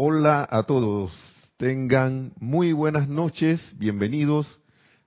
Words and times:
Hola 0.00 0.46
a 0.48 0.62
todos, 0.62 1.10
tengan 1.56 2.32
muy 2.38 2.72
buenas 2.72 3.08
noches, 3.08 3.60
bienvenidos 3.80 4.46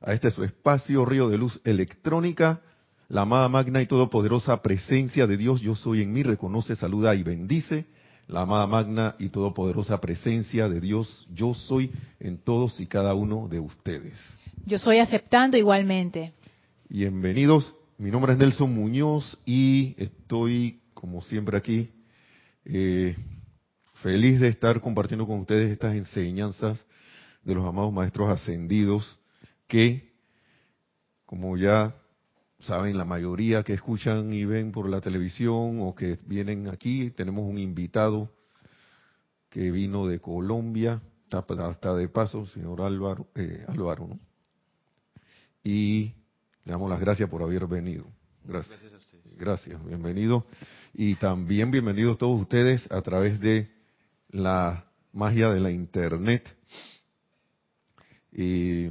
a 0.02 0.12
este 0.12 0.32
su 0.32 0.44
espacio 0.44 1.06
Río 1.06 1.30
de 1.30 1.38
Luz 1.38 1.62
Electrónica, 1.64 2.60
la 3.08 3.22
amada 3.22 3.48
magna 3.48 3.82
y 3.82 3.86
todopoderosa 3.86 4.62
presencia 4.62 5.28
de 5.28 5.38
Dios, 5.38 5.62
yo 5.62 5.76
soy 5.76 6.02
en 6.02 6.12
mí, 6.12 6.24
reconoce, 6.24 6.76
saluda 6.76 7.16
y 7.16 7.24
bendice, 7.24 7.86
la 8.28 8.42
amada 8.42 8.68
magna 8.68 9.16
y 9.18 9.30
todopoderosa 9.30 10.02
presencia 10.02 10.68
de 10.68 10.82
Dios, 10.82 11.26
yo 11.34 11.54
soy 11.54 11.90
en 12.20 12.40
todos 12.40 12.82
y 12.82 12.86
cada 12.86 13.14
uno 13.14 13.48
de 13.48 13.62
ustedes. 13.62 14.20
Yo 14.66 14.78
soy 14.78 15.00
aceptando 15.00 15.56
igualmente. 15.56 16.34
Bienvenidos, 16.90 17.74
mi 17.98 18.12
nombre 18.12 18.34
es 18.34 18.38
Nelson 18.38 18.76
Muñoz 18.76 19.38
y 19.46 19.96
estoy 19.98 20.82
como 20.94 21.22
siempre 21.22 21.56
aquí 21.56 21.92
eh, 22.66 23.16
feliz 24.02 24.40
de 24.40 24.48
estar 24.48 24.82
compartiendo 24.82 25.28
con 25.28 25.40
ustedes 25.40 25.72
estas 25.72 25.96
enseñanzas 25.96 26.86
de 27.44 27.56
los 27.56 27.66
amados 27.66 27.94
maestros 27.94 28.30
ascendidos 28.30 29.18
que, 29.68 30.14
como 31.26 31.56
ya 31.56 31.96
saben, 32.60 32.98
la 32.98 33.06
mayoría 33.06 33.64
que 33.64 33.74
escuchan 33.74 34.34
y 34.34 34.46
ven 34.46 34.72
por 34.72 34.90
la 34.90 35.02
televisión 35.02 35.80
o 35.82 35.96
que 35.96 36.18
vienen 36.26 36.68
aquí, 36.68 37.12
tenemos 37.12 37.50
un 37.50 37.58
invitado 37.58 38.32
que 39.50 39.72
vino 39.72 40.08
de 40.08 40.20
Colombia, 40.20 41.02
hasta 41.32 41.96
de 41.96 42.10
paso, 42.10 42.46
señor 42.48 42.82
Álvaro, 42.82 43.28
eh, 43.36 43.64
Álvaro 43.68 44.08
¿no? 44.08 44.20
Y 45.64 46.14
le 46.66 46.72
damos 46.72 46.90
las 46.90 47.00
gracias 47.00 47.30
por 47.30 47.42
haber 47.42 47.68
venido. 47.68 48.06
Gracias. 48.44 48.82
Gracias 48.82 48.94
a 48.94 48.98
ustedes. 48.98 49.38
Gracias, 49.38 49.86
bienvenido. 49.86 50.46
Y 50.94 51.16
también 51.16 51.72
bienvenidos 51.72 52.18
todos 52.18 52.42
ustedes 52.42 52.86
a 52.92 53.02
través 53.02 53.40
de 53.40 53.81
la 54.32 54.86
magia 55.14 55.50
de 55.50 55.60
la 55.60 55.72
internet. 55.72 56.56
Y 58.32 58.90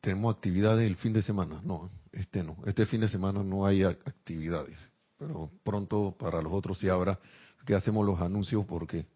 tenemos 0.00 0.34
actividades 0.34 0.86
el 0.86 0.96
fin 0.96 1.12
de 1.12 1.22
semana. 1.22 1.60
No, 1.64 1.90
este 2.12 2.42
no. 2.42 2.56
Este 2.66 2.86
fin 2.86 3.00
de 3.00 3.08
semana 3.08 3.42
no 3.42 3.66
hay 3.66 3.82
actividades. 3.84 4.78
Pero 5.18 5.50
pronto 5.62 6.16
para 6.18 6.42
los 6.42 6.52
otros 6.52 6.78
sí 6.78 6.88
habrá 6.88 7.18
que 7.64 7.74
hacemos 7.74 8.04
los 8.04 8.20
anuncios 8.20 8.66
porque 8.66 9.06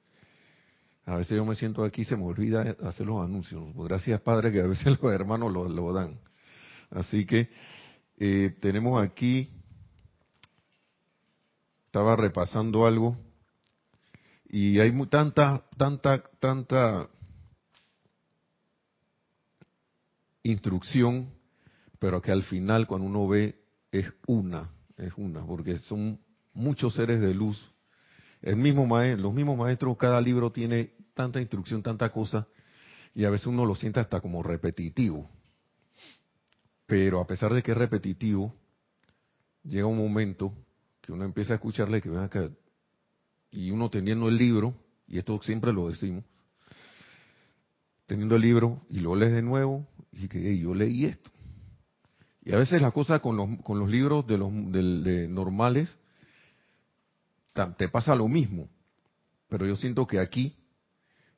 a 1.05 1.17
veces 1.17 1.37
yo 1.37 1.45
me 1.45 1.57
siento 1.57 1.83
aquí 1.83 2.03
y 2.03 2.05
se 2.05 2.17
me 2.17 2.25
olvida 2.25 2.77
hacer 2.85 3.07
los 3.07 3.25
anuncios. 3.25 3.65
Gracias 3.75 4.21
Padre 4.21 4.53
que 4.53 4.61
a 4.61 4.67
veces 4.67 4.87
los 5.03 5.13
hermanos 5.13 5.53
lo, 5.53 5.93
dan. 5.93 6.21
Así 6.91 7.27
que 7.27 7.51
eh, 8.19 8.57
tenemos 8.61 9.03
aquí 9.03 9.51
estaba 11.87 12.15
repasando 12.15 12.87
algo 12.87 13.17
y 14.59 14.81
hay 14.81 14.91
tanta, 15.11 15.67
tanta, 15.77 16.23
tanta 16.41 17.11
instrucción, 20.43 21.29
pero 21.99 22.23
que 22.23 22.33
al 22.33 22.43
final 22.43 22.87
cuando 22.87 23.07
uno 23.07 23.29
ve 23.29 23.61
es 23.93 24.11
una, 24.27 24.71
es 24.97 25.13
una, 25.19 25.45
porque 25.45 25.77
son 25.77 26.19
muchos 26.55 26.95
seres 26.95 27.21
de 27.21 27.35
luz. 27.35 27.71
El 28.41 28.57
mismo 28.57 28.87
maestro, 28.87 29.25
los 29.25 29.35
mismos 29.35 29.59
maestros, 29.59 29.95
cada 29.99 30.23
libro 30.23 30.51
tiene 30.51 30.95
tanta 31.13 31.39
instrucción, 31.39 31.83
tanta 31.83 32.11
cosa, 32.11 32.49
y 33.15 33.27
a 33.27 33.31
veces 33.31 33.49
uno 33.49 33.67
lo 33.67 33.75
siente 33.75 34.01
hasta 34.01 34.23
como 34.23 34.43
repetitivo. 34.43 35.29
Pero 36.87 37.21
a 37.21 37.27
pesar 37.27 37.53
de 37.53 37.63
que 37.63 37.73
es 37.73 37.77
repetitivo, 37.77 38.55
llega 39.65 39.87
un 39.87 39.99
momento 39.99 40.55
que 41.03 41.13
uno 41.13 41.27
empieza 41.27 41.53
a 41.53 41.57
escucharle 41.57 42.01
que 42.01 42.09
ven 42.09 42.21
acá, 42.21 42.49
y 43.57 43.71
uno 43.71 43.89
teniendo 43.89 44.29
el 44.29 44.37
libro, 44.37 44.75
y 45.09 45.19
esto 45.19 45.41
siempre 45.43 45.73
lo 45.73 45.89
decimos, 45.89 46.25
teniendo 48.07 48.37
el 48.37 48.43
libro 48.43 48.83
y 48.91 49.01
lo 49.01 49.17
lees 49.17 49.33
de 49.33 49.43
nuevo, 49.43 49.87
y 50.13 50.29
que 50.29 50.59
yo 50.59 50.75
leí 50.75 51.07
esto. 51.07 51.31
Y 52.43 52.53
a 52.53 52.59
veces 52.59 52.81
la 52.83 52.91
cosa 52.91 53.19
con 53.21 53.37
los, 53.37 53.49
con 53.63 53.79
los 53.79 53.89
libros 53.89 54.27
de 54.27 54.39
los 54.39 54.53
de, 54.71 55.27
normales 55.29 55.93
te 57.79 57.89
pasa 57.89 58.15
lo 58.15 58.29
mismo, 58.29 58.69
pero 59.49 59.67
yo 59.67 59.75
siento 59.75 60.07
que 60.07 60.21
aquí 60.21 60.55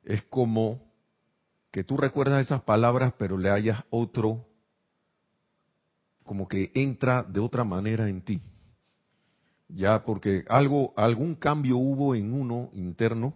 es 0.03 0.21
como 0.23 0.91
que 1.71 1.85
tú 1.85 1.95
recuerdas 1.95 2.45
esas 2.45 2.61
palabras, 2.63 3.13
pero 3.17 3.37
le 3.37 3.49
hayas 3.49 3.81
otro, 3.89 4.45
como 6.23 6.49
que 6.49 6.71
entra 6.75 7.23
de 7.23 7.39
otra 7.39 7.63
manera 7.63 8.09
en 8.09 8.21
ti 8.21 8.41
ya 9.69 10.03
porque 10.03 10.43
algo, 10.49 10.93
algún 10.97 11.35
cambio 11.35 11.77
hubo 11.77 12.15
en 12.15 12.33
uno 12.33 12.69
interno 12.73 13.35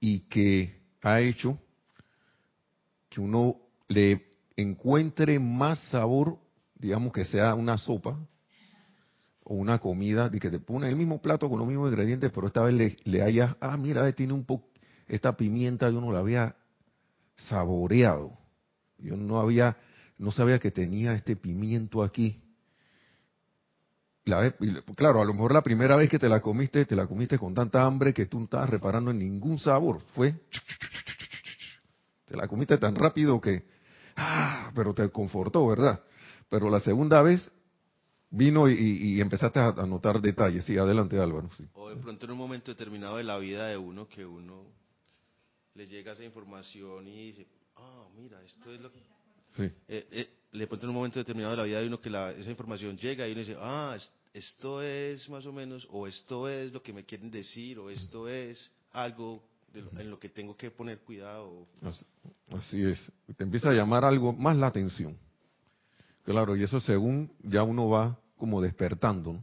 y 0.00 0.20
que 0.20 0.80
ha 1.02 1.20
hecho 1.20 1.58
que 3.08 3.20
uno 3.20 3.56
le 3.88 4.26
encuentre 4.56 5.38
más 5.38 5.78
sabor, 5.90 6.38
digamos 6.74 7.12
que 7.12 7.24
sea 7.24 7.54
una 7.54 7.78
sopa 7.78 8.18
o 9.44 9.54
una 9.54 9.78
comida, 9.78 10.28
de 10.28 10.38
que 10.38 10.50
te 10.50 10.58
pone 10.58 10.88
el 10.88 10.96
mismo 10.96 11.22
plato 11.22 11.48
con 11.48 11.58
los 11.58 11.66
mismos 11.66 11.90
ingredientes, 11.90 12.30
pero 12.34 12.48
esta 12.48 12.62
vez 12.62 12.74
le, 12.74 12.96
le 13.04 13.22
hayas, 13.22 13.56
ah, 13.60 13.76
mira, 13.76 14.12
tiene 14.12 14.34
un 14.34 14.44
poco, 14.44 14.68
esta 15.06 15.36
pimienta 15.36 15.88
yo 15.88 16.00
no 16.00 16.12
la 16.12 16.18
había 16.18 16.56
saboreado. 17.48 18.36
Yo 18.98 19.16
no 19.16 19.38
había, 19.38 19.76
no 20.18 20.32
sabía 20.32 20.58
que 20.58 20.70
tenía 20.70 21.12
este 21.12 21.36
pimiento 21.36 22.02
aquí 22.02 22.42
claro, 24.96 25.20
a 25.20 25.24
lo 25.24 25.32
mejor 25.32 25.52
la 25.52 25.62
primera 25.62 25.96
vez 25.96 26.10
que 26.10 26.18
te 26.18 26.28
la 26.28 26.40
comiste, 26.40 26.84
te 26.84 26.96
la 26.96 27.06
comiste 27.06 27.38
con 27.38 27.54
tanta 27.54 27.84
hambre 27.84 28.14
que 28.14 28.26
tú 28.26 28.38
no 28.38 28.44
estabas 28.44 28.70
reparando 28.70 29.10
en 29.10 29.18
ningún 29.18 29.58
sabor. 29.58 30.00
Fue, 30.14 30.34
te 32.24 32.36
la 32.36 32.46
comiste 32.48 32.78
tan 32.78 32.94
rápido 32.94 33.40
que, 33.40 33.64
ah, 34.16 34.70
pero 34.74 34.94
te 34.94 35.08
confortó, 35.10 35.66
¿verdad? 35.66 36.02
Pero 36.48 36.70
la 36.70 36.80
segunda 36.80 37.22
vez 37.22 37.50
vino 38.30 38.68
y, 38.68 39.20
empezaste 39.20 39.58
a, 39.58 39.72
notar 39.86 40.20
detalles. 40.20 40.64
Sí, 40.64 40.76
adelante 40.76 41.18
Álvaro. 41.18 41.48
O 41.74 41.88
de 41.88 41.96
pronto 41.96 42.26
en 42.26 42.32
un 42.32 42.38
momento 42.38 42.70
determinado 42.70 43.16
de 43.16 43.24
la 43.24 43.38
vida 43.38 43.66
de 43.68 43.76
uno 43.76 44.08
que 44.08 44.24
uno 44.24 44.64
le 45.74 45.86
llega 45.86 46.12
esa 46.12 46.24
información 46.24 47.06
y 47.06 47.26
dice, 47.26 47.46
ah, 47.76 48.06
mira, 48.16 48.42
esto 48.42 48.72
es 48.72 48.80
lo 48.80 48.92
que... 48.92 48.98
Sí. 49.56 49.64
Eh, 49.88 50.06
eh, 50.10 50.30
le 50.52 50.66
pronto 50.66 50.86
en 50.86 50.90
un 50.90 50.96
momento 50.96 51.18
determinado 51.18 51.52
de 51.52 51.56
la 51.56 51.64
vida 51.64 51.80
de 51.80 51.86
uno 51.86 52.00
que 52.00 52.08
esa 52.08 52.50
información 52.50 52.96
llega 52.96 53.26
y 53.26 53.32
uno 53.32 53.40
dice, 53.40 53.56
ah, 53.58 53.96
esto 54.32 54.82
es 54.82 55.28
más 55.28 55.46
o 55.46 55.52
menos, 55.52 55.86
o 55.90 56.06
esto 56.06 56.48
es 56.48 56.72
lo 56.72 56.82
que 56.82 56.92
me 56.92 57.04
quieren 57.04 57.30
decir, 57.30 57.78
o 57.78 57.90
esto 57.90 58.28
es 58.28 58.70
algo 58.92 59.42
en 59.74 60.10
lo 60.10 60.18
que 60.18 60.28
tengo 60.28 60.56
que 60.56 60.70
poner 60.70 60.98
cuidado. 61.00 61.66
Así, 62.50 62.82
es, 62.82 63.00
te 63.36 63.44
empieza 63.44 63.70
a 63.70 63.74
llamar 63.74 64.04
algo 64.04 64.32
más 64.32 64.56
la 64.56 64.68
atención. 64.68 65.16
Claro, 66.24 66.56
y 66.56 66.62
eso 66.62 66.80
según 66.80 67.32
ya 67.42 67.62
uno 67.62 67.88
va 67.88 68.18
como 68.36 68.60
despertando. 68.60 69.42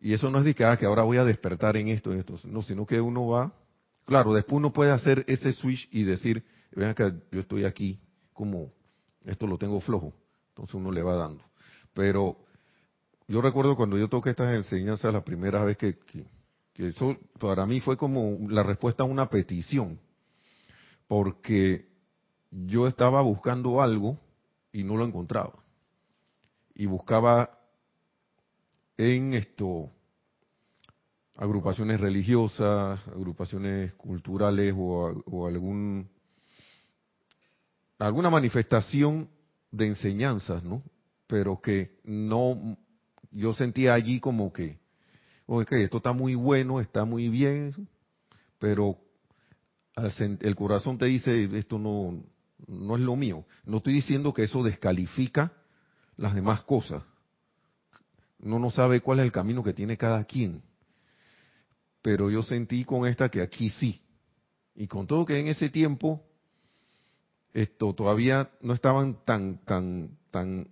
Y 0.00 0.12
eso 0.12 0.30
no 0.30 0.38
es 0.38 0.44
de 0.44 0.54
que, 0.54 0.64
ah, 0.64 0.76
que 0.76 0.86
ahora 0.86 1.02
voy 1.02 1.16
a 1.16 1.24
despertar 1.24 1.76
en 1.76 1.88
esto, 1.88 2.12
en 2.12 2.20
esto, 2.20 2.38
no, 2.44 2.62
sino 2.62 2.86
que 2.86 3.00
uno 3.00 3.26
va, 3.26 3.52
claro, 4.04 4.32
después 4.32 4.56
uno 4.56 4.72
puede 4.72 4.92
hacer 4.92 5.24
ese 5.26 5.52
switch 5.52 5.88
y 5.90 6.04
decir, 6.04 6.44
vean 6.70 6.94
que 6.94 7.12
yo 7.32 7.40
estoy 7.40 7.64
aquí, 7.64 7.98
como 8.32 8.72
esto 9.24 9.46
lo 9.46 9.58
tengo 9.58 9.80
flojo, 9.80 10.14
entonces 10.50 10.74
uno 10.74 10.92
le 10.92 11.02
va 11.02 11.14
dando. 11.14 11.42
Pero 11.92 12.38
yo 13.28 13.42
recuerdo 13.42 13.76
cuando 13.76 13.98
yo 13.98 14.08
toqué 14.08 14.30
estas 14.30 14.56
enseñanzas 14.56 15.12
la 15.12 15.22
primera 15.22 15.62
vez 15.62 15.76
que, 15.76 15.98
eso 16.74 17.16
para 17.38 17.66
mí 17.66 17.80
fue 17.80 17.98
como 17.98 18.48
la 18.48 18.62
respuesta 18.62 19.02
a 19.02 19.06
una 19.06 19.28
petición, 19.28 20.00
porque 21.06 21.88
yo 22.50 22.86
estaba 22.86 23.20
buscando 23.20 23.82
algo 23.82 24.18
y 24.72 24.84
no 24.84 24.96
lo 24.96 25.04
encontraba. 25.04 25.62
Y 26.74 26.86
buscaba 26.86 27.58
en 28.96 29.34
esto 29.34 29.90
agrupaciones 31.34 32.00
religiosas, 32.00 32.98
agrupaciones 33.08 33.92
culturales 33.94 34.74
o, 34.76 35.22
o 35.26 35.46
algún 35.46 36.08
alguna 37.98 38.30
manifestación 38.30 39.28
de 39.70 39.88
enseñanzas, 39.88 40.62
¿no? 40.62 40.82
Pero 41.26 41.60
que 41.60 41.98
no 42.04 42.78
yo 43.30 43.54
sentía 43.54 43.94
allí 43.94 44.20
como 44.20 44.52
que, 44.52 44.78
ok, 45.46 45.72
esto 45.72 45.98
está 45.98 46.12
muy 46.12 46.34
bueno, 46.34 46.80
está 46.80 47.04
muy 47.04 47.28
bien, 47.28 47.88
pero 48.58 48.98
el 50.40 50.56
corazón 50.56 50.98
te 50.98 51.06
dice, 51.06 51.48
esto 51.58 51.78
no, 51.78 52.22
no 52.66 52.96
es 52.96 53.02
lo 53.02 53.16
mío. 53.16 53.44
No 53.64 53.78
estoy 53.78 53.94
diciendo 53.94 54.32
que 54.32 54.44
eso 54.44 54.62
descalifica 54.62 55.52
las 56.16 56.34
demás 56.34 56.62
cosas. 56.62 57.02
Uno 58.40 58.58
no 58.58 58.70
sabe 58.70 59.00
cuál 59.00 59.20
es 59.20 59.24
el 59.24 59.32
camino 59.32 59.64
que 59.64 59.72
tiene 59.72 59.96
cada 59.96 60.24
quien. 60.24 60.62
Pero 62.02 62.30
yo 62.30 62.42
sentí 62.42 62.84
con 62.84 63.06
esta 63.06 63.28
que 63.28 63.42
aquí 63.42 63.70
sí. 63.70 64.00
Y 64.74 64.86
con 64.86 65.06
todo 65.06 65.26
que 65.26 65.40
en 65.40 65.48
ese 65.48 65.68
tiempo 65.68 66.24
esto 67.52 67.92
todavía 67.94 68.50
no 68.60 68.74
estaban 68.74 69.24
tan, 69.24 69.58
tan, 69.64 70.16
tan 70.30 70.68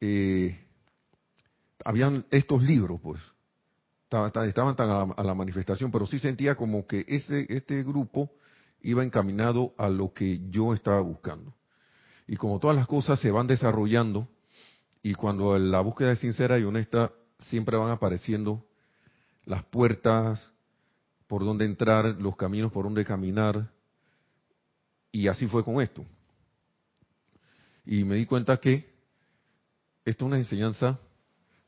eh, 0.00 0.65
habían 1.84 2.24
estos 2.30 2.62
libros, 2.62 3.00
pues, 3.00 3.20
estaban 4.06 4.76
tan 4.76 4.90
a 4.90 5.22
la, 5.22 5.34
manifestación, 5.34 5.90
pero 5.90 6.06
sí 6.06 6.18
sentía 6.18 6.54
como 6.54 6.86
que 6.86 7.04
ese 7.08 7.46
este 7.48 7.82
grupo 7.82 8.30
iba 8.80 9.02
encaminado 9.04 9.74
a 9.76 9.88
lo 9.88 10.12
que 10.12 10.40
yo 10.48 10.74
estaba 10.74 11.00
buscando. 11.00 11.52
Y 12.28 12.36
como 12.36 12.58
todas 12.58 12.76
las 12.76 12.86
cosas 12.86 13.18
se 13.20 13.30
van 13.30 13.46
desarrollando, 13.46 14.28
y 15.02 15.14
cuando 15.14 15.58
la 15.58 15.80
búsqueda 15.80 16.12
es 16.12 16.20
sincera 16.20 16.58
y 16.58 16.64
honesta, 16.64 17.12
siempre 17.38 17.76
van 17.76 17.90
apareciendo 17.90 18.64
las 19.44 19.64
puertas 19.64 20.50
por 21.26 21.44
donde 21.44 21.64
entrar, 21.64 22.16
los 22.20 22.36
caminos 22.36 22.72
por 22.72 22.84
donde 22.84 23.04
caminar, 23.04 23.70
y 25.12 25.28
así 25.28 25.46
fue 25.46 25.64
con 25.64 25.80
esto. 25.80 26.04
Y 27.84 28.04
me 28.04 28.16
di 28.16 28.26
cuenta 28.26 28.58
que 28.58 28.94
esto 30.04 30.24
es 30.24 30.28
una 30.28 30.38
enseñanza, 30.38 30.98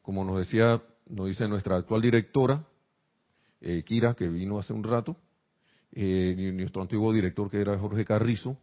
como 0.08 0.24
nos 0.24 0.38
decía, 0.38 0.82
nos 1.06 1.26
dice 1.26 1.46
nuestra 1.48 1.76
actual 1.76 2.00
directora, 2.00 2.64
eh, 3.60 3.82
Kira, 3.84 4.14
que 4.14 4.26
vino 4.26 4.58
hace 4.58 4.72
un 4.72 4.82
rato, 4.82 5.18
eh, 5.92 6.50
nuestro 6.54 6.80
antiguo 6.80 7.12
director 7.12 7.50
que 7.50 7.60
era 7.60 7.78
Jorge 7.78 8.06
Carrizo, 8.06 8.56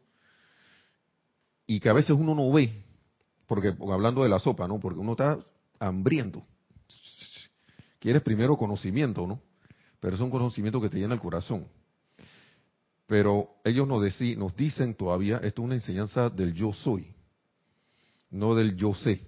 y 1.68 1.80
que 1.80 1.88
a 1.88 1.94
veces 1.94 2.18
uno 2.18 2.34
no 2.34 2.52
ve, 2.52 2.84
porque 3.46 3.76
hablando 3.80 4.24
de 4.24 4.30
la 4.30 4.40
sopa, 4.40 4.68
¿no? 4.68 4.80
Porque 4.80 4.98
uno 4.98 5.12
está 5.12 5.38
hambriento. 5.78 6.44
Quieres 8.00 8.24
primero 8.24 8.58
conocimiento, 8.58 9.28
¿no? 9.28 9.40
Pero 10.00 10.16
es 10.16 10.22
un 10.22 10.32
conocimiento 10.32 10.82
que 10.82 10.90
te 10.90 10.98
llena 10.98 11.14
el 11.14 11.20
corazón. 11.20 11.68
Pero 13.06 13.50
ellos 13.64 13.88
nos, 13.88 14.02
nos 14.36 14.56
dicen 14.56 14.96
todavía, 14.96 15.38
esto 15.44 15.62
es 15.62 15.66
una 15.66 15.76
enseñanza 15.76 16.28
del 16.28 16.56
yo 16.56 16.74
soy, 16.74 17.14
no 18.32 18.56
del 18.56 18.76
yo 18.76 18.96
sé. 18.96 19.22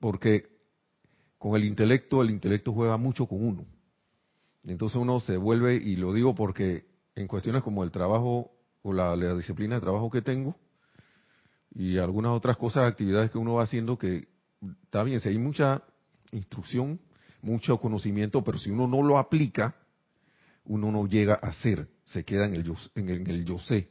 Porque 0.00 0.55
con 1.38 1.56
el 1.56 1.64
intelecto, 1.64 2.22
el 2.22 2.30
intelecto 2.30 2.72
juega 2.72 2.96
mucho 2.96 3.26
con 3.26 3.44
uno. 3.44 3.66
Entonces 4.64 4.96
uno 4.96 5.20
se 5.20 5.36
vuelve, 5.36 5.76
y 5.76 5.96
lo 5.96 6.12
digo 6.12 6.34
porque 6.34 6.86
en 7.14 7.28
cuestiones 7.28 7.62
como 7.62 7.84
el 7.84 7.90
trabajo 7.90 8.50
o 8.82 8.92
la, 8.92 9.16
disciplina 9.34 9.76
de 9.76 9.80
trabajo 9.80 10.10
que 10.10 10.22
tengo, 10.22 10.56
y 11.74 11.98
algunas 11.98 12.32
otras 12.32 12.56
cosas, 12.56 12.90
actividades 12.90 13.30
que 13.30 13.38
uno 13.38 13.54
va 13.54 13.64
haciendo 13.64 13.98
que 13.98 14.28
está 14.84 15.02
bien, 15.02 15.20
si 15.20 15.28
hay 15.28 15.38
mucha 15.38 15.82
instrucción, 16.32 17.00
mucho 17.42 17.78
conocimiento, 17.78 18.42
pero 18.42 18.58
si 18.58 18.70
uno 18.70 18.86
no 18.86 19.02
lo 19.02 19.18
aplica, 19.18 19.76
uno 20.64 20.90
no 20.90 21.06
llega 21.06 21.34
a 21.34 21.52
ser, 21.52 21.88
se 22.06 22.24
queda 22.24 22.46
en 22.46 22.54
el 22.54 22.64
yo, 22.64 22.74
en 22.94 23.08
el 23.08 23.44
yo 23.44 23.58
sé. 23.58 23.90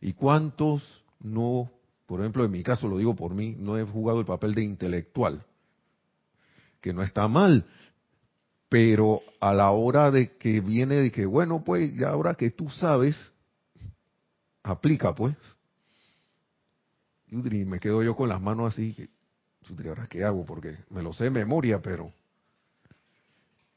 ¿Y 0.00 0.12
cuántos 0.12 0.82
no, 1.20 1.70
por 2.06 2.20
ejemplo, 2.20 2.44
en 2.44 2.50
mi 2.50 2.62
caso 2.62 2.86
lo 2.88 2.98
digo 2.98 3.16
por 3.16 3.34
mí, 3.34 3.56
no 3.58 3.78
he 3.78 3.84
jugado 3.84 4.20
el 4.20 4.26
papel 4.26 4.54
de 4.54 4.64
intelectual? 4.64 5.44
Que 6.82 6.92
no 6.92 7.02
está 7.02 7.26
mal, 7.28 7.64
pero 8.68 9.22
a 9.40 9.54
la 9.54 9.70
hora 9.70 10.10
de 10.10 10.36
que 10.36 10.60
viene 10.60 10.96
de 10.96 11.10
que, 11.10 11.24
bueno, 11.24 11.62
pues 11.64 11.94
ya 11.94 12.10
ahora 12.10 12.34
que 12.34 12.50
tú 12.50 12.68
sabes, 12.68 13.16
aplica 14.62 15.14
pues. 15.14 15.36
Y 17.28 17.36
me 17.36 17.80
quedo 17.80 18.02
yo 18.02 18.14
con 18.14 18.28
las 18.28 18.40
manos 18.40 18.72
así, 18.72 19.08
¿ahora 19.86 20.06
qué 20.06 20.24
hago? 20.24 20.44
Porque 20.44 20.76
me 20.90 21.02
lo 21.02 21.12
sé 21.12 21.24
de 21.24 21.30
memoria, 21.30 21.80
pero 21.80 22.12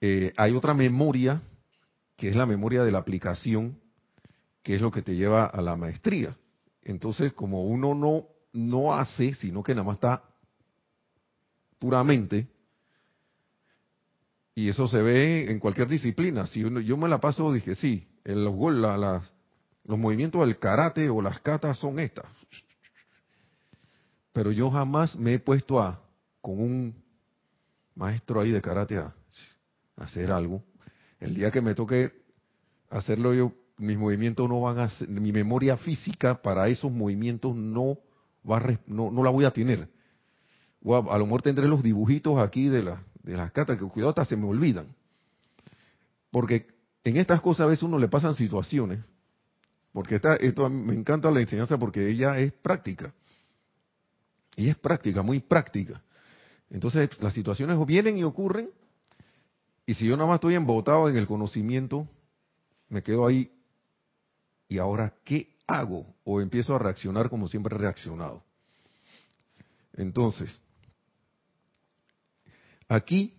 eh, 0.01 0.34
hay 0.36 0.54
otra 0.54 0.74
memoria, 0.74 1.42
que 2.18 2.30
es 2.30 2.36
la 2.36 2.46
memoria 2.46 2.84
de 2.84 2.92
la 2.92 3.00
aplicación, 3.00 3.80
que 4.63 4.75
es 4.75 4.81
lo 4.81 4.92
que 4.92 5.01
te 5.01 5.16
lleva 5.16 5.46
a 5.46 5.62
la 5.62 5.75
maestría. 5.75 6.36
Entonces, 6.81 7.34
como 7.34 7.66
uno 7.66 7.94
no, 7.94 8.28
no 8.54 8.94
hace, 8.94 9.34
sino 9.36 9.63
que 9.63 9.74
nada 9.74 9.86
más 9.86 9.96
está 9.96 10.24
puramente, 11.80 12.48
y 14.56 14.69
eso 14.69 14.88
se 14.88 15.02
ve 15.02 15.52
en 15.52 15.60
cualquier 15.60 15.90
disciplina. 15.90 16.48
Si 16.48 16.62
yo 16.62 16.98
me 16.98 17.10
la 17.10 17.19
paso, 17.19 17.52
dije, 17.52 17.75
sí, 17.75 18.07
los, 18.24 18.56
los 19.84 20.00
movimientos 20.00 20.42
del 20.42 20.57
karate 20.57 21.10
o 21.10 21.22
las 21.22 21.42
katas 21.42 21.78
son 21.78 22.00
estas. 22.00 22.25
Pero 24.31 24.52
yo 24.52 24.72
jamás 24.72 25.16
me 25.18 25.34
he 25.34 25.40
puesto 25.40 25.81
a, 25.81 26.02
con 26.42 26.60
un 26.60 26.96
maestro 27.96 28.40
ahí 28.40 28.52
de 28.52 28.62
karate, 28.62 28.98
a, 28.98 29.13
hacer 29.98 30.31
algo. 30.31 30.63
El 31.19 31.36
día 31.36 31.51
que 31.51 31.62
me 31.62 31.75
toque 31.75 32.13
hacerlo 32.90 33.34
yo, 33.34 33.51
mis 33.78 33.98
movimientos 33.98 34.48
no 34.48 34.62
van 34.62 34.80
a 34.80 34.90
ser, 34.90 35.10
mi 35.10 35.34
memoria 35.34 35.75
física 35.75 36.42
para 36.42 36.69
esos 36.69 36.92
movimientos 36.92 37.54
no 37.54 37.98
va 38.50 38.62
no, 38.88 39.12
no 39.12 39.24
la 39.24 39.31
voy 39.31 39.44
a 39.44 39.51
tener. 39.51 39.90
a, 40.86 41.18
lo 41.18 41.25
mejor 41.25 41.42
tendré 41.42 41.68
los 41.68 41.84
dibujitos 41.84 42.40
aquí 42.40 42.69
de 42.69 42.84
la, 42.84 43.04
de 43.25 43.36
las 43.36 43.51
cartas, 43.51 43.77
que 43.77 43.86
cuidado 43.86 44.10
hasta 44.10 44.25
se 44.25 44.38
me 44.38 44.45
olvidan. 44.45 44.88
Porque 46.31 46.68
en 47.04 47.18
estas 47.18 47.42
cosas 47.42 47.62
a 47.62 47.68
veces 47.68 47.83
uno 47.83 47.98
le 47.98 48.07
pasan 48.07 48.36
situaciones, 48.36 49.00
porque 49.92 50.16
esta, 50.16 50.36
esto 50.36 50.69
me 50.69 50.94
encanta 50.94 51.31
la 51.31 51.42
enseñanza 51.42 51.77
porque 51.77 52.07
ella 52.07 52.38
es 52.39 52.51
práctica. 52.54 53.13
Y 54.56 54.69
es 54.69 54.77
práctica, 54.77 55.22
muy 55.22 55.39
práctica. 55.39 56.01
Entonces 56.69 57.10
las 57.22 57.33
situaciones 57.33 57.83
vienen 57.86 58.18
y 58.18 58.24
ocurren, 58.24 58.69
y 59.86 59.94
si 59.94 60.06
yo 60.06 60.16
nada 60.16 60.27
más 60.27 60.36
estoy 60.36 60.56
embotado 60.56 61.10
en 61.10 61.18
el 61.18 61.27
conocimiento, 61.27 62.07
me 62.89 63.04
quedo 63.04 63.25
ahí. 63.25 63.51
¿Y 64.68 64.80
ahora 64.80 65.13
qué 65.24 65.56
hago? 65.68 66.16
O 66.24 66.42
empiezo 66.42 66.75
a 66.75 66.80
reaccionar 66.80 67.30
como 67.30 67.48
siempre 67.48 67.75
he 67.75 67.80
reaccionado. 67.80 68.44
Entonces, 69.94 70.60
Aquí 72.88 73.34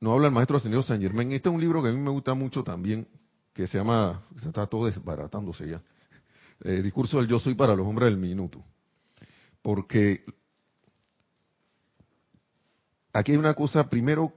nos 0.00 0.14
habla 0.14 0.28
el 0.28 0.34
maestro 0.34 0.56
ascendido 0.56 0.82
San 0.82 1.00
Germán. 1.00 1.32
Este 1.32 1.48
es 1.48 1.54
un 1.54 1.60
libro 1.60 1.82
que 1.82 1.88
a 1.88 1.92
mí 1.92 1.98
me 1.98 2.10
gusta 2.10 2.34
mucho 2.34 2.62
también, 2.62 3.08
que 3.52 3.66
se 3.66 3.78
llama, 3.78 4.22
está 4.44 4.66
todo 4.66 4.86
desbaratándose 4.86 5.68
ya, 5.68 5.82
eh, 6.64 6.82
Discurso 6.82 7.18
del 7.18 7.28
Yo 7.28 7.38
Soy 7.38 7.54
para 7.54 7.74
los 7.74 7.86
Hombres 7.86 8.10
del 8.10 8.18
Minuto. 8.18 8.62
Porque 9.62 10.24
aquí 13.12 13.32
hay 13.32 13.38
una 13.38 13.54
cosa, 13.54 13.88
primero, 13.88 14.32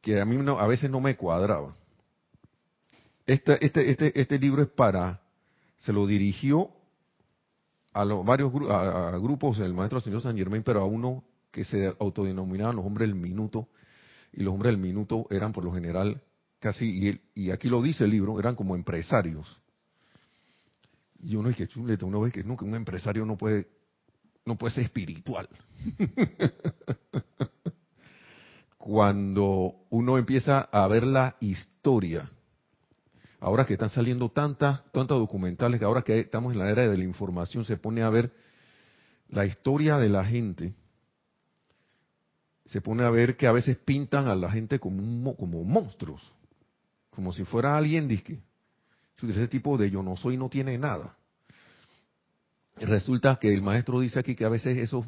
que 0.00 0.20
a 0.20 0.24
mí 0.24 0.38
a 0.46 0.66
veces 0.66 0.90
no 0.90 1.00
me 1.00 1.16
cuadraba. 1.16 1.76
Este, 3.26 3.64
este, 3.64 3.90
este, 3.90 4.18
este 4.18 4.38
libro 4.38 4.62
es 4.62 4.68
para, 4.68 5.20
se 5.78 5.92
lo 5.92 6.06
dirigió 6.06 6.70
a 7.92 8.04
los 8.04 8.24
varios 8.24 8.52
a, 8.70 9.10
grupos 9.18 9.58
el 9.58 9.74
maestro 9.74 9.98
ascendido 9.98 10.20
San 10.20 10.36
Germán, 10.36 10.62
pero 10.62 10.80
a 10.80 10.86
uno 10.86 11.24
que 11.50 11.64
se 11.64 11.94
autodenominaban 11.98 12.76
los 12.76 12.84
hombres 12.84 13.08
del 13.08 13.18
minuto, 13.18 13.68
y 14.32 14.42
los 14.42 14.52
hombres 14.52 14.72
del 14.72 14.80
minuto 14.80 15.26
eran 15.30 15.52
por 15.52 15.64
lo 15.64 15.72
general 15.72 16.22
casi, 16.60 17.20
y, 17.34 17.50
aquí 17.50 17.68
lo 17.68 17.82
dice 17.82 18.04
el 18.04 18.10
libro, 18.10 18.38
eran 18.38 18.54
como 18.54 18.74
empresarios. 18.74 19.60
Y 21.20 21.36
uno 21.36 21.50
es 21.50 21.56
que 21.56 21.68
uno 22.04 22.20
ve 22.20 22.30
que 22.30 22.44
nunca 22.44 22.64
un 22.64 22.74
empresario 22.74 23.24
no 23.24 23.36
puede, 23.36 23.68
no 24.44 24.56
puede 24.56 24.74
ser 24.74 24.84
espiritual. 24.84 25.48
Cuando 28.78 29.74
uno 29.90 30.16
empieza 30.16 30.60
a 30.60 30.86
ver 30.86 31.04
la 31.04 31.36
historia, 31.40 32.30
ahora 33.40 33.66
que 33.66 33.74
están 33.74 33.90
saliendo 33.90 34.30
tantas, 34.30 34.84
tantas 34.92 35.18
documentales, 35.18 35.80
que 35.80 35.84
ahora 35.84 36.02
que 36.02 36.18
estamos 36.20 36.52
en 36.52 36.60
la 36.60 36.70
era 36.70 36.88
de 36.88 36.96
la 36.96 37.04
información, 37.04 37.64
se 37.64 37.76
pone 37.76 38.02
a 38.02 38.10
ver 38.10 38.32
la 39.28 39.44
historia 39.44 39.98
de 39.98 40.08
la 40.08 40.24
gente 40.24 40.74
se 42.68 42.80
pone 42.82 43.02
a 43.02 43.10
ver 43.10 43.36
que 43.36 43.46
a 43.46 43.52
veces 43.52 43.78
pintan 43.78 44.28
a 44.28 44.34
la 44.34 44.50
gente 44.50 44.78
como, 44.78 45.34
como 45.36 45.64
monstruos, 45.64 46.22
como 47.10 47.32
si 47.32 47.44
fuera 47.44 47.76
alguien 47.76 48.08
disque. 48.08 48.40
Ese 49.22 49.48
tipo 49.48 49.76
de 49.78 49.90
yo 49.90 50.02
no 50.02 50.16
soy 50.16 50.36
no 50.36 50.48
tiene 50.48 50.76
nada. 50.78 51.16
resulta 52.76 53.36
que 53.40 53.52
el 53.52 53.62
maestro 53.62 54.00
dice 54.00 54.20
aquí 54.20 54.34
que 54.34 54.44
a 54.44 54.50
veces 54.50 54.76
esos 54.78 55.06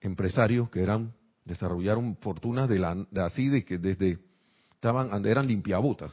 empresarios 0.00 0.70
que 0.70 0.82
eran 0.82 1.12
desarrollaron 1.44 2.16
fortunas 2.16 2.68
de, 2.68 2.78
la, 2.78 2.94
de 2.94 3.22
así 3.22 3.48
de 3.48 3.64
que 3.64 3.78
desde 3.78 4.18
estaban 4.74 5.24
eran 5.26 5.46
limpiabotas 5.46 6.10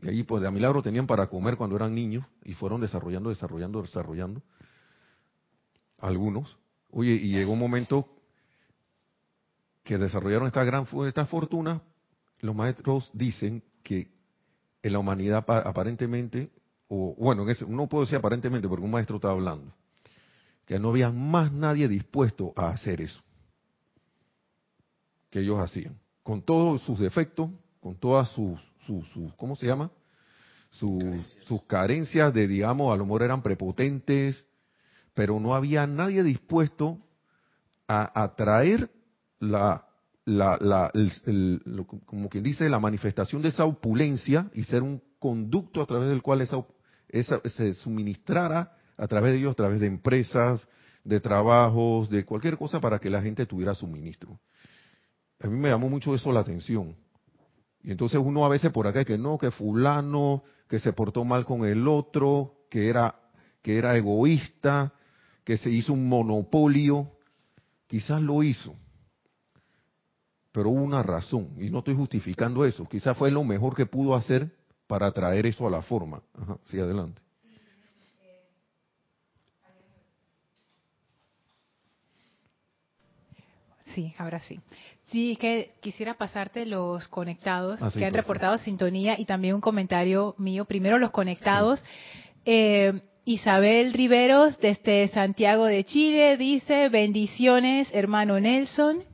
y 0.00 0.08
allí 0.08 0.22
pues 0.22 0.42
de 0.42 0.48
a 0.48 0.50
milagro 0.50 0.82
tenían 0.82 1.06
para 1.06 1.28
comer 1.28 1.56
cuando 1.56 1.76
eran 1.76 1.94
niños 1.94 2.24
y 2.44 2.54
fueron 2.54 2.80
desarrollando 2.80 3.28
desarrollando 3.30 3.82
desarrollando 3.82 4.42
algunos 5.98 6.56
oye 6.90 7.12
y 7.12 7.32
llegó 7.32 7.52
un 7.52 7.58
momento 7.58 8.17
que 9.88 9.96
desarrollaron 9.96 10.46
esta 10.46 10.64
gran 10.64 10.86
esta 11.06 11.24
fortuna, 11.24 11.80
los 12.40 12.54
maestros 12.54 13.10
dicen 13.14 13.64
que 13.82 14.10
en 14.82 14.92
la 14.92 14.98
humanidad 14.98 15.42
aparentemente, 15.48 16.50
o 16.88 17.14
bueno, 17.18 17.46
no 17.66 17.88
puedo 17.88 18.04
decir 18.04 18.18
aparentemente 18.18 18.68
porque 18.68 18.84
un 18.84 18.90
maestro 18.90 19.16
estaba 19.16 19.32
hablando, 19.32 19.72
que 20.66 20.78
no 20.78 20.90
había 20.90 21.10
más 21.10 21.50
nadie 21.52 21.88
dispuesto 21.88 22.52
a 22.54 22.68
hacer 22.68 23.00
eso 23.00 23.22
que 25.30 25.40
ellos 25.40 25.58
hacían, 25.58 25.98
con 26.22 26.42
todos 26.42 26.82
sus 26.82 26.98
defectos, 26.98 27.48
con 27.80 27.96
todas 27.96 28.28
sus, 28.32 28.60
sus, 28.84 29.32
¿cómo 29.38 29.56
se 29.56 29.66
llama? 29.66 29.90
Sus, 30.68 31.02
sus 31.46 31.62
carencias 31.62 32.34
de, 32.34 32.46
digamos, 32.46 32.92
a 32.92 32.96
lo 32.98 33.06
mejor 33.06 33.22
eran 33.22 33.40
prepotentes, 33.40 34.44
pero 35.14 35.40
no 35.40 35.54
había 35.54 35.86
nadie 35.86 36.22
dispuesto 36.22 36.98
a 37.86 38.22
atraer 38.22 38.90
la, 39.40 39.84
la, 40.24 40.92
como 42.04 42.28
quien 42.28 42.44
dice, 42.44 42.68
la 42.68 42.80
manifestación 42.80 43.42
de 43.42 43.48
esa 43.48 43.64
opulencia 43.64 44.50
y 44.54 44.64
ser 44.64 44.82
un 44.82 45.02
conducto 45.18 45.82
a 45.82 45.86
través 45.86 46.08
del 46.08 46.22
cual 46.22 46.42
esa, 46.42 46.64
esa, 47.08 47.40
se 47.44 47.74
suministrara 47.74 48.76
a 48.96 49.06
través 49.06 49.32
de 49.32 49.38
ellos, 49.38 49.52
a 49.52 49.56
través 49.56 49.80
de 49.80 49.86
empresas, 49.86 50.66
de 51.04 51.20
trabajos, 51.20 52.10
de 52.10 52.24
cualquier 52.24 52.58
cosa 52.58 52.80
para 52.80 52.98
que 52.98 53.10
la 53.10 53.22
gente 53.22 53.46
tuviera 53.46 53.74
suministro. 53.74 54.38
A 55.40 55.46
mí 55.46 55.56
me 55.56 55.68
llamó 55.68 55.88
mucho 55.88 56.14
eso 56.14 56.32
la 56.32 56.40
atención. 56.40 56.96
Y 57.82 57.92
entonces 57.92 58.20
uno 58.22 58.44
a 58.44 58.48
veces 58.48 58.72
por 58.72 58.86
acá 58.86 59.04
que 59.04 59.16
no, 59.16 59.38
que 59.38 59.50
fulano, 59.50 60.42
que 60.68 60.80
se 60.80 60.92
portó 60.92 61.24
mal 61.24 61.46
con 61.46 61.64
el 61.64 61.86
otro, 61.88 62.66
que 62.70 62.88
era, 62.88 63.14
que 63.62 63.78
era 63.78 63.96
egoísta, 63.96 64.92
que 65.44 65.56
se 65.56 65.70
hizo 65.70 65.94
un 65.94 66.08
monopolio, 66.08 67.12
quizás 67.86 68.20
lo 68.20 68.42
hizo. 68.42 68.74
Pero 70.58 70.70
hubo 70.70 70.82
una 70.82 71.04
razón, 71.04 71.50
y 71.60 71.70
no 71.70 71.78
estoy 71.78 71.94
justificando 71.94 72.64
eso, 72.64 72.84
quizás 72.88 73.16
fue 73.16 73.30
lo 73.30 73.44
mejor 73.44 73.76
que 73.76 73.86
pudo 73.86 74.16
hacer 74.16 74.50
para 74.88 75.12
traer 75.12 75.46
eso 75.46 75.68
a 75.68 75.70
la 75.70 75.82
forma. 75.82 76.20
Ajá, 76.34 76.58
sí, 76.68 76.80
adelante. 76.80 77.22
Sí, 83.94 84.12
ahora 84.18 84.40
sí. 84.40 84.58
Sí, 85.04 85.36
que 85.36 85.74
quisiera 85.78 86.14
pasarte 86.14 86.66
los 86.66 87.06
conectados 87.06 87.80
ah, 87.80 87.92
que 87.96 88.04
han 88.04 88.12
reportado 88.12 88.58
sintonía 88.58 89.14
y 89.16 89.26
también 89.26 89.54
un 89.54 89.60
comentario 89.60 90.34
mío. 90.38 90.64
Primero 90.64 90.98
los 90.98 91.12
conectados. 91.12 91.84
Eh, 92.44 93.00
Isabel 93.24 93.92
Riveros 93.92 94.58
desde 94.58 95.06
Santiago 95.06 95.66
de 95.66 95.84
Chile 95.84 96.36
dice 96.36 96.88
bendiciones, 96.88 97.88
hermano 97.92 98.40
Nelson. 98.40 99.04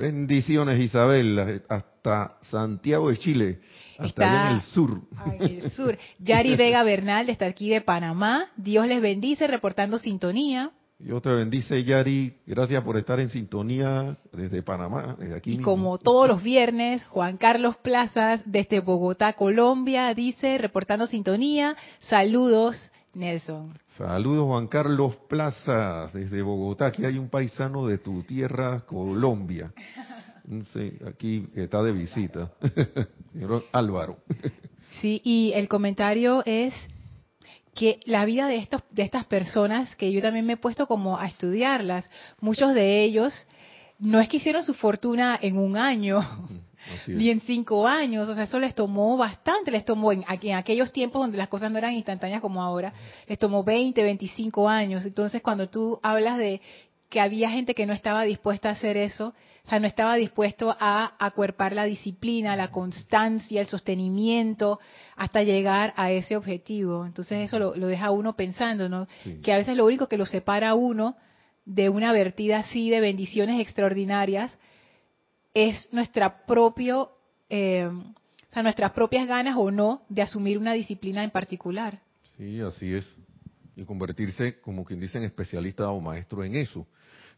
Bendiciones 0.00 0.80
Isabel, 0.80 1.62
hasta 1.68 2.38
Santiago 2.40 3.10
de 3.10 3.18
Chile. 3.18 3.60
Hasta 3.98 4.48
en 4.48 4.54
el 4.56 4.62
sur. 4.62 5.02
En 5.26 5.42
el 5.42 5.70
sur. 5.72 5.98
Yari 6.18 6.56
Vega 6.56 6.82
Bernal, 6.82 7.26
desde 7.26 7.44
aquí 7.44 7.68
de 7.68 7.82
Panamá. 7.82 8.46
Dios 8.56 8.86
les 8.86 9.02
bendice, 9.02 9.46
reportando 9.46 9.98
sintonía. 9.98 10.70
Dios 10.98 11.20
te 11.20 11.28
bendice, 11.28 11.84
Yari. 11.84 12.34
Gracias 12.46 12.82
por 12.82 12.96
estar 12.96 13.20
en 13.20 13.28
sintonía 13.28 14.16
desde 14.32 14.62
Panamá, 14.62 15.16
desde 15.18 15.36
aquí. 15.36 15.52
Y 15.52 15.58
como 15.58 15.98
todos 15.98 16.26
los 16.26 16.42
viernes, 16.42 17.04
Juan 17.08 17.36
Carlos 17.36 17.76
Plazas, 17.76 18.40
desde 18.46 18.80
Bogotá, 18.80 19.34
Colombia, 19.34 20.14
dice, 20.14 20.56
reportando 20.56 21.06
sintonía. 21.06 21.76
Saludos, 21.98 22.90
Nelson. 23.14 23.78
Saludos, 23.96 24.46
Juan 24.46 24.68
Carlos 24.68 25.16
Plazas, 25.28 26.12
desde 26.12 26.42
Bogotá. 26.42 26.86
Aquí 26.86 27.04
hay 27.04 27.18
un 27.18 27.28
paisano 27.28 27.86
de 27.86 27.98
tu 27.98 28.22
tierra, 28.22 28.80
Colombia. 28.86 29.72
Sí, 30.72 30.92
aquí 31.06 31.46
está 31.54 31.82
de 31.82 31.92
visita. 31.92 32.50
Señor 33.32 33.64
Álvaro. 33.72 34.18
Sí, 35.00 35.20
y 35.24 35.52
el 35.54 35.68
comentario 35.68 36.42
es 36.44 36.74
que 37.74 38.00
la 38.04 38.24
vida 38.24 38.48
de 38.48 38.56
estos 38.56 38.82
de 38.90 39.02
estas 39.02 39.26
personas 39.26 39.94
que 39.96 40.10
yo 40.10 40.20
también 40.20 40.46
me 40.46 40.54
he 40.54 40.56
puesto 40.56 40.86
como 40.86 41.18
a 41.18 41.26
estudiarlas 41.26 42.10
muchos 42.40 42.74
de 42.74 43.04
ellos 43.04 43.46
no 44.00 44.18
es 44.18 44.28
que 44.28 44.38
hicieron 44.38 44.64
su 44.64 44.74
fortuna 44.74 45.38
en 45.40 45.56
un 45.56 45.76
año 45.76 46.20
ni 47.06 47.30
en 47.30 47.40
cinco 47.40 47.86
años 47.86 48.28
o 48.28 48.34
sea 48.34 48.44
eso 48.44 48.58
les 48.58 48.74
tomó 48.74 49.16
bastante 49.16 49.70
les 49.70 49.84
tomó 49.84 50.12
en, 50.12 50.24
en 50.28 50.54
aquellos 50.54 50.92
tiempos 50.92 51.20
donde 51.20 51.38
las 51.38 51.48
cosas 51.48 51.70
no 51.70 51.78
eran 51.78 51.94
instantáneas 51.94 52.40
como 52.40 52.62
ahora 52.62 52.92
les 53.26 53.38
tomó 53.38 53.62
20 53.64 54.02
25 54.02 54.68
años 54.68 55.04
entonces 55.04 55.42
cuando 55.42 55.68
tú 55.68 55.98
hablas 56.02 56.38
de 56.38 56.60
que 57.08 57.20
había 57.20 57.50
gente 57.50 57.74
que 57.74 57.86
no 57.86 57.92
estaba 57.92 58.22
dispuesta 58.22 58.68
a 58.68 58.72
hacer 58.72 58.96
eso 58.96 59.34
o 59.64 59.68
sea, 59.68 59.78
no 59.78 59.86
estaba 59.86 60.16
dispuesto 60.16 60.74
a 60.78 61.14
acuerpar 61.18 61.72
la 61.72 61.84
disciplina, 61.84 62.56
la 62.56 62.70
constancia, 62.70 63.60
el 63.60 63.66
sostenimiento, 63.66 64.80
hasta 65.16 65.42
llegar 65.42 65.92
a 65.96 66.10
ese 66.10 66.36
objetivo. 66.36 67.04
Entonces 67.04 67.46
eso 67.46 67.58
lo, 67.58 67.72
deja 67.72 68.10
uno 68.10 68.34
pensando, 68.34 68.88
¿no? 68.88 69.06
Que 69.42 69.52
a 69.52 69.58
veces 69.58 69.76
lo 69.76 69.86
único 69.86 70.08
que 70.08 70.16
lo 70.16 70.26
separa 70.26 70.70
a 70.70 70.74
uno 70.74 71.16
de 71.64 71.88
una 71.88 72.12
vertida 72.12 72.60
así 72.60 72.90
de 72.90 73.00
bendiciones 73.00 73.60
extraordinarias 73.60 74.58
es 75.54 75.92
nuestra 75.92 76.44
propio, 76.46 77.10
eh, 77.48 77.88
o 77.88 78.52
sea, 78.52 78.62
nuestras 78.62 78.92
propias 78.92 79.26
ganas 79.26 79.56
o 79.56 79.70
no 79.70 80.02
de 80.08 80.22
asumir 80.22 80.58
una 80.58 80.72
disciplina 80.72 81.24
en 81.24 81.30
particular. 81.30 82.00
Sí, 82.36 82.60
así 82.60 82.94
es. 82.94 83.06
Y 83.76 83.84
convertirse, 83.84 84.60
como 84.60 84.84
quien 84.84 85.00
dice, 85.00 85.18
en 85.18 85.24
especialista 85.24 85.88
o 85.90 86.00
maestro 86.00 86.44
en 86.44 86.56
eso. 86.56 86.86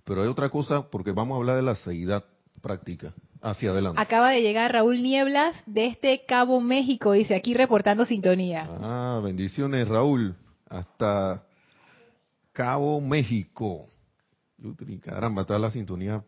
Pero 0.04 0.22
hay 0.22 0.28
otra 0.28 0.48
cosa, 0.48 0.82
porque 0.90 1.12
vamos 1.12 1.36
a 1.36 1.38
hablar 1.38 1.56
de 1.56 1.62
la 1.62 1.74
seguridad 1.76 2.24
práctica. 2.60 3.14
Hacia 3.44 3.70
adelante. 3.70 4.00
Acaba 4.00 4.30
de 4.30 4.40
llegar 4.40 4.72
Raúl 4.72 5.02
Nieblas 5.02 5.60
de 5.66 5.86
este 5.86 6.24
Cabo 6.26 6.60
México, 6.60 7.10
dice 7.10 7.34
aquí 7.34 7.54
reportando 7.54 8.04
sintonía. 8.04 8.68
Ah, 8.80 9.20
bendiciones 9.20 9.88
Raúl, 9.88 10.36
hasta 10.68 11.42
Cabo 12.52 13.00
México. 13.00 13.88
Caramba, 15.02 15.42
está 15.42 15.58
la 15.58 15.72
sintonía 15.72 16.22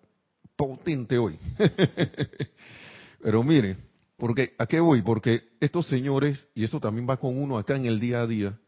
potente 0.57 1.19
hoy. 1.19 1.39
Pero 3.23 3.43
mire, 3.43 3.77
porque 4.17 4.55
¿a 4.59 4.67
qué 4.67 4.81
voy? 4.81 5.03
Porque 5.03 5.43
estos 5.61 5.87
señores, 5.89 6.47
y 6.55 6.65
eso 6.65 6.81
también 6.81 7.09
va 7.09 7.17
con 7.17 7.37
uno 7.37 7.59
acá 7.59 7.77
en 7.77 7.87
el 7.87 8.01
día 8.01 8.21
a 8.21 8.27
día, 8.27 8.59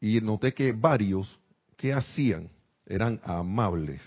y 0.00 0.20
noté 0.20 0.54
que 0.54 0.72
varios, 0.72 1.38
¿qué 1.76 1.92
hacían? 1.92 2.50
eran 2.90 3.20
amables. 3.22 4.02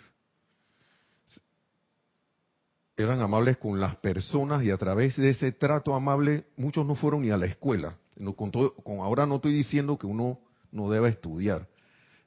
Eran 2.98 3.22
amables 3.22 3.58
con 3.58 3.80
las 3.80 3.96
personas 3.96 4.64
y 4.64 4.70
a 4.70 4.78
través 4.78 5.16
de 5.16 5.30
ese 5.30 5.54
trato 5.54 5.96
amable 5.96 6.46
muchos 6.58 6.86
no 6.86 6.96
fueron 6.96 7.22
ni 7.22 7.32
a 7.32 7.38
la 7.38 7.46
escuela. 7.46 7.98
con, 8.36 8.52
con 8.52 9.00
ahora 9.00 9.26
no 9.26 9.38
estoy 9.38 9.54
diciendo 9.54 9.98
que 9.98 10.06
uno 10.06 10.40
no 10.72 10.92
deba 10.92 11.08
estudiar. 11.08 11.68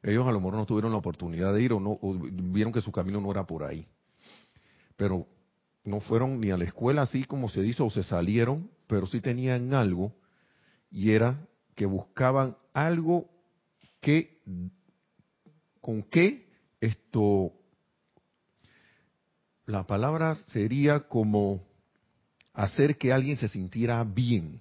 Ellos 0.02 0.26
a 0.26 0.32
lo 0.32 0.40
mejor 0.40 0.54
no 0.54 0.66
tuvieron 0.66 0.92
la 0.92 0.98
oportunidad 0.98 1.52
de 1.52 1.62
ir 1.62 1.72
o, 1.72 1.78
no, 1.80 1.98
vieron 2.02 2.72
que 2.72 2.80
su 2.80 2.90
camino 2.90 3.20
no 3.20 3.30
era 3.30 3.44
por 3.44 3.64
ahí. 3.64 3.86
Pero 4.96 5.26
no 5.84 6.00
fueron 6.00 6.40
ni 6.40 6.50
a 6.50 6.56
la 6.56 6.64
escuela 6.64 7.02
así 7.02 7.24
como 7.24 7.48
se 7.48 7.62
dice 7.62 7.82
o 7.82 7.90
se 7.90 8.02
salieron, 8.02 8.70
pero 8.86 9.06
sí 9.06 9.20
tenían 9.20 9.72
algo 9.74 10.12
y 10.90 11.12
era 11.12 11.46
que 11.74 11.86
buscaban 11.86 12.56
algo 12.72 13.28
que 14.00 14.42
con 15.80 16.02
qué 16.02 16.46
esto, 16.80 17.52
la 19.66 19.86
palabra 19.86 20.34
sería 20.48 21.00
como 21.00 21.62
hacer 22.52 22.96
que 22.96 23.12
alguien 23.12 23.36
se 23.36 23.48
sintiera 23.48 24.02
bien. 24.04 24.60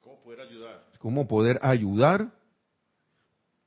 ¿Cómo 0.00 0.22
poder 0.22 0.40
ayudar? 0.40 0.86
¿Cómo 0.98 1.28
poder 1.28 1.58
ayudar? 1.62 2.32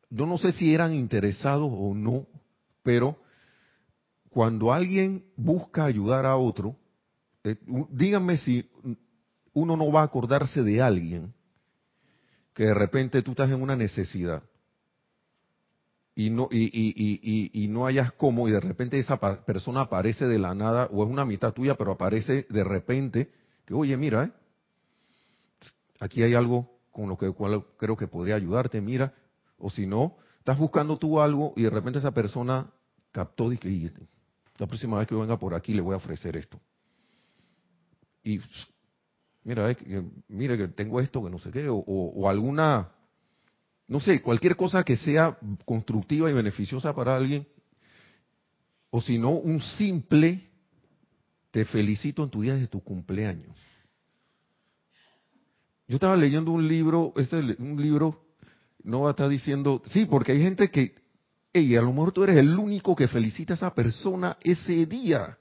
Yo 0.09 0.25
no 0.25 0.37
sé 0.37 0.51
si 0.51 0.73
eran 0.73 0.93
interesados 0.93 1.69
o 1.73 1.93
no, 1.93 2.27
pero 2.83 3.17
cuando 4.35 4.73
alguien 4.73 5.23
busca 5.37 5.85
ayudar 5.85 6.25
a 6.25 6.35
otro, 6.35 6.75
eh, 7.45 7.55
díganme 7.89 8.35
si 8.35 8.69
uno 9.53 9.77
no 9.77 9.89
va 9.93 10.01
a 10.01 10.03
acordarse 10.03 10.61
de 10.61 10.81
alguien 10.81 11.33
que 12.53 12.65
de 12.65 12.73
repente 12.73 13.21
tú 13.21 13.31
estás 13.31 13.49
en 13.49 13.61
una 13.61 13.77
necesidad 13.77 14.43
y 16.15 16.31
no, 16.31 16.49
y, 16.51 16.65
y, 16.65 17.49
y, 17.53 17.67
no 17.69 17.85
hayas 17.85 18.11
cómo, 18.11 18.49
y 18.49 18.51
de 18.51 18.59
repente 18.59 18.99
esa 18.99 19.17
persona 19.45 19.79
aparece 19.79 20.25
de 20.27 20.37
la 20.37 20.53
nada, 20.53 20.89
o 20.91 21.05
es 21.05 21.09
una 21.09 21.23
mitad 21.23 21.53
tuya, 21.53 21.75
pero 21.75 21.93
aparece 21.93 22.45
de 22.49 22.63
repente, 22.65 23.31
que 23.63 23.73
oye, 23.73 23.95
mira, 23.95 24.25
¿eh? 24.25 24.31
aquí 26.01 26.23
hay 26.23 26.33
algo 26.33 26.77
con 26.91 27.07
lo 27.07 27.17
que 27.17 27.31
cual 27.31 27.63
creo 27.77 27.95
que 27.95 28.07
podría 28.07 28.35
ayudarte, 28.35 28.81
mira, 28.81 29.13
o 29.57 29.69
si 29.69 29.87
no, 29.87 30.17
estás 30.39 30.59
buscando 30.59 30.97
tú 30.97 31.21
algo 31.21 31.53
y 31.55 31.63
de 31.63 31.69
repente 31.69 31.99
esa 31.99 32.11
persona 32.11 32.69
captó 33.13 33.53
y 33.53 33.57
la 34.57 34.67
próxima 34.67 35.00
vez 35.00 35.07
que 35.07 35.15
venga 35.15 35.38
por 35.38 35.53
aquí 35.53 35.74
le 35.74 35.81
voy 35.81 35.93
a 35.93 35.97
ofrecer 35.97 36.38
esto. 36.38 36.59
Y 38.24 38.39
mira, 39.43 39.69
eh, 39.71 40.03
mira 40.27 40.57
que 40.57 40.67
tengo 40.69 41.00
esto, 41.00 41.24
que 41.24 41.29
no 41.29 41.39
sé 41.39 41.51
qué, 41.51 41.67
o 41.69 42.29
alguna 42.29 42.91
no 43.88 44.00
sé, 44.00 44.21
cualquier 44.21 44.55
cosa 44.55 44.83
que 44.83 44.97
sea 44.97 45.38
constructiva 45.63 46.29
y 46.29 46.33
beneficiosa 46.33 46.93
para 46.93 47.15
alguien, 47.15 47.47
o 48.89 49.01
si 49.01 49.17
no, 49.17 49.31
un 49.31 49.62
simple, 49.62 50.50
te 51.51 51.65
felicito 51.65 52.24
en 52.24 52.29
tu 52.29 52.41
día 52.41 52.55
de 52.55 52.67
tu 52.67 52.81
cumpleaños. 52.81 53.55
Yo 55.88 55.95
estaba 55.95 56.15
leyendo 56.15 56.51
un 56.51 56.67
libro, 56.67 57.13
este, 57.15 57.38
un 57.59 57.79
libro, 57.79 58.25
no 58.83 59.01
va 59.01 59.09
a 59.09 59.12
estar 59.12 59.29
diciendo, 59.29 59.83
sí, 59.91 60.05
porque 60.05 60.31
hay 60.31 60.41
gente 60.41 60.71
que, 60.71 60.95
hey, 61.57 61.77
a 61.77 61.81
lo 61.81 61.93
mejor 61.93 62.12
tú 62.12 62.24
eres 62.25 62.35
el 62.35 62.57
único 62.59 62.93
que 62.93 63.07
felicita 63.07 63.53
a 63.53 63.55
esa 63.55 63.74
persona 63.74 64.38
ese 64.41 64.85
día. 64.85 65.38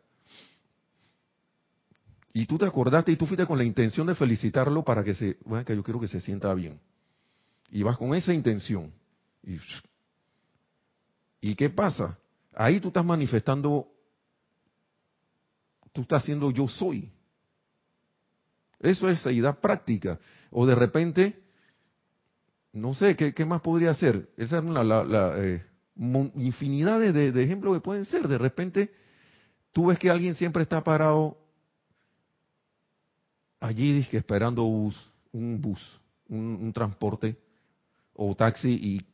Y 2.32 2.46
tú 2.46 2.56
te 2.56 2.66
acordaste 2.66 3.10
y 3.10 3.16
tú 3.16 3.26
fuiste 3.26 3.46
con 3.46 3.58
la 3.58 3.64
intención 3.64 4.06
de 4.06 4.14
felicitarlo 4.14 4.84
para 4.84 5.02
que 5.02 5.14
se, 5.14 5.38
bueno, 5.44 5.64
que 5.64 5.74
yo 5.74 5.82
quiero 5.82 5.98
que 5.98 6.06
se 6.06 6.20
sienta 6.20 6.54
bien. 6.54 6.78
Y 7.72 7.82
vas 7.82 7.98
con 7.98 8.14
esa 8.14 8.32
intención. 8.32 8.92
Y, 11.40 11.54
qué 11.56 11.68
pasa? 11.68 12.16
Ahí 12.54 12.78
tú 12.78 12.88
estás 12.88 13.04
manifestando 13.04 13.88
tú 15.92 16.02
estás 16.02 16.22
haciendo 16.22 16.52
yo 16.52 16.68
soy. 16.68 17.10
Eso 18.78 19.08
es 19.08 19.20
seidad 19.20 19.58
práctica. 19.58 20.20
O 20.50 20.64
de 20.64 20.76
repente, 20.76 21.42
no 22.72 22.94
sé, 22.94 23.16
¿qué, 23.16 23.44
más 23.44 23.62
podría 23.62 23.94
ser? 23.94 24.28
Esa 24.36 24.58
es 24.58 24.64
la, 24.64 25.34
eh, 25.38 25.64
infinidad 25.96 27.00
de, 27.00 27.42
ejemplos 27.42 27.74
que 27.74 27.80
pueden 27.80 28.04
ser. 28.04 28.26
De 28.28 28.38
repente, 28.38 28.92
tú 29.72 29.86
ves 29.86 29.98
que 29.98 30.10
alguien 30.10 30.34
siempre 30.34 30.62
está 30.62 30.82
parado 30.82 31.38
allí, 33.60 34.06
esperando 34.12 34.64
bus, 34.64 35.12
un 35.32 35.60
bus, 35.60 36.00
un, 36.28 36.72
transporte 36.72 37.36
o 38.14 38.34
taxi 38.34 38.70
y, 38.70 39.06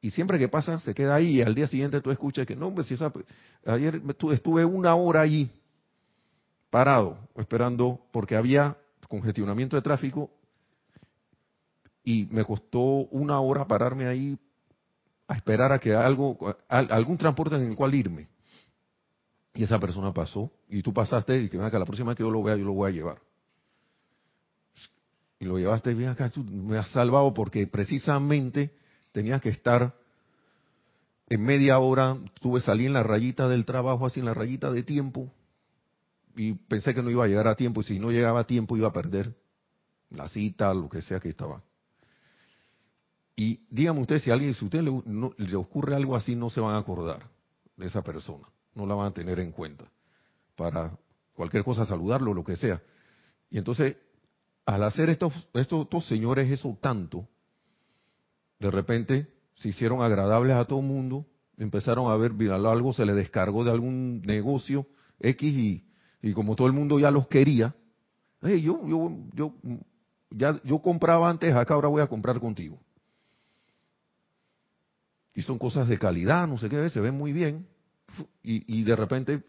y 0.00 0.10
siempre 0.10 0.38
que 0.38 0.48
pasa 0.48 0.78
se 0.78 0.94
queda 0.94 1.16
ahí 1.16 1.38
y 1.38 1.42
al 1.42 1.54
día 1.54 1.66
siguiente 1.66 2.00
tú 2.00 2.10
escuchas 2.10 2.46
que 2.46 2.54
no, 2.54 2.72
si 2.84 2.94
esa, 2.94 3.12
ayer 3.66 4.00
estuve 4.32 4.64
una 4.64 4.94
hora 4.94 5.22
allí 5.22 5.50
parado 6.70 7.18
esperando 7.36 8.00
porque 8.12 8.36
había 8.36 8.76
congestionamiento 9.08 9.76
de 9.76 9.82
tráfico 9.82 10.30
y 12.04 12.28
me 12.30 12.44
costó 12.44 12.80
una 12.80 13.40
hora 13.40 13.66
pararme 13.66 14.06
ahí 14.06 14.38
a 15.28 15.34
esperar 15.34 15.70
a 15.72 15.78
que 15.78 15.94
algo, 15.94 16.56
algún 16.68 17.18
transporte 17.18 17.54
en 17.56 17.62
el 17.62 17.76
cual 17.76 17.94
irme. 17.94 18.28
Y 19.54 19.62
esa 19.62 19.78
persona 19.78 20.12
pasó, 20.12 20.50
y 20.68 20.82
tú 20.82 20.92
pasaste, 20.92 21.42
y 21.42 21.48
que 21.48 21.58
venga, 21.58 21.78
la 21.78 21.84
próxima 21.84 22.10
vez 22.10 22.16
que 22.16 22.22
yo 22.22 22.30
lo 22.30 22.42
vea, 22.42 22.56
yo 22.56 22.64
lo 22.64 22.72
voy 22.72 22.90
a 22.90 22.94
llevar. 22.94 23.20
Y 25.38 25.44
lo 25.44 25.58
llevaste 25.58 25.94
bien 25.94 26.10
acá, 26.10 26.30
tú 26.30 26.42
me 26.42 26.78
has 26.78 26.88
salvado 26.90 27.32
porque 27.34 27.66
precisamente 27.66 28.74
tenías 29.12 29.40
que 29.40 29.50
estar 29.50 29.94
en 31.28 31.42
media 31.42 31.78
hora, 31.78 32.16
tuve 32.40 32.60
salí 32.60 32.86
en 32.86 32.94
la 32.94 33.02
rayita 33.02 33.48
del 33.48 33.66
trabajo, 33.66 34.06
así 34.06 34.20
en 34.20 34.26
la 34.26 34.34
rayita 34.34 34.70
de 34.70 34.82
tiempo, 34.82 35.30
y 36.36 36.54
pensé 36.54 36.94
que 36.94 37.02
no 37.02 37.10
iba 37.10 37.24
a 37.24 37.28
llegar 37.28 37.48
a 37.48 37.54
tiempo, 37.54 37.82
y 37.82 37.84
si 37.84 37.98
no 37.98 38.10
llegaba 38.10 38.40
a 38.40 38.46
tiempo 38.46 38.76
iba 38.76 38.88
a 38.88 38.92
perder 38.92 39.34
la 40.10 40.28
cita, 40.28 40.72
lo 40.72 40.88
que 40.88 41.02
sea 41.02 41.20
que 41.20 41.28
estaba. 41.28 41.62
Y 43.40 43.60
dígame 43.70 44.00
usted, 44.00 44.18
si 44.18 44.30
a 44.30 44.34
alguien, 44.34 44.52
si 44.52 44.64
usted 44.64 44.82
le, 44.82 44.90
le 45.36 45.54
ocurre 45.54 45.94
algo 45.94 46.16
así, 46.16 46.34
no 46.34 46.50
se 46.50 46.60
van 46.60 46.74
a 46.74 46.78
acordar 46.78 47.30
de 47.76 47.86
esa 47.86 48.02
persona, 48.02 48.48
no 48.74 48.84
la 48.84 48.96
van 48.96 49.06
a 49.06 49.14
tener 49.14 49.38
en 49.38 49.52
cuenta 49.52 49.84
para 50.56 50.98
cualquier 51.34 51.62
cosa, 51.62 51.84
saludarlo, 51.84 52.34
lo 52.34 52.42
que 52.42 52.56
sea. 52.56 52.82
Y 53.48 53.58
entonces, 53.58 53.96
al 54.66 54.82
hacer 54.82 55.08
estos, 55.08 55.32
estos, 55.54 55.84
estos 55.84 56.04
señores 56.08 56.50
eso 56.50 56.76
tanto, 56.80 57.28
de 58.58 58.72
repente 58.72 59.32
se 59.54 59.68
hicieron 59.68 60.02
agradables 60.02 60.56
a 60.56 60.64
todo 60.64 60.80
el 60.80 60.86
mundo, 60.86 61.24
empezaron 61.58 62.10
a 62.10 62.16
ver, 62.16 62.32
algo 62.50 62.92
se 62.92 63.06
le 63.06 63.12
descargó 63.12 63.62
de 63.62 63.70
algún 63.70 64.20
negocio 64.22 64.84
X 65.20 65.48
y 65.48 65.84
y 66.22 66.32
como 66.32 66.56
todo 66.56 66.66
el 66.66 66.72
mundo 66.72 66.98
ya 66.98 67.12
los 67.12 67.28
quería, 67.28 67.72
yo, 68.42 68.84
yo, 68.84 69.12
yo, 69.32 69.54
ya, 70.32 70.60
yo 70.64 70.80
compraba 70.80 71.30
antes, 71.30 71.54
acá 71.54 71.74
ahora 71.74 71.86
voy 71.86 72.02
a 72.02 72.08
comprar 72.08 72.40
contigo. 72.40 72.80
Y 75.38 75.42
son 75.42 75.56
cosas 75.56 75.88
de 75.88 76.00
calidad, 76.00 76.48
no 76.48 76.58
sé 76.58 76.68
qué, 76.68 76.90
se 76.90 76.98
ven 76.98 77.14
muy 77.14 77.32
bien, 77.32 77.64
y, 78.42 78.80
y 78.80 78.82
de 78.82 78.96
repente 78.96 79.44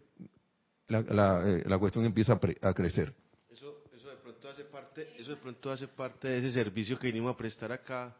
la, 0.88 1.02
la, 1.02 1.50
eh, 1.50 1.64
la 1.66 1.80
cuestión 1.80 2.06
empieza 2.06 2.40
a, 2.62 2.74
crecer. 2.76 3.12
Eso, 3.50 3.86
eso, 3.92 4.08
de 4.12 4.18
pronto 4.18 4.50
hace 4.50 4.66
parte, 4.66 5.10
eso 5.18 5.32
de 5.32 5.38
pronto 5.38 5.72
hace 5.72 5.88
parte 5.88 6.28
de 6.28 6.38
ese 6.38 6.52
servicio 6.52 7.00
que 7.00 7.08
vinimos 7.08 7.34
a 7.34 7.38
prestar 7.38 7.72
acá, 7.72 8.16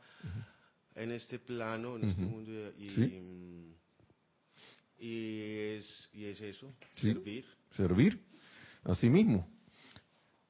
en 0.96 1.12
este 1.12 1.38
plano, 1.38 1.98
en 1.98 2.06
este 2.06 2.24
mundo, 2.24 2.52
y, 2.80 3.76
y, 4.98 5.52
es, 5.78 6.10
y 6.12 6.26
es 6.26 6.42
eso, 6.42 6.74
servir. 6.96 7.46
Servir. 7.74 8.20
Así 8.84 9.12
mismo. 9.12 9.48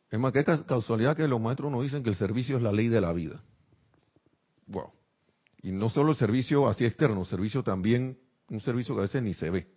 Es 0.09 0.17
más, 0.17 0.31
que 0.31 0.45
casualidad 0.45 1.17
que 1.17 1.27
los 1.27 1.41
maestros 1.41 1.69
nos 1.69 1.83
dicen 1.83 2.01
que 2.01 2.11
el 2.11 2.15
servicio 2.15 2.55
es 2.55 2.63
la 2.63 2.71
ley 2.71 2.87
de 2.87 3.01
la 3.01 3.11
vida. 3.11 3.43
Wow. 4.67 4.93
Y 5.61 5.71
no 5.71 5.89
solo 5.89 6.11
el 6.11 6.17
servicio 6.17 6.67
así 6.67 6.85
externo, 6.85 7.25
servicio 7.25 7.63
también, 7.63 8.17
un 8.49 8.61
servicio 8.61 8.95
que 8.95 9.01
a 9.01 9.03
veces 9.03 9.21
ni 9.21 9.33
se 9.33 9.49
ve. 9.49 9.67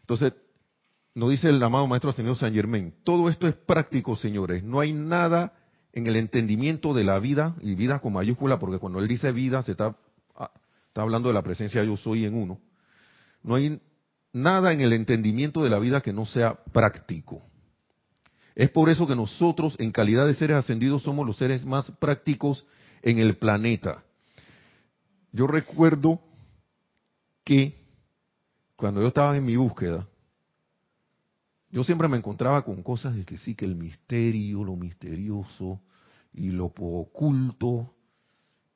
Entonces, 0.00 0.34
nos 1.14 1.30
dice 1.30 1.48
el 1.48 1.62
amado 1.62 1.86
maestro 1.86 2.12
señor 2.12 2.36
San 2.36 2.52
Germain, 2.52 2.92
todo 3.04 3.28
esto 3.28 3.46
es 3.46 3.54
práctico, 3.54 4.16
señores. 4.16 4.64
No 4.64 4.80
hay 4.80 4.92
nada 4.92 5.52
en 5.92 6.08
el 6.08 6.16
entendimiento 6.16 6.92
de 6.92 7.04
la 7.04 7.20
vida, 7.20 7.54
y 7.60 7.76
vida 7.76 8.00
con 8.00 8.12
mayúscula, 8.12 8.58
porque 8.58 8.78
cuando 8.78 8.98
él 8.98 9.06
dice 9.06 9.30
vida, 9.30 9.62
se 9.62 9.72
está, 9.72 9.96
ah, 10.34 10.50
está 10.88 11.02
hablando 11.02 11.28
de 11.28 11.34
la 11.34 11.42
presencia 11.42 11.84
yo 11.84 11.96
soy 11.96 12.24
en 12.24 12.34
uno. 12.34 12.60
No 13.42 13.54
hay 13.54 13.80
nada 14.32 14.72
en 14.72 14.80
el 14.80 14.92
entendimiento 14.92 15.62
de 15.62 15.70
la 15.70 15.78
vida 15.78 16.00
que 16.00 16.12
no 16.12 16.26
sea 16.26 16.54
práctico. 16.72 17.42
Es 18.54 18.70
por 18.70 18.90
eso 18.90 19.06
que 19.06 19.16
nosotros, 19.16 19.76
en 19.78 19.92
calidad 19.92 20.26
de 20.26 20.34
seres 20.34 20.56
ascendidos, 20.56 21.02
somos 21.02 21.26
los 21.26 21.36
seres 21.36 21.64
más 21.64 21.90
prácticos 21.92 22.66
en 23.02 23.18
el 23.18 23.36
planeta. 23.36 24.03
Yo 25.34 25.48
recuerdo 25.48 26.20
que 27.42 27.74
cuando 28.76 29.00
yo 29.00 29.08
estaba 29.08 29.36
en 29.36 29.44
mi 29.44 29.56
búsqueda, 29.56 30.06
yo 31.72 31.82
siempre 31.82 32.06
me 32.06 32.16
encontraba 32.16 32.64
con 32.64 32.84
cosas 32.84 33.16
de 33.16 33.24
que 33.24 33.36
sí, 33.38 33.56
que 33.56 33.64
el 33.64 33.74
misterio, 33.74 34.62
lo 34.62 34.76
misterioso 34.76 35.80
y 36.32 36.50
lo 36.50 36.66
oculto 36.66 37.96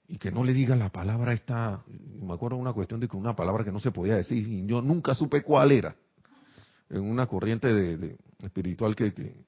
y 0.08 0.18
que 0.18 0.32
no 0.32 0.42
le 0.42 0.52
diga 0.52 0.74
la 0.74 0.88
palabra 0.88 1.32
esta, 1.32 1.84
me 1.86 2.34
acuerdo 2.34 2.56
una 2.56 2.72
cuestión 2.72 2.98
de 2.98 3.06
que 3.06 3.16
una 3.16 3.36
palabra 3.36 3.62
que 3.62 3.70
no 3.70 3.78
se 3.78 3.92
podía 3.92 4.16
decir, 4.16 4.48
y 4.48 4.66
yo 4.66 4.82
nunca 4.82 5.14
supe 5.14 5.44
cuál 5.44 5.70
era, 5.70 5.94
en 6.90 7.04
una 7.04 7.28
corriente 7.28 7.72
de, 7.72 8.18
espiritual 8.40 8.96
que, 8.96 9.44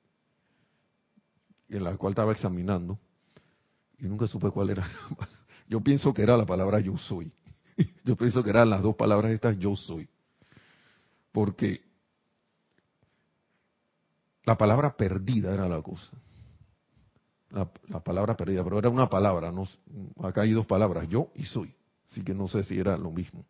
en 1.71 1.83
la 1.83 1.97
cual 1.97 2.13
estaba 2.13 2.31
examinando, 2.31 3.01
y 3.99 4.05
nunca 4.05 4.29
supe 4.29 4.49
cuál 4.53 4.71
era. 4.71 4.89
Yo 5.71 5.81
pienso 5.81 6.13
que 6.13 6.21
era 6.21 6.37
la 6.37 6.45
palabra 6.45 6.81
yo 6.81 6.99
soy. 6.99 7.33
Yo 8.05 8.15
pienso 8.17 8.43
que 8.43 8.51
eran 8.51 8.69
las 8.69 8.83
dos 8.83 8.95
palabras 8.95 9.33
estas 9.33 9.59
yo 9.59 9.75
soy. 9.75 10.07
Porque 11.33 11.81
la 14.45 14.59
palabra 14.59 14.95
perdida 14.97 15.55
era 15.55 15.67
la 15.67 15.81
cosa 15.81 16.11
la, 17.51 18.01
palabra 18.01 18.37
perdida, 18.37 18.63
pero 18.63 18.79
era 18.79 18.89
una 18.89 19.09
palabra, 19.09 19.51
no, 19.51 19.67
acá 20.23 20.43
hay 20.43 20.53
dos 20.53 20.67
palabras, 20.67 21.09
yo 21.09 21.31
y 21.35 21.45
soy, 21.45 21.75
así 22.09 22.23
que 22.23 22.35
no 22.35 22.49
sé 22.49 22.63
si 22.65 22.79
era 22.79 22.97
lo 22.97 23.11
mismo. 23.11 23.45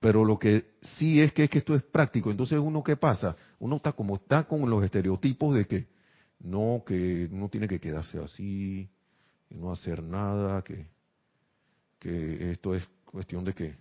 Pero 0.00 0.24
lo 0.24 0.38
que 0.38 0.74
sí 0.98 1.20
es 1.20 1.32
que, 1.32 1.44
es 1.44 1.50
que 1.50 1.58
esto 1.58 1.74
es 1.74 1.82
práctico, 1.82 2.30
entonces 2.30 2.58
uno 2.58 2.82
qué 2.82 2.96
pasa, 2.96 3.36
uno 3.58 3.76
está 3.76 3.92
como 3.92 4.16
está 4.16 4.44
con 4.44 4.68
los 4.68 4.84
estereotipos 4.84 5.54
de 5.54 5.66
que 5.66 5.86
no, 6.40 6.82
que 6.84 7.28
uno 7.30 7.48
tiene 7.48 7.68
que 7.68 7.78
quedarse 7.78 8.18
así, 8.18 8.90
y 9.50 9.54
no 9.54 9.70
hacer 9.70 10.02
nada, 10.02 10.62
que, 10.62 10.86
que 12.02 12.50
esto 12.50 12.74
es 12.74 12.84
cuestión 13.04 13.44
de 13.44 13.54
que, 13.54 13.76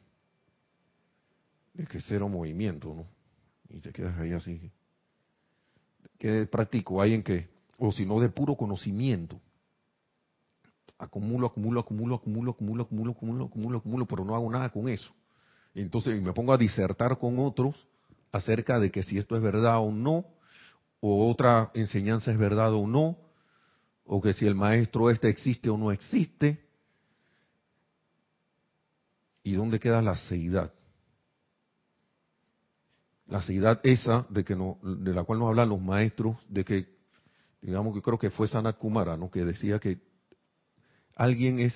de 1.73 1.87
que 1.87 1.99
cero 2.01 2.29
movimiento, 2.29 2.93
¿no? 2.93 3.07
Y 3.69 3.79
te 3.79 3.91
quedas 3.91 4.15
ahí 4.19 4.31
así. 4.31 4.71
¿Qué 6.19 6.45
práctico 6.45 7.01
hay 7.01 7.15
en 7.15 7.23
que, 7.23 7.49
o 7.77 7.91
si 7.91 8.05
no 8.05 8.19
de 8.19 8.29
puro 8.29 8.55
conocimiento? 8.55 9.41
acumulo, 11.01 11.47
acumulo, 11.47 11.79
acumulo, 11.79 12.15
acumulo, 12.15 12.51
acumulo, 12.51 12.83
acumulo, 12.83 13.11
acumulo, 13.11 13.45
acumulo, 13.45 13.77
acumulo, 13.79 14.05
pero 14.05 14.23
no 14.23 14.35
hago 14.35 14.51
nada 14.51 14.69
con 14.69 14.87
eso. 14.87 15.11
entonces 15.73 16.21
me 16.21 16.31
pongo 16.31 16.53
a 16.53 16.57
disertar 16.57 17.17
con 17.17 17.39
otros 17.39 17.75
acerca 18.31 18.79
de 18.79 18.91
que 18.91 19.01
si 19.01 19.17
esto 19.17 19.35
es 19.35 19.41
verdad 19.41 19.79
o 19.79 19.91
no, 19.91 20.25
o 20.99 21.27
otra 21.27 21.71
enseñanza 21.73 22.31
es 22.31 22.37
verdad 22.37 22.73
o 22.75 22.85
no, 22.85 23.17
o 24.05 24.21
que 24.21 24.33
si 24.33 24.45
el 24.45 24.53
maestro 24.53 25.09
este 25.09 25.29
existe 25.29 25.71
o 25.71 25.77
no 25.77 25.91
existe. 25.91 26.63
¿Y 29.43 29.53
dónde 29.53 29.79
queda 29.79 30.01
la 30.01 30.15
seidad? 30.15 30.73
La 33.27 33.41
seidad 33.41 33.79
esa 33.83 34.25
de 34.29 34.43
que 34.43 34.55
no, 34.55 34.77
de 34.83 35.13
la 35.13 35.23
cual 35.23 35.39
nos 35.39 35.49
hablan 35.49 35.69
los 35.69 35.81
maestros, 35.81 36.37
de 36.49 36.65
que, 36.65 36.97
digamos 37.61 37.93
que 37.93 38.01
creo 38.01 38.19
que 38.19 38.29
fue 38.29 38.47
Sanat 38.47 38.77
Kumara, 38.77 39.17
¿no? 39.17 39.31
que 39.31 39.45
decía 39.45 39.79
que 39.79 39.99
alguien 41.15 41.59
es, 41.59 41.73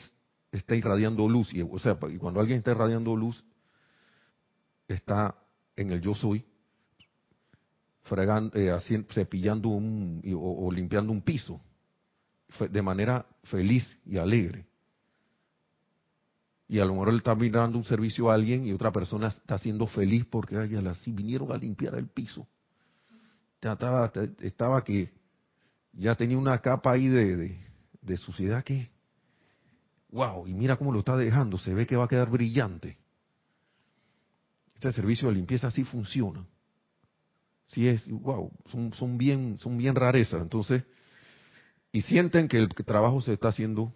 está 0.51 0.75
irradiando 0.75 1.27
luz, 1.29 1.53
y, 1.53 1.61
o 1.61 1.79
sea, 1.79 1.95
cuando 1.95 2.39
alguien 2.39 2.59
está 2.59 2.71
irradiando 2.71 3.15
luz, 3.15 3.43
está 4.87 5.35
en 5.75 5.91
el 5.91 6.01
yo 6.01 6.13
soy, 6.13 6.45
fregando, 8.03 8.51
eh, 8.55 8.77
cepillando 9.13 9.69
un, 9.69 10.21
o, 10.35 10.71
limpiando 10.71 11.11
un 11.11 11.21
piso, 11.21 11.61
de 12.69 12.81
manera 12.81 13.25
feliz 13.43 13.99
y 14.05 14.17
alegre. 14.17 14.67
Y 16.67 16.79
a 16.79 16.85
lo 16.85 16.93
mejor 16.93 17.09
él 17.09 17.17
está 17.17 17.35
mirando 17.35 17.77
un 17.77 17.83
servicio 17.83 18.29
a 18.29 18.33
alguien 18.33 18.65
y 18.65 18.73
otra 18.73 18.91
persona 18.91 19.27
está 19.27 19.57
siendo 19.57 19.85
feliz 19.85 20.25
porque 20.25 20.57
ay, 20.57 20.75
así 20.87 21.11
vinieron 21.11 21.51
a 21.51 21.57
limpiar 21.57 21.95
el 21.95 22.07
piso. 22.07 22.47
Estaba, 23.61 24.83
que 24.83 25.11
ya 25.93 26.15
tenía 26.15 26.37
una 26.37 26.59
capa 26.59 26.91
ahí 26.91 27.07
de, 27.07 28.17
suciedad 28.17 28.63
que 28.63 28.89
wow, 30.09 30.47
y 30.47 30.53
mira 30.53 30.77
cómo 30.77 30.91
lo 30.91 30.99
está 30.99 31.17
dejando, 31.17 31.57
se 31.57 31.73
ve 31.73 31.85
que 31.85 31.95
va 31.95 32.05
a 32.05 32.07
quedar 32.07 32.29
brillante. 32.29 32.97
Este 34.75 34.91
servicio 34.91 35.27
de 35.27 35.35
limpieza 35.35 35.67
así 35.67 35.83
funciona. 35.83 36.45
sí 37.67 37.87
es, 37.87 38.09
wow, 38.09 38.51
son, 38.67 38.93
son 38.93 39.17
bien, 39.17 39.57
son 39.59 39.77
bien 39.77 39.95
rarezas. 39.95 40.41
Entonces, 40.41 40.83
y 41.91 42.01
sienten 42.01 42.47
que 42.47 42.57
el 42.57 42.69
trabajo 42.69 43.21
se 43.21 43.33
está 43.33 43.49
haciendo 43.49 43.93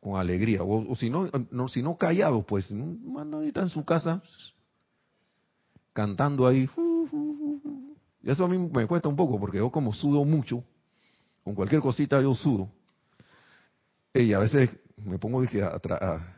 con 0.00 0.18
alegría, 0.18 0.62
o, 0.62 0.96
si 0.96 1.10
no, 1.10 1.30
no, 1.50 1.68
si 1.68 1.82
no 1.82 1.98
pues, 2.46 2.70
nadie 2.72 3.48
está 3.48 3.60
en 3.60 3.68
su 3.68 3.84
casa 3.84 4.22
cantando 5.92 6.46
ahí. 6.46 6.68
Y 8.22 8.30
eso 8.30 8.44
a 8.44 8.48
mí 8.48 8.58
me 8.58 8.86
cuesta 8.86 9.08
un 9.08 9.16
poco, 9.16 9.38
porque 9.38 9.58
yo 9.58 9.70
como 9.70 9.92
sudo 9.92 10.24
mucho, 10.24 10.64
con 11.44 11.54
cualquier 11.54 11.82
cosita 11.82 12.20
yo 12.20 12.34
sudo. 12.34 12.70
Y 14.14 14.32
a 14.32 14.38
veces 14.38 14.70
me 14.96 15.18
pongo 15.18 15.42
dije, 15.42 15.62
a, 15.62 15.80
a, 15.90 16.34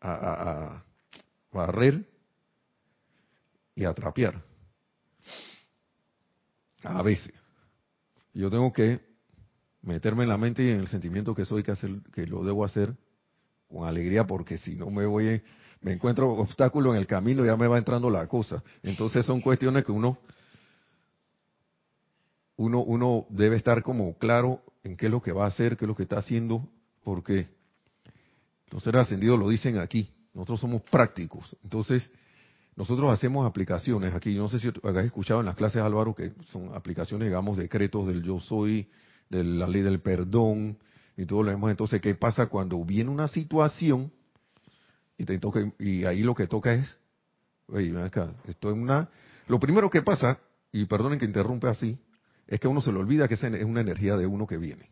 a, 0.00 0.84
barrer 1.52 2.08
y 3.74 3.84
a 3.84 3.92
trapear. 3.92 4.42
A 6.84 7.02
veces. 7.02 7.32
Yo 8.32 8.50
tengo 8.50 8.72
que 8.72 9.07
meterme 9.82 10.24
en 10.24 10.28
la 10.28 10.38
mente 10.38 10.62
y 10.64 10.70
en 10.70 10.80
el 10.80 10.88
sentimiento 10.88 11.34
que 11.34 11.44
soy 11.44 11.62
que 11.62 11.72
hacer, 11.72 12.00
que 12.12 12.26
lo 12.26 12.44
debo 12.44 12.64
hacer 12.64 12.94
con 13.68 13.86
alegría, 13.86 14.26
porque 14.26 14.58
si 14.58 14.74
no 14.74 14.90
me 14.90 15.06
voy, 15.06 15.42
me 15.80 15.92
encuentro 15.92 16.30
obstáculo 16.30 16.94
en 16.94 17.00
el 17.00 17.06
camino, 17.06 17.44
ya 17.44 17.56
me 17.56 17.66
va 17.66 17.78
entrando 17.78 18.10
la 18.10 18.26
cosa. 18.26 18.62
Entonces 18.82 19.24
son 19.26 19.40
cuestiones 19.40 19.84
que 19.84 19.92
uno, 19.92 20.18
uno, 22.56 22.82
uno 22.82 23.26
debe 23.28 23.56
estar 23.56 23.82
como 23.82 24.16
claro 24.18 24.62
en 24.82 24.96
qué 24.96 25.06
es 25.06 25.12
lo 25.12 25.22
que 25.22 25.32
va 25.32 25.44
a 25.44 25.48
hacer, 25.48 25.76
qué 25.76 25.84
es 25.84 25.88
lo 25.88 25.94
que 25.94 26.04
está 26.04 26.18
haciendo, 26.18 26.66
porque 27.04 27.48
los 28.70 28.82
seres 28.82 29.02
ascendidos 29.02 29.38
lo 29.38 29.48
dicen 29.48 29.78
aquí. 29.78 30.10
Nosotros 30.34 30.60
somos 30.60 30.82
prácticos. 30.82 31.56
Entonces, 31.62 32.10
nosotros 32.76 33.10
hacemos 33.10 33.46
aplicaciones 33.46 34.14
aquí. 34.14 34.34
No 34.36 34.48
sé 34.48 34.60
si 34.60 34.70
habéis 34.82 35.06
escuchado 35.06 35.40
en 35.40 35.46
las 35.46 35.56
clases, 35.56 35.82
Álvaro, 35.82 36.14
que 36.14 36.32
son 36.44 36.74
aplicaciones, 36.74 37.28
digamos, 37.28 37.58
decretos 37.58 38.06
del 38.06 38.22
yo 38.22 38.38
soy, 38.40 38.88
de 39.30 39.44
la 39.44 39.66
ley 39.66 39.82
del 39.82 40.00
perdón 40.00 40.78
y 41.16 41.26
todo 41.26 41.42
lo 41.42 41.50
demás. 41.50 41.70
Entonces, 41.70 42.00
¿qué 42.00 42.14
pasa 42.14 42.46
cuando 42.46 42.84
viene 42.84 43.10
una 43.10 43.28
situación 43.28 44.12
y 45.16 45.24
te 45.24 45.38
toca, 45.38 45.72
y 45.78 46.04
ahí 46.04 46.22
lo 46.22 46.34
que 46.34 46.46
toca 46.46 46.74
es, 46.74 46.96
oye, 47.66 47.98
acá, 48.00 48.32
esto 48.46 48.70
es 48.70 48.76
una, 48.76 49.08
lo 49.48 49.58
primero 49.58 49.90
que 49.90 50.02
pasa, 50.02 50.38
y 50.70 50.84
perdonen 50.84 51.18
que 51.18 51.24
interrumpe 51.24 51.68
así, 51.68 51.98
es 52.46 52.60
que 52.60 52.68
uno 52.68 52.80
se 52.80 52.92
le 52.92 52.98
olvida 52.98 53.26
que 53.26 53.34
es 53.34 53.42
una 53.42 53.80
energía 53.80 54.16
de 54.16 54.26
uno 54.26 54.46
que 54.46 54.58
viene 54.58 54.90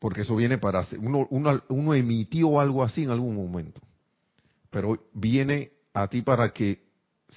porque 0.00 0.22
eso 0.22 0.34
viene 0.34 0.58
para 0.58 0.84
uno, 0.98 1.28
uno, 1.30 1.62
uno 1.68 1.94
emitió 1.94 2.58
algo 2.58 2.82
así 2.82 3.04
en 3.04 3.10
algún 3.10 3.36
momento, 3.36 3.80
pero 4.70 4.98
viene 5.12 5.72
a 5.92 6.08
ti 6.08 6.22
para 6.22 6.52
que 6.52 6.82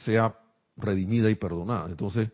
sea 0.05 0.39
redimida 0.77 1.29
y 1.29 1.35
perdonada. 1.35 1.89
Entonces, 1.89 2.29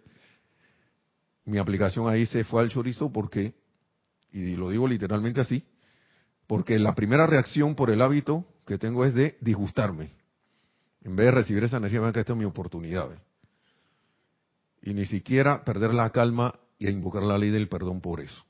mi 1.49 1.57
aplicación 1.57 2.07
ahí 2.07 2.25
se 2.25 2.43
fue 2.43 2.61
al 2.61 2.69
chorizo 2.69 3.11
porque, 3.11 3.53
y 4.31 4.55
lo 4.55 4.69
digo 4.69 4.87
literalmente 4.87 5.41
así, 5.41 5.63
porque 6.47 6.79
la 6.79 6.95
primera 6.95 7.27
reacción 7.27 7.75
por 7.75 7.89
el 7.89 8.01
hábito 8.01 8.45
que 8.65 8.77
tengo 8.77 9.05
es 9.05 9.13
de 9.13 9.37
disgustarme. 9.41 10.11
En 11.03 11.15
vez 11.15 11.27
de 11.27 11.31
recibir 11.31 11.63
esa 11.63 11.77
energía, 11.77 12.01
vean 12.01 12.13
que 12.13 12.19
esta 12.19 12.33
es 12.33 12.39
mi 12.39 12.45
oportunidad. 12.45 13.09
Y 14.81 14.93
ni 14.93 15.05
siquiera 15.05 15.63
perder 15.63 15.93
la 15.93 16.09
calma 16.11 16.59
y 16.77 16.87
invocar 16.87 17.23
la 17.23 17.37
ley 17.37 17.49
del 17.49 17.67
perdón 17.67 18.01
por 18.01 18.21
eso. 18.21 18.43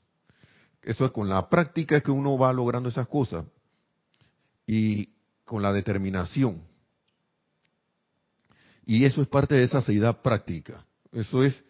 Eso 0.82 1.04
es 1.04 1.10
con 1.10 1.28
la 1.28 1.48
práctica 1.48 2.00
que 2.00 2.10
uno 2.10 2.38
va 2.38 2.52
logrando 2.52 2.88
esas 2.88 3.08
cosas 3.08 3.44
y 4.66 5.10
con 5.44 5.62
la 5.62 5.72
determinación. 5.72 6.62
Y 8.86 9.04
eso 9.04 9.22
es 9.22 9.28
parte 9.28 9.54
de 9.54 9.64
esa 9.64 9.80
seidad 9.80 10.22
práctica. 10.22 10.84
Eso 11.12 11.44
es 11.44 11.62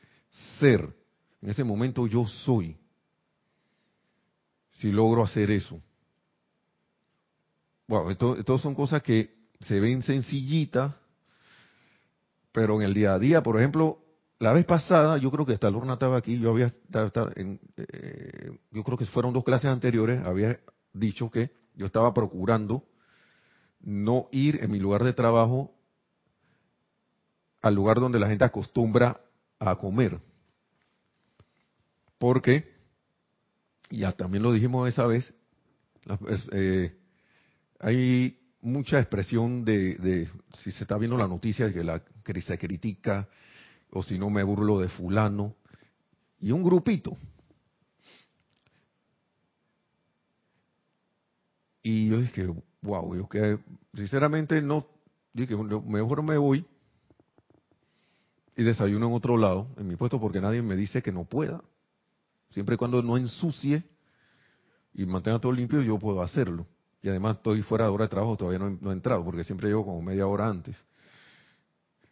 ser. 0.58 0.99
En 1.42 1.50
ese 1.50 1.64
momento 1.64 2.06
yo 2.06 2.26
soy. 2.26 2.76
Si 4.72 4.90
logro 4.90 5.22
hacer 5.22 5.50
eso. 5.50 5.80
Bueno, 7.86 8.10
esto, 8.10 8.58
son 8.58 8.74
cosas 8.74 9.02
que 9.02 9.34
se 9.60 9.80
ven 9.80 10.02
sencillitas, 10.02 10.94
pero 12.52 12.76
en 12.76 12.82
el 12.82 12.94
día 12.94 13.14
a 13.14 13.18
día, 13.18 13.42
por 13.42 13.58
ejemplo, 13.58 13.98
la 14.38 14.52
vez 14.52 14.64
pasada, 14.64 15.18
yo 15.18 15.30
creo 15.30 15.44
que 15.44 15.54
hasta 15.54 15.70
Lorna 15.70 15.94
estaba 15.94 16.16
aquí, 16.16 16.38
yo 16.38 16.50
había, 16.50 16.72
en, 17.34 17.60
eh, 17.76 18.58
yo 18.70 18.84
creo 18.84 18.96
que 18.96 19.06
fueron 19.06 19.32
dos 19.32 19.44
clases 19.44 19.70
anteriores, 19.70 20.24
había 20.24 20.60
dicho 20.92 21.30
que 21.30 21.50
yo 21.74 21.86
estaba 21.86 22.14
procurando 22.14 22.84
no 23.80 24.28
ir 24.30 24.62
en 24.62 24.70
mi 24.70 24.78
lugar 24.78 25.04
de 25.04 25.12
trabajo 25.12 25.74
al 27.60 27.74
lugar 27.74 28.00
donde 28.00 28.18
la 28.20 28.28
gente 28.28 28.44
acostumbra 28.44 29.20
a 29.58 29.76
comer. 29.76 30.20
Porque, 32.20 32.70
ya 33.88 34.12
también 34.12 34.42
lo 34.42 34.52
dijimos 34.52 34.86
esa 34.86 35.06
vez, 35.06 35.34
eh, 36.52 36.94
hay 37.78 38.38
mucha 38.60 39.00
expresión 39.00 39.64
de, 39.64 39.94
de, 39.94 40.28
si 40.52 40.70
se 40.70 40.84
está 40.84 40.98
viendo 40.98 41.16
la 41.16 41.26
noticia, 41.26 41.72
que, 41.72 41.82
la, 41.82 42.04
que 42.22 42.42
se 42.42 42.58
critica 42.58 43.26
o 43.90 44.02
si 44.02 44.18
no 44.18 44.28
me 44.28 44.42
burlo 44.42 44.80
de 44.80 44.90
fulano, 44.90 45.56
y 46.40 46.50
un 46.52 46.62
grupito. 46.62 47.16
Y 51.82 52.10
yo 52.10 52.20
dije, 52.20 52.46
wow, 52.82 53.16
yo 53.16 53.28
que 53.30 53.58
sinceramente 53.94 54.60
no, 54.60 54.86
dije, 55.32 55.56
mejor 55.56 56.22
me 56.22 56.36
voy 56.36 56.66
y 58.58 58.62
desayuno 58.62 59.06
en 59.06 59.14
otro 59.14 59.38
lado, 59.38 59.68
en 59.78 59.88
mi 59.88 59.96
puesto, 59.96 60.20
porque 60.20 60.42
nadie 60.42 60.60
me 60.60 60.76
dice 60.76 61.00
que 61.00 61.12
no 61.12 61.24
pueda. 61.24 61.62
Siempre 62.50 62.74
y 62.74 62.78
cuando 62.78 63.02
no 63.02 63.16
ensucie 63.16 63.82
y 64.92 65.06
mantenga 65.06 65.38
todo 65.38 65.52
limpio, 65.52 65.82
yo 65.82 65.98
puedo 65.98 66.22
hacerlo. 66.22 66.66
Y 67.02 67.08
además 67.08 67.36
estoy 67.36 67.62
fuera 67.62 67.84
de 67.86 67.90
hora 67.90 68.04
de 68.04 68.10
trabajo, 68.10 68.36
todavía 68.36 68.58
no 68.58 68.76
no 68.80 68.90
he 68.90 68.92
entrado, 68.92 69.24
porque 69.24 69.44
siempre 69.44 69.68
llego 69.68 69.84
como 69.84 70.02
media 70.02 70.26
hora 70.26 70.48
antes. 70.48 70.76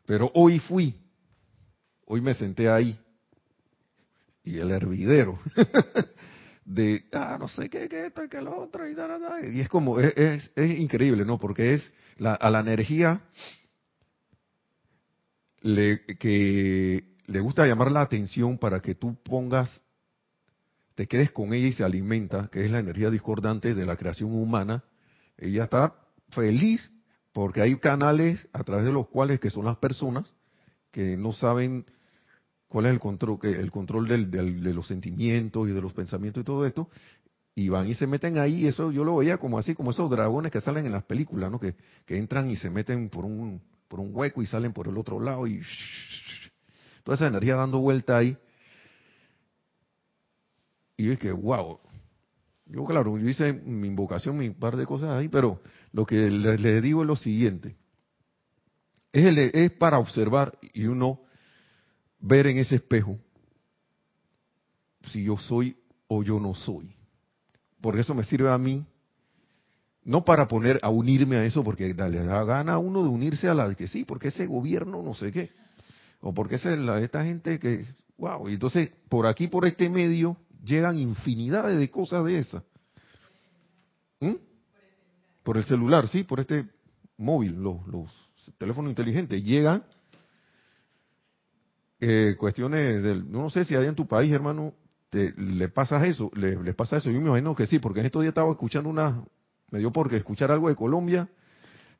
Pero 0.07 0.31
hoy 0.35 0.59
fui 0.61 0.95
Hoy 2.11 2.23
me 2.23 2.33
senté 2.33 2.71
ahí 2.71 2.99
y 4.43 4.57
el 4.59 4.71
hervidero 4.71 5.39
de, 6.65 7.05
ah, 7.13 7.37
no 7.39 7.49
sé 7.49 7.69
qué, 7.69 7.87
qué 7.87 8.07
esto 8.07 8.25
y 8.25 8.31
qué 8.31 8.41
lo 8.41 8.59
otro 8.59 8.89
y 8.89 8.97
Y 9.53 9.61
es 9.61 9.69
como, 9.69 10.01
es, 10.01 10.51
es, 10.57 10.79
increíble, 10.79 11.27
¿no? 11.27 11.39
Porque 11.39 11.75
es 11.75 11.93
la, 12.17 12.33
a 12.33 12.49
la 12.49 12.61
energía 12.61 13.21
le, 15.61 16.03
que 16.19 17.05
le 17.27 17.41
gusta 17.41 17.67
llamar 17.67 17.93
la 17.93 18.01
atención 18.01 18.57
para 18.57 18.81
que 18.81 18.95
tú 18.95 19.15
pongas, 19.23 19.83
te 20.99 21.07
quedes 21.07 21.31
con 21.31 21.55
ella 21.55 21.69
y 21.69 21.73
se 21.73 21.85
alimenta, 21.85 22.49
que 22.51 22.65
es 22.65 22.73
la 22.73 22.81
energía 22.81 23.09
discordante 23.09 23.73
de 23.73 23.87
la 23.87 23.95
creación 23.95 24.33
humana. 24.33 24.83
Ella 25.37 25.63
está 25.63 25.95
feliz 26.31 26.91
porque 27.33 27.63
hay 27.63 27.77
canales 27.77 28.49
a 28.53 28.65
través 28.65 28.85
de 28.85 28.91
los 28.93 29.07
cuales, 29.07 29.39
que 29.39 29.49
son 29.49 29.67
las 29.67 29.77
personas, 29.77 30.35
que 30.91 31.17
no 31.17 31.33
saben 31.33 31.87
cuál 32.67 32.87
es 32.87 32.93
el 32.95 32.99
control, 32.99 33.39
el 33.45 33.71
control 33.71 34.09
de 34.09 34.75
los 34.75 34.89
sentimientos 34.89 35.69
y 35.69 35.71
de 35.71 35.81
los 35.81 35.93
pensamientos 35.93 36.41
y 36.41 36.45
todo 36.45 36.67
esto, 36.67 36.91
y 37.55 37.69
van 37.69 37.89
y 37.89 37.95
se 37.95 38.09
meten 38.09 38.37
ahí, 38.37 38.67
eso 38.67 38.91
yo 38.91 39.05
lo 39.05 39.19
veía 39.19 39.39
como 39.39 39.57
así, 39.57 39.77
como 39.77 39.93
esos 39.93 40.11
dragones 40.11 40.51
que 40.51 40.61
salen 40.61 40.85
en 40.85 40.91
las 40.91 41.05
películas, 41.05 41.49
¿no? 41.49 41.61
Que, 41.61 41.77
que 42.07 42.19
entran 42.19 42.51
y 42.51 42.57
se 42.57 42.71
meten 42.71 43.09
por 43.09 43.25
un, 43.25 43.63
por 43.87 44.01
un 44.01 44.11
hueco 44.13 44.43
y 44.43 44.47
salen 44.47 44.73
por 44.73 44.89
el 44.89 44.99
otro 44.99 45.21
lado 45.21 45.47
y 45.47 45.63
toda 47.05 47.15
esa 47.15 47.29
energía 47.29 47.55
dando 47.55 47.79
vuelta 47.79 48.17
ahí. 48.17 48.37
Y 50.99 51.13
es 51.13 51.19
que, 51.19 51.33
wow. 51.33 51.79
Yo, 52.67 52.85
claro, 52.85 53.17
yo 53.17 53.27
hice 53.27 53.55
mi 53.55 53.87
invocación, 53.87 54.37
mi 54.37 54.51
par 54.51 54.77
de 54.77 54.85
cosas 54.85 55.11
ahí, 55.11 55.29
pero 55.29 55.63
lo 55.93 56.05
que 56.05 56.29
les, 56.31 56.83
digo 56.83 57.01
es 57.01 57.07
lo 57.07 57.17
siguiente. 57.17 57.77
Es, 59.13 59.25
el, 59.25 59.39
es 59.39 59.71
para 59.73 59.99
observar 59.99 60.59
y 60.61 60.85
uno 60.85 61.23
ver 62.19 62.49
en 62.49 62.59
ese 62.59 62.75
espejo 62.75 63.17
si 65.07 65.25
yo 65.25 65.39
soy 65.39 65.79
o 66.09 66.23
yo 66.23 66.39
no 66.41 66.55
soy. 66.55 66.95
Porque 67.81 68.01
eso 68.01 68.15
me 68.15 68.25
sirve 68.25 68.51
a 68.51 68.59
mí, 68.59 68.85
no 70.03 70.25
para 70.25 70.49
poner 70.49 70.81
a 70.83 70.91
unirme 70.91 71.37
a 71.37 71.45
eso, 71.45 71.63
porque 71.63 71.95
le 71.95 72.25
da 72.25 72.45
gana 72.45 72.75
a 72.75 72.79
uno 72.79 73.05
de 73.05 73.09
unirse 73.09 73.49
a 73.49 73.55
la 73.55 73.73
que 73.77 73.87
sí, 73.87 74.05
porque 74.05 74.29
ese 74.29 74.47
gobierno 74.47 75.01
no 75.03 75.15
sé 75.15 75.31
qué, 75.31 75.53
o 76.21 76.35
porque 76.35 76.57
esa 76.57 76.73
es 76.73 76.79
la, 76.81 77.01
esta 77.01 77.25
gente 77.25 77.59
que, 77.61 77.87
wow, 78.19 78.49
y 78.49 78.55
entonces 78.55 78.91
por 79.09 79.27
aquí, 79.27 79.47
por 79.47 79.65
este 79.65 79.89
medio, 79.89 80.37
llegan 80.65 80.99
infinidades 80.99 81.79
de 81.79 81.91
cosas 81.91 82.25
de 82.25 82.39
esas. 82.39 82.63
¿Mm? 84.21 84.35
Por 85.43 85.57
el 85.57 85.65
celular, 85.65 86.09
sí, 86.09 86.25
por 86.25 86.41
este 86.41 86.67
móvil, 87.17 87.53
los, 87.53 88.11
teléfonos 88.59 88.91
inteligentes, 88.91 89.43
llegan 89.43 89.85
eh, 92.01 92.37
cuestiones 92.39 93.03
del, 93.03 93.31
no 93.31 93.51
sé 93.51 93.65
si 93.65 93.75
hay 93.75 93.87
en 93.87 93.95
tu 93.95 94.07
país, 94.07 94.33
hermano, 94.33 94.75
te, 95.11 95.33
le 95.37 95.69
pasas 95.69 96.05
eso, 96.05 96.31
le, 96.35 96.75
pasa 96.75 96.97
eso. 96.97 97.11
Yo 97.11 97.21
me 97.21 97.29
imagino 97.29 97.55
que 97.55 97.67
sí, 97.67 97.79
porque 97.79 98.01
en 98.01 98.07
estos 98.07 98.23
días 98.23 98.31
estaba 98.31 98.51
escuchando 98.51 98.89
una, 98.89 99.25
me 99.71 99.79
dio 99.79 99.93
porque 99.93 100.17
escuchar 100.17 100.51
algo 100.51 100.69
de 100.69 100.77
Colombia, 100.77 101.29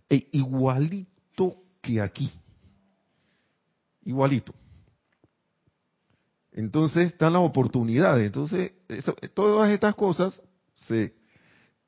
e 0.09 0.29
igualito 0.33 1.57
que 1.81 2.01
aquí, 2.01 2.31
igualito. 4.05 4.55
Entonces 6.59 7.13
están 7.13 7.35
las 7.35 7.43
oportunidades. 7.43 8.27
Entonces, 8.27 8.73
todas 9.33 9.71
estas 9.71 9.95
cosas, 9.95 10.43
se, 10.89 11.15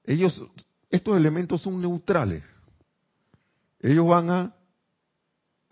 ellos, 0.04 0.46
estos 0.88 1.16
elementos 1.16 1.61
son 1.61 1.80
neutrales. 1.80 2.44
Ellos 3.80 4.06
van 4.06 4.30
a, 4.30 4.54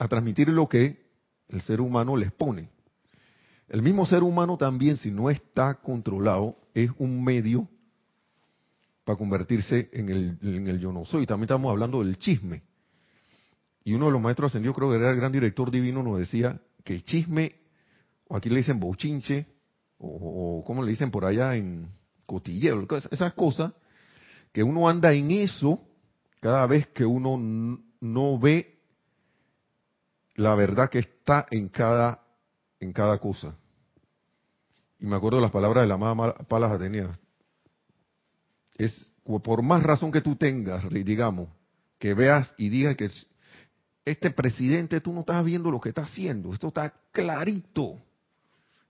transmitir 0.09 0.49
lo 0.49 0.69
que 0.69 1.01
el 1.47 1.63
ser 1.63 1.81
humano 1.81 2.17
les 2.17 2.33
pone. 2.33 2.71
El 3.69 3.83
mismo 3.83 4.05
ser 4.05 4.25
humano 4.25 4.57
también, 4.57 4.97
si 4.97 5.13
no 5.13 5.31
está 5.31 5.75
controlado, 5.75 6.57
es 6.75 6.91
un 6.99 7.23
medio 7.23 7.69
para 9.05 9.17
convertirse 9.17 9.91
en 9.93 10.09
el, 10.09 10.39
en 10.43 10.67
el 10.67 10.81
yo 10.81 10.91
no 10.91 11.05
soy. 11.05 11.25
También 11.25 11.45
estamos 11.45 11.71
hablando 11.71 12.03
del 12.03 12.19
chisme. 12.19 12.65
Y 13.85 13.95
uno 13.95 14.07
de 14.07 14.13
los 14.13 14.21
maestros 14.21 14.51
ascendidos, 14.51 14.77
creo 14.77 14.91
que 14.91 14.97
era 14.97 15.13
el 15.13 15.17
gran 15.17 15.31
director 15.31 15.71
divino, 15.71 16.03
nos 16.03 16.19
decía 16.19 16.61
que 16.83 16.97
el 16.97 17.05
chisme, 17.05 17.68
o 18.29 18.37
aquí 18.37 18.49
le 18.49 18.59
dicen 18.59 18.79
bochinche, 18.79 19.47
o, 19.99 20.63
como 20.65 20.83
le 20.83 20.91
dicen 20.91 21.11
por 21.11 21.25
allá 21.25 21.57
en 21.57 21.91
cotillero, 22.27 22.87
esas 23.11 23.33
cosas, 23.35 23.73
que 24.53 24.63
uno 24.63 24.89
anda 24.89 25.13
en 25.13 25.31
eso 25.31 25.81
cada 26.41 26.67
vez 26.67 26.87
que 26.89 27.05
uno 27.05 27.37
no 28.01 28.39
ve 28.39 28.79
la 30.35 30.55
verdad 30.55 30.89
que 30.89 31.01
está 31.01 31.47
en 31.51 31.69
cada, 31.69 32.23
en 32.79 32.93
cada 32.93 33.19
cosa. 33.19 33.57
Y 35.01 35.07
me 35.07 35.17
acuerdo 35.17 35.41
las 35.41 35.51
palabras 35.51 35.83
de 35.83 35.89
la 35.89 35.95
amada 35.95 36.35
Palas 36.49 36.73
Atenea. 36.73 37.13
Es 38.77 39.11
por 39.25 39.63
más 39.63 39.83
razón 39.83 40.13
que 40.13 40.21
tú 40.21 40.37
tengas, 40.37 40.89
digamos, 40.91 41.49
que 41.99 42.15
veas 42.15 42.55
y 42.57 42.69
digas 42.69 42.97
que 42.97 43.11
este 44.05 44.31
presidente, 44.31 45.01
tú 45.01 45.13
no 45.13 45.21
estás 45.21 45.45
viendo 45.45 45.71
lo 45.71 45.81
que 45.81 45.91
está 45.91 46.03
haciendo, 46.03 46.55
esto 46.55 46.69
está 46.69 46.95
clarito. 47.13 48.01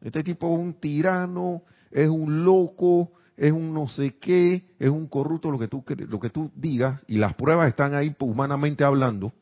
Este 0.00 0.22
tipo 0.22 0.52
es 0.52 0.58
un 0.58 0.74
tirano, 0.74 1.62
es 1.90 2.08
un 2.08 2.44
loco, 2.44 3.12
es 3.36 3.52
un 3.52 3.72
no 3.72 3.88
sé 3.88 4.16
qué, 4.18 4.74
es 4.78 4.90
un 4.90 5.06
corrupto, 5.06 5.50
lo 5.50 5.58
que 5.58 5.68
tú, 5.68 5.84
lo 6.08 6.20
que 6.20 6.30
tú 6.30 6.50
digas, 6.54 7.02
y 7.06 7.18
las 7.18 7.34
pruebas 7.34 7.68
están 7.68 7.94
ahí 7.94 8.14
humanamente 8.18 8.84
hablando, 8.84 9.32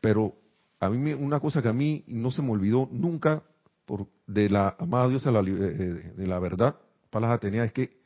pero 0.00 0.34
a 0.80 0.88
mí 0.88 1.12
una 1.12 1.40
cosa 1.40 1.62
que 1.62 1.68
a 1.68 1.72
mí 1.72 2.04
no 2.06 2.30
se 2.30 2.42
me 2.42 2.50
olvidó 2.50 2.88
nunca 2.92 3.42
por, 3.84 4.06
de 4.26 4.48
la 4.48 4.76
amada 4.78 5.08
diosa 5.08 5.30
de 5.30 5.42
la, 5.42 5.50
eh, 5.50 6.12
la 6.26 6.38
verdad, 6.38 6.76
para 7.10 7.28
las 7.28 7.36
Atenea, 7.36 7.64
es 7.64 7.72
que 7.72 8.00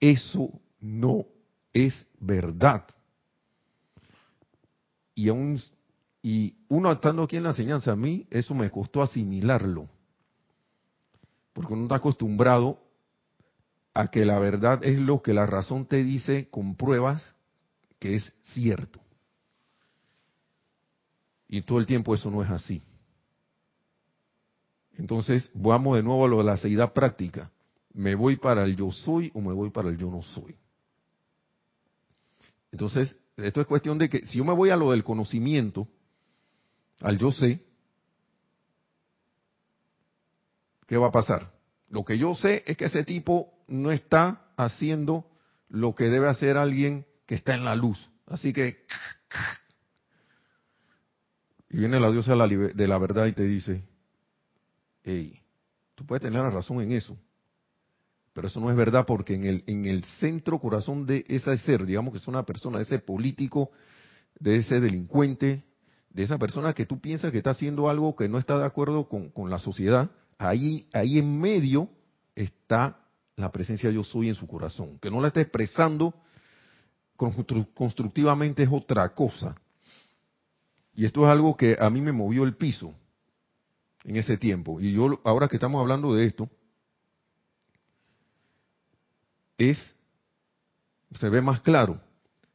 eso 0.00 0.50
no 0.80 1.26
es 1.72 2.08
verdad. 2.20 2.86
Y 5.14 5.28
aún 5.28 5.58
y 6.22 6.56
uno 6.68 6.90
estando 6.90 7.22
aquí 7.22 7.36
en 7.36 7.44
la 7.44 7.50
enseñanza, 7.50 7.92
a 7.92 7.96
mí 7.96 8.26
eso 8.30 8.52
me 8.52 8.68
costó 8.70 9.00
asimilarlo. 9.00 9.88
Porque 11.56 11.72
uno 11.72 11.84
está 11.84 11.96
acostumbrado 11.96 12.78
a 13.94 14.08
que 14.08 14.26
la 14.26 14.38
verdad 14.38 14.84
es 14.84 14.98
lo 14.98 15.22
que 15.22 15.32
la 15.32 15.46
razón 15.46 15.86
te 15.86 16.04
dice 16.04 16.50
con 16.50 16.76
pruebas 16.76 17.34
que 17.98 18.16
es 18.16 18.30
cierto. 18.52 19.00
Y 21.48 21.62
todo 21.62 21.78
el 21.78 21.86
tiempo 21.86 22.14
eso 22.14 22.30
no 22.30 22.42
es 22.42 22.50
así. 22.50 22.82
Entonces, 24.98 25.50
vamos 25.54 25.96
de 25.96 26.02
nuevo 26.02 26.26
a 26.26 26.28
lo 26.28 26.38
de 26.38 26.44
la 26.44 26.58
seguida 26.58 26.92
práctica. 26.92 27.50
¿Me 27.94 28.14
voy 28.14 28.36
para 28.36 28.64
el 28.64 28.76
yo 28.76 28.92
soy 28.92 29.30
o 29.32 29.40
me 29.40 29.54
voy 29.54 29.70
para 29.70 29.88
el 29.88 29.96
yo 29.96 30.10
no 30.10 30.20
soy? 30.20 30.54
Entonces, 32.70 33.16
esto 33.38 33.62
es 33.62 33.66
cuestión 33.66 33.96
de 33.96 34.10
que 34.10 34.26
si 34.26 34.36
yo 34.36 34.44
me 34.44 34.52
voy 34.52 34.68
a 34.68 34.76
lo 34.76 34.90
del 34.90 35.04
conocimiento, 35.04 35.88
al 37.00 37.16
yo 37.16 37.32
sé, 37.32 37.64
¿qué 40.86 40.96
va 40.96 41.08
a 41.08 41.12
pasar? 41.12 41.52
Lo 41.88 42.04
que 42.04 42.18
yo 42.18 42.34
sé 42.34 42.64
es 42.66 42.76
que 42.76 42.86
ese 42.86 43.04
tipo 43.04 43.52
no 43.68 43.92
está 43.92 44.42
haciendo 44.56 45.26
lo 45.68 45.94
que 45.94 46.04
debe 46.04 46.28
hacer 46.28 46.56
alguien 46.56 47.06
que 47.26 47.34
está 47.34 47.54
en 47.54 47.64
la 47.64 47.74
luz. 47.76 48.10
Así 48.26 48.52
que... 48.52 48.84
Y 51.68 51.78
viene 51.78 51.98
la 51.98 52.10
diosa 52.10 52.34
de 52.36 52.88
la 52.88 52.98
verdad 52.98 53.26
y 53.26 53.32
te 53.32 53.42
dice, 53.42 53.82
hey, 55.02 55.42
tú 55.94 56.06
puedes 56.06 56.22
tener 56.22 56.40
la 56.40 56.50
razón 56.50 56.80
en 56.80 56.92
eso, 56.92 57.18
pero 58.32 58.48
eso 58.48 58.60
no 58.60 58.70
es 58.70 58.76
verdad 58.76 59.04
porque 59.06 59.34
en 59.34 59.44
el, 59.44 59.64
en 59.66 59.86
el 59.86 60.04
centro 60.20 60.60
corazón 60.60 61.06
de 61.06 61.24
ese 61.26 61.56
ser, 61.58 61.86
digamos 61.86 62.12
que 62.12 62.18
es 62.18 62.28
una 62.28 62.44
persona, 62.44 62.78
de 62.78 62.84
ese 62.84 62.98
político, 62.98 63.70
de 64.38 64.56
ese 64.56 64.78
delincuente, 64.78 65.64
de 66.10 66.22
esa 66.22 66.38
persona 66.38 66.72
que 66.72 66.86
tú 66.86 67.00
piensas 67.00 67.32
que 67.32 67.38
está 67.38 67.50
haciendo 67.50 67.88
algo 67.88 68.14
que 68.14 68.28
no 68.28 68.38
está 68.38 68.58
de 68.58 68.66
acuerdo 68.66 69.08
con, 69.08 69.50
la 69.50 69.58
sociedad, 69.58 70.10
ahí, 70.38 70.88
ahí 70.92 71.18
en 71.18 71.40
medio 71.40 71.88
está 72.34 72.98
la 73.36 73.52
presencia 73.52 73.90
yo 73.90 74.04
soy 74.04 74.28
en 74.28 74.34
su 74.34 74.46
corazón. 74.46 74.98
Que 74.98 75.10
no 75.10 75.20
la 75.20 75.28
está 75.28 75.40
expresando 75.40 76.14
constructivamente 77.16 78.62
es 78.62 78.68
otra 78.70 79.14
cosa. 79.14 79.54
Y 80.94 81.04
esto 81.04 81.24
es 81.24 81.30
algo 81.30 81.56
que 81.56 81.76
a 81.78 81.90
mí 81.90 82.00
me 82.00 82.12
movió 82.12 82.44
el 82.44 82.56
piso 82.56 82.94
en 84.04 84.16
ese 84.16 84.36
tiempo. 84.36 84.80
Y 84.80 84.92
yo, 84.92 85.20
ahora 85.24 85.48
que 85.48 85.56
estamos 85.56 85.80
hablando 85.80 86.14
de 86.14 86.26
esto, 86.26 86.48
es, 89.58 89.78
se 91.18 91.28
ve 91.28 91.40
más 91.40 91.60
claro. 91.60 92.00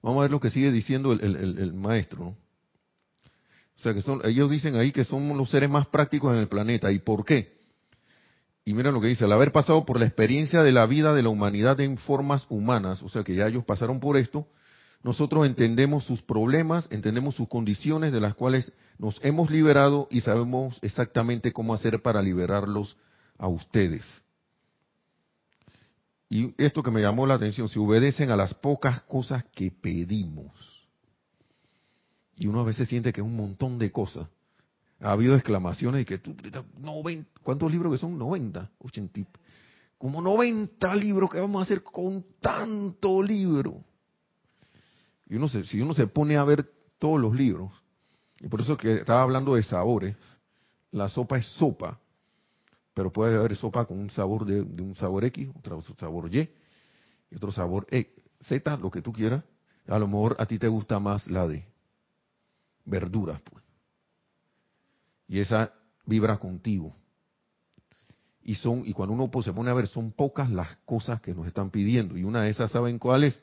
Vamos 0.02 0.20
a 0.20 0.22
ver 0.24 0.32
lo 0.32 0.40
que 0.40 0.50
sigue 0.50 0.72
diciendo 0.72 1.14
el, 1.14 1.36
el 1.36 1.74
maestro. 1.74 2.20
¿no? 2.26 2.38
O 3.82 3.84
sea, 3.84 3.96
que 3.96 4.02
son, 4.02 4.22
ellos 4.24 4.50
dicen 4.50 4.76
ahí 4.76 4.92
que 4.92 5.04
somos 5.04 5.36
los 5.36 5.50
seres 5.50 5.68
más 5.68 5.88
prácticos 5.88 6.34
en 6.34 6.40
el 6.40 6.48
planeta. 6.48 6.92
¿Y 6.92 7.00
por 7.00 7.26
qué? 7.26 7.61
Y 8.64 8.74
miren 8.74 8.94
lo 8.94 9.02
que 9.02 9.08
dice, 9.08 9.26
al 9.26 9.32
haber 9.32 9.52
pasado 9.52 9.86
por 9.86 10.00
la 10.00 10.06
experiencia 10.06 10.62
de 10.62 10.72
la 10.72 10.86
vida 10.86 11.14
de 11.14 11.24
la 11.24 11.30
humanidad 11.30 11.80
en 11.80 11.98
formas 11.98 12.46
humanas, 12.50 13.02
o 13.02 13.10
sea 13.10 13.24
que 13.24 13.36
ya 13.36 13.48
ellos 13.48 13.66
pasaron 13.66 14.00
por 14.00 14.18
esto, 14.18 14.48
nosotros 15.04 15.48
entendemos 15.48 16.04
sus 16.04 16.22
problemas, 16.22 16.88
entendemos 16.92 17.36
sus 17.36 17.48
condiciones 17.48 18.14
de 18.14 18.22
las 18.22 18.36
cuales 18.36 18.72
nos 19.00 19.20
hemos 19.24 19.50
liberado 19.50 20.08
y 20.12 20.22
sabemos 20.22 20.78
exactamente 20.84 21.52
cómo 21.52 21.74
hacer 21.74 22.04
para 22.04 22.22
liberarlos 22.22 22.98
a 23.40 23.48
ustedes. 23.48 24.06
Y 26.30 26.54
esto 26.64 26.84
que 26.84 26.92
me 26.92 27.02
llamó 27.02 27.26
la 27.26 27.34
atención, 27.34 27.68
si 27.68 27.80
obedecen 27.80 28.30
a 28.30 28.36
las 28.36 28.54
pocas 28.54 29.02
cosas 29.02 29.44
que 29.56 29.72
pedimos. 29.72 30.54
Y 32.38 32.48
uno 32.48 32.62
a 32.62 32.64
veces 32.64 32.88
siente 32.88 33.12
que 33.12 33.22
es 33.22 33.28
un 33.28 33.36
montón 33.36 33.80
de 33.80 33.92
cosas. 33.92 34.28
Ha 35.02 35.12
habido 35.12 35.36
exclamaciones 35.36 36.04
y 36.04 36.06
que 36.06 36.20
tú, 36.20 36.36
90, 36.78 37.30
¿cuántos 37.42 37.72
libros 37.72 37.92
que 37.92 37.98
son? 37.98 38.18
90, 38.18 38.70
80, 38.80 39.22
como 39.98 40.22
90 40.22 40.96
libros 40.96 41.30
que 41.30 41.40
vamos 41.40 41.60
a 41.60 41.64
hacer 41.64 41.84
con 41.84 42.24
tanto 42.40 43.22
libro. 43.22 43.84
Y 45.28 45.36
uno 45.36 45.48
se, 45.48 45.64
si 45.64 45.82
uno 45.82 45.94
se 45.94 46.08
pone 46.08 46.38
a 46.38 46.44
ver 46.44 46.70
todos 47.00 47.20
los 47.20 47.36
libros, 47.36 47.72
y 48.40 48.48
por 48.48 48.62
eso 48.62 48.78
que 48.78 48.96
estaba 48.96 49.24
hablando 49.24 49.56
de 49.56 49.64
sabores, 49.64 50.16
la 50.92 51.08
sopa 51.08 51.38
es 51.38 51.46
sopa, 51.46 52.00
pero 52.94 53.12
puede 53.12 53.38
haber 53.38 53.56
sopa 53.56 53.86
con 53.86 54.00
un 54.00 54.10
sabor 54.10 54.46
de, 54.46 54.62
un 54.62 54.96
sabor 54.96 55.26
X, 55.26 55.50
otro 55.56 55.82
sabor 55.98 56.34
Y, 56.36 56.50
y 57.32 57.36
otro 57.36 57.52
sabor 57.52 57.88
e, 57.90 58.14
Z, 58.42 58.78
lo 58.78 58.92
que 58.92 59.02
tú 59.02 59.14
quieras. 59.14 59.44
A 59.88 59.98
lo 59.98 60.08
mejor 60.08 60.36
a 60.38 60.46
ti 60.46 60.60
te 60.60 60.68
gusta 60.68 61.00
más 61.00 61.28
la 61.28 61.48
de 61.48 61.66
verduras, 62.86 63.42
pues. 63.42 63.64
Y 65.32 65.40
esa 65.40 65.72
vibra 66.06 66.40
contigo. 66.40 66.94
Y 68.44 68.56
son, 68.56 68.84
y 68.86 68.92
cuando 68.92 69.14
uno 69.14 69.32
pues, 69.32 69.46
se 69.46 69.54
pone 69.54 69.72
a 69.72 69.74
ver, 69.74 69.88
son 69.88 70.12
pocas 70.12 70.52
las 70.52 70.76
cosas 70.84 71.22
que 71.22 71.34
nos 71.34 71.48
están 71.48 71.70
pidiendo. 71.70 72.18
Y 72.18 72.26
una 72.26 72.42
de 72.42 72.50
esas, 72.50 72.70
¿saben 72.70 73.00
cuáles? 73.00 73.42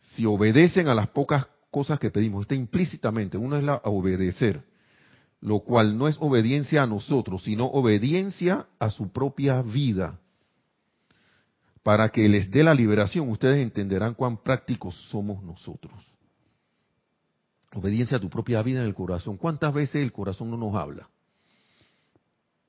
Si 0.00 0.26
obedecen 0.26 0.88
a 0.88 0.96
las 0.96 1.06
pocas 1.10 1.46
cosas 1.70 2.00
que 2.00 2.10
pedimos, 2.10 2.42
está 2.42 2.56
implícitamente, 2.56 3.38
una 3.38 3.58
es 3.58 3.64
la 3.64 3.76
obedecer, 3.84 4.64
lo 5.40 5.60
cual 5.60 5.96
no 5.96 6.08
es 6.08 6.16
obediencia 6.18 6.82
a 6.82 6.88
nosotros, 6.88 7.44
sino 7.44 7.66
obediencia 7.66 8.66
a 8.80 8.90
su 8.90 9.12
propia 9.12 9.62
vida. 9.62 10.18
Para 11.84 12.08
que 12.08 12.28
les 12.28 12.50
dé 12.50 12.64
la 12.64 12.74
liberación, 12.74 13.28
ustedes 13.28 13.62
entenderán 13.62 14.14
cuán 14.14 14.38
prácticos 14.38 14.96
somos 15.08 15.44
nosotros. 15.44 16.15
Obediencia 17.76 18.16
a 18.16 18.20
tu 18.20 18.30
propia 18.30 18.62
vida 18.62 18.80
en 18.80 18.86
el 18.86 18.94
corazón. 18.94 19.36
¿Cuántas 19.36 19.72
veces 19.74 19.96
el 19.96 20.10
corazón 20.10 20.50
no 20.50 20.56
nos 20.56 20.74
habla? 20.74 21.10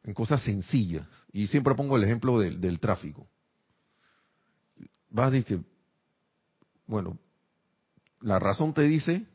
En 0.04 0.14
cosas 0.14 0.44
sencillas. 0.44 1.08
Y 1.32 1.48
siempre 1.48 1.74
pongo 1.76 1.96
el 1.96 2.04
ejemplo 2.04 2.40
del, 2.40 2.80
tráfico. 2.82 3.26
Vas 5.10 5.28
a 5.28 5.32
decir 5.32 5.46
que, 5.46 5.66
bueno, 6.88 7.18
la 8.20 8.38
razón 8.38 8.74
te 8.74 8.82
dice 8.82 9.26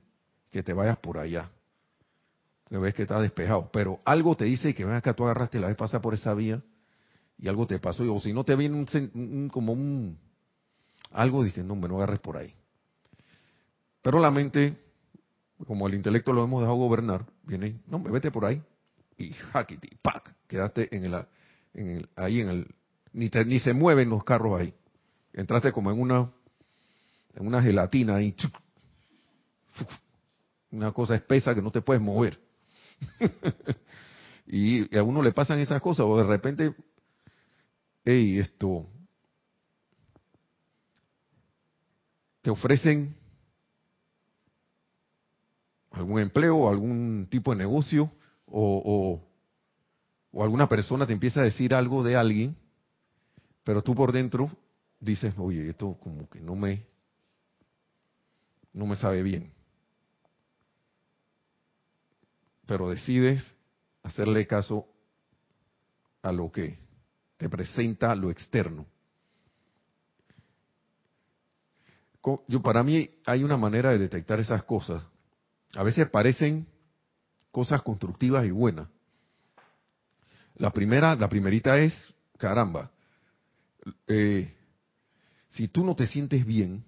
que 0.51 0.63
te 0.63 0.75
vayas 0.75 0.99
por 0.99 1.17
allá. 1.17 1.51
Que 2.69 2.77
ves 2.77 2.93
que 2.93 3.03
está 3.03 3.19
despejado. 3.19 3.71
Pero 3.73 3.99
algo 4.05 4.37
te 4.37 4.45
dice 4.45 4.75
que 4.75 4.85
veas 4.85 5.03
que 5.03 5.15
tú 5.15 5.25
agarraste 5.25 5.59
la 5.59 5.69
vez 5.69 5.77
pasada 5.79 6.03
por 6.03 6.13
esa 6.13 6.35
vía 6.35 6.63
y 7.39 7.49
algo 7.49 7.67
te 7.67 7.79
pasó. 7.79 8.05
O 8.13 8.21
si 8.21 8.35
no 8.35 8.45
te 8.45 8.57
viene 8.57 8.77
un, 8.77 9.49
como 9.49 9.73
un 9.73 10.19
algo, 11.13 11.43
dije, 11.43 11.63
no, 11.63 11.77
me 11.77 11.89
no 11.89 11.97
agarres 11.97 12.21
por 12.21 12.37
ahí. 12.37 12.55
Pero 14.03 14.21
la 14.21 14.31
mente 14.31 14.92
como 15.67 15.87
el 15.87 15.95
intelecto 15.95 16.33
lo 16.33 16.45
hemos 16.45 16.63
dejado 16.63 16.79
gobernar, 16.79 17.27
viene, 17.45 17.81
no, 17.87 17.99
me 17.99 18.11
vete 18.11 18.31
por 18.31 18.45
ahí, 18.45 18.63
y 19.17 19.31
hackity, 19.31 19.97
pack, 20.03 20.35
quedaste 20.47 20.95
en 20.95 21.05
el, 21.05 22.09
ahí 22.17 22.41
en 22.41 22.49
el, 22.49 22.75
ni, 23.13 23.31
ni 23.47 23.61
se 23.61 23.73
mueven 23.73 24.11
los 24.11 24.25
carros 24.25 24.61
ahí. 24.61 24.75
Entraste 25.33 25.73
como 25.73 25.91
en 25.91 26.01
una, 26.01 26.31
en 27.35 27.47
una 27.47 27.63
gelatina 27.63 28.17
ahí, 28.17 28.35
una 30.71 30.93
cosa 30.93 31.15
espesa 31.15 31.55
que 31.55 31.63
no 31.63 31.71
te 31.71 31.81
puedes 31.81 32.03
mover. 32.03 32.39
y, 34.47 34.97
a 34.97 35.03
uno 35.03 35.23
le 35.23 35.33
pasan 35.33 35.59
esas 35.61 35.81
cosas, 35.81 36.07
o 36.07 36.17
de 36.19 36.25
repente, 36.25 36.75
hey, 38.05 38.39
esto, 38.39 38.87
te 42.43 42.51
ofrecen 42.51 43.22
algún 45.93 46.21
empleo, 46.21 46.69
algún 46.69 47.27
tipo 47.31 47.53
de 47.53 47.59
negocio, 47.59 48.11
o, 48.47 49.23
o, 50.33 50.43
alguna 50.43 50.69
persona 50.69 51.07
te 51.07 51.13
empieza 51.13 51.41
a 51.41 51.45
decir 51.45 51.75
algo 51.75 52.03
de 52.03 52.17
alguien, 52.17 52.57
pero 53.65 53.83
tú 53.83 53.95
por 53.95 54.13
dentro 54.13 54.51
dices, 55.01 55.35
oye, 55.37 55.69
esto 55.69 55.97
como 56.01 56.29
que 56.29 56.41
no 56.41 56.55
me, 56.55 56.87
no 58.73 58.87
me 58.87 58.97
sabe 58.97 59.23
bien. 59.23 59.53
Pero 62.67 62.91
decides 62.91 63.55
hacerle 64.03 64.47
caso 64.47 64.87
a 66.23 66.33
lo 66.33 66.51
que 66.51 66.79
te 67.37 67.49
presenta 67.49 68.15
lo 68.15 68.31
externo. 68.31 68.87
Yo, 72.47 72.63
para 72.63 72.85
mí 72.85 73.11
hay 73.27 73.43
una 73.43 73.57
manera 73.57 73.91
de 73.91 73.99
detectar 73.99 74.39
esas 74.39 74.63
cosas. 74.63 75.03
A 75.75 75.83
veces 75.83 76.09
parecen 76.11 76.67
cosas 77.51 77.83
constructivas 77.83 78.47
y 78.47 78.51
buenas. 78.51 78.89
La 80.57 80.71
primera, 80.71 81.15
la 81.17 81.29
primerita 81.29 81.79
es, 81.79 81.95
caramba, 82.39 82.91
eh, 84.07 84.55
si 85.51 85.69
tú 85.69 85.85
no 85.85 85.97
te 85.97 86.07
sientes 86.07 86.45
bien, 86.45 86.85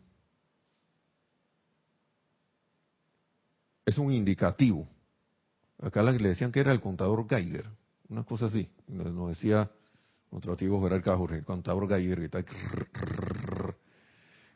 es 3.87 3.99
un 3.99 4.13
indicativo. 4.13 4.89
Acá 5.81 6.03
le 6.03 6.29
decían 6.29 6.53
que 6.53 6.61
era 6.61 6.73
el 6.73 6.81
contador 6.81 7.27
Geiger, 7.29 7.67
una 8.09 8.25
cosa 8.25 8.47
así. 8.47 8.69
Nos 8.87 9.29
decía 9.29 9.71
nuestro 10.31 10.53
antiguo 10.53 10.83
Gerard 10.83 11.05
Jorge, 11.05 11.37
el 11.37 11.45
contador 11.45 11.89
Geiger, 11.89 12.19
que, 12.19 12.25
está, 12.25 12.45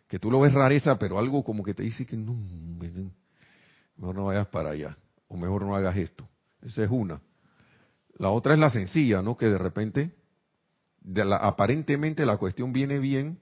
que 0.07 0.19
tú 0.19 0.31
lo 0.31 0.41
ves 0.41 0.53
rareza, 0.53 0.99
pero 0.99 1.19
algo 1.19 1.45
como 1.45 1.63
que 1.63 1.75
te 1.75 1.83
dice 1.83 2.07
que 2.07 2.17
no, 2.17 2.37
mejor 3.99 4.15
no 4.15 4.25
vayas 4.27 4.47
para 4.49 4.71
allá, 4.71 4.97
o 5.29 5.37
mejor 5.37 5.63
no 5.63 5.75
hagas 5.75 5.97
esto. 5.97 6.27
Esa 6.63 6.85
es 6.85 6.91
una. 6.91 7.21
La 8.17 8.31
otra 8.31 8.55
es 8.55 8.61
la 8.61 8.71
sencilla, 8.71 9.23
¿no? 9.23 9.37
Que 9.37 9.47
de 9.47 9.59
repente, 9.59 10.15
la, 11.05 11.37
aparentemente 11.37 12.25
la 12.25 12.37
cuestión 12.37 12.73
viene 12.73 12.99
bien, 12.99 13.39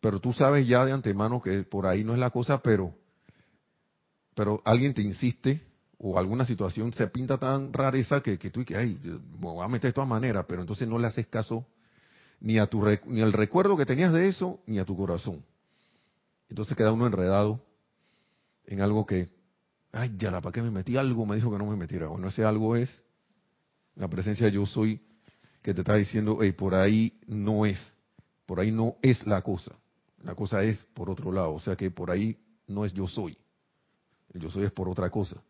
pero 0.00 0.20
tú 0.20 0.32
sabes 0.32 0.66
ya 0.66 0.84
de 0.84 0.92
antemano 0.92 1.40
que 1.40 1.62
por 1.62 1.86
ahí 1.86 2.04
no 2.04 2.14
es 2.14 2.20
la 2.20 2.30
cosa, 2.30 2.62
pero, 2.62 2.94
pero 4.34 4.62
alguien 4.64 4.94
te 4.94 5.02
insiste 5.02 5.62
o 5.98 6.18
alguna 6.18 6.44
situación 6.44 6.92
se 6.92 7.06
pinta 7.08 7.38
tan 7.38 7.72
rareza 7.72 8.22
que, 8.22 8.38
que 8.38 8.50
tú 8.50 8.64
que 8.64 8.76
ay, 8.76 8.98
voy 9.38 9.62
a 9.62 9.68
meter 9.68 9.90
de 9.90 9.92
todas 9.92 10.08
maneras, 10.08 10.46
pero 10.48 10.62
entonces 10.62 10.88
no 10.88 10.98
le 10.98 11.06
haces 11.06 11.26
caso 11.26 11.66
ni 12.40 12.58
a 12.58 12.66
tu 12.66 12.82
ni 13.06 13.20
al 13.20 13.34
recuerdo 13.34 13.76
que 13.76 13.84
tenías 13.84 14.12
de 14.12 14.28
eso, 14.28 14.60
ni 14.66 14.78
a 14.78 14.84
tu 14.86 14.96
corazón. 14.96 15.44
Entonces 16.48 16.74
queda 16.76 16.92
uno 16.92 17.06
enredado 17.06 17.60
en 18.70 18.80
algo 18.80 19.04
que, 19.04 19.28
ay, 19.90 20.14
ya 20.16 20.30
la 20.30 20.40
para 20.40 20.52
qué 20.52 20.62
me 20.62 20.70
metí 20.70 20.96
algo, 20.96 21.26
me 21.26 21.34
dijo 21.34 21.50
que 21.50 21.58
no 21.58 21.66
me 21.66 21.76
metiera. 21.76 22.06
Bueno, 22.06 22.28
ese 22.28 22.44
algo 22.44 22.76
es 22.76 23.02
la 23.96 24.08
presencia 24.08 24.46
de 24.46 24.52
yo 24.52 24.64
soy 24.64 25.02
que 25.60 25.74
te 25.74 25.80
está 25.80 25.96
diciendo, 25.96 26.38
hey, 26.40 26.52
por 26.52 26.76
ahí 26.76 27.20
no 27.26 27.66
es, 27.66 27.92
por 28.46 28.60
ahí 28.60 28.70
no 28.70 28.96
es 29.02 29.26
la 29.26 29.42
cosa. 29.42 29.74
La 30.22 30.36
cosa 30.36 30.62
es 30.62 30.78
por 30.94 31.10
otro 31.10 31.32
lado, 31.32 31.52
o 31.52 31.58
sea 31.58 31.74
que 31.74 31.90
por 31.90 32.12
ahí 32.12 32.38
no 32.68 32.84
es 32.84 32.92
yo 32.92 33.08
soy. 33.08 33.36
El 34.32 34.40
yo 34.40 34.50
soy 34.50 34.64
es 34.64 34.72
por 34.72 34.88
otra 34.88 35.10
cosa. 35.10 35.42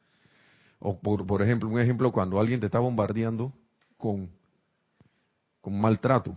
O 0.79 0.99
por, 0.99 1.27
por 1.27 1.43
ejemplo, 1.43 1.69
un 1.69 1.79
ejemplo 1.79 2.11
cuando 2.11 2.41
alguien 2.41 2.59
te 2.59 2.67
está 2.67 2.79
bombardeando 2.79 3.53
con, 3.99 4.31
con 5.61 5.79
maltrato. 5.79 6.35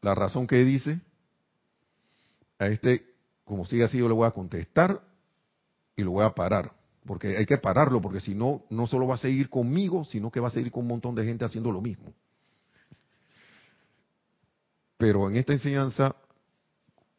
La 0.00 0.14
razón 0.14 0.46
que 0.46 0.64
dice, 0.64 1.00
a 2.60 2.68
este, 2.68 3.13
como 3.44 3.64
sigue 3.64 3.84
así, 3.84 3.98
yo 3.98 4.08
le 4.08 4.14
voy 4.14 4.26
a 4.26 4.32
contestar 4.32 5.00
y 5.96 6.02
lo 6.02 6.12
voy 6.12 6.24
a 6.24 6.34
parar. 6.34 6.72
Porque 7.06 7.36
hay 7.36 7.44
que 7.44 7.58
pararlo, 7.58 8.00
porque 8.00 8.20
si 8.20 8.34
no, 8.34 8.64
no 8.70 8.86
solo 8.86 9.06
va 9.06 9.14
a 9.14 9.18
seguir 9.18 9.50
conmigo, 9.50 10.04
sino 10.04 10.30
que 10.30 10.40
va 10.40 10.48
a 10.48 10.50
seguir 10.50 10.72
con 10.72 10.82
un 10.82 10.88
montón 10.88 11.14
de 11.14 11.24
gente 11.24 11.44
haciendo 11.44 11.70
lo 11.70 11.82
mismo. 11.82 12.12
Pero 14.96 15.28
en 15.28 15.36
esta 15.36 15.52
enseñanza, 15.52 16.16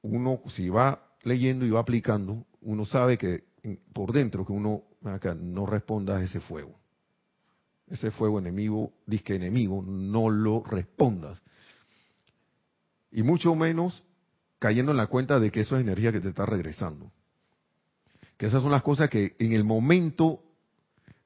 uno 0.01 0.41
si 0.47 0.69
va 0.69 1.01
leyendo 1.23 1.65
y 1.65 1.69
va 1.69 1.81
aplicando, 1.81 2.45
uno 2.61 2.85
sabe 2.85 3.17
que 3.17 3.43
por 3.93 4.11
dentro 4.11 4.45
que 4.45 4.53
uno 4.53 4.83
acá, 5.03 5.35
no 5.35 5.65
responda 5.65 6.17
a 6.17 6.23
ese 6.23 6.39
fuego. 6.39 6.79
Ese 7.87 8.09
fuego 8.09 8.39
enemigo, 8.39 8.93
disque 9.05 9.35
enemigo, 9.35 9.83
no 9.85 10.29
lo 10.29 10.63
respondas. 10.63 11.41
Y 13.11 13.21
mucho 13.21 13.53
menos 13.55 14.03
cayendo 14.65 14.93
en 14.93 14.97
la 14.97 15.05
cuenta 15.05 15.39
de 15.39 15.51
que 15.51 15.59
eso 15.59 15.75
es 15.75 15.83
energía 15.83 16.11
que 16.11 16.19
te 16.19 16.29
está 16.29 16.43
regresando. 16.43 17.11
Que 18.35 18.47
esas 18.47 18.63
son 18.63 18.71
las 18.71 18.81
cosas 18.81 19.11
que 19.11 19.35
en 19.37 19.53
el 19.53 19.63
momento 19.63 20.41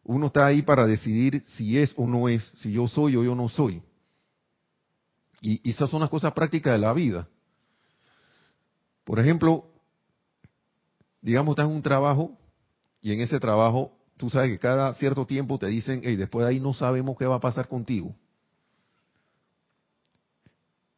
uno 0.03 0.27
está 0.27 0.45
ahí 0.45 0.61
para 0.61 0.85
decidir 0.85 1.41
si 1.55 1.77
es 1.77 1.93
o 1.95 2.05
no 2.05 2.27
es, 2.27 2.43
si 2.57 2.73
yo 2.73 2.89
soy 2.89 3.15
o 3.15 3.23
yo 3.23 3.35
no 3.35 3.47
soy. 3.47 3.81
Y, 5.39 5.69
esas 5.69 5.89
son 5.89 6.01
las 6.01 6.09
cosas 6.09 6.33
prácticas 6.33 6.73
de 6.73 6.79
la 6.79 6.91
vida. 6.91 7.29
Por 9.05 9.21
ejemplo, 9.21 9.71
digamos, 11.21 11.53
estás 11.53 11.67
en 11.67 11.75
un 11.77 11.81
trabajo 11.81 12.37
y 13.01 13.13
en 13.13 13.21
ese 13.21 13.39
trabajo 13.39 13.97
tú 14.17 14.29
sabes 14.29 14.51
que 14.51 14.59
cada 14.59 14.93
cierto 14.95 15.25
tiempo 15.25 15.57
te 15.57 15.67
dicen, 15.67 16.01
hey, 16.03 16.17
después 16.17 16.43
de 16.43 16.51
ahí 16.51 16.59
no 16.59 16.73
sabemos 16.73 17.15
qué 17.17 17.25
va 17.25 17.35
a 17.35 17.39
pasar 17.39 17.69
contigo. 17.69 18.13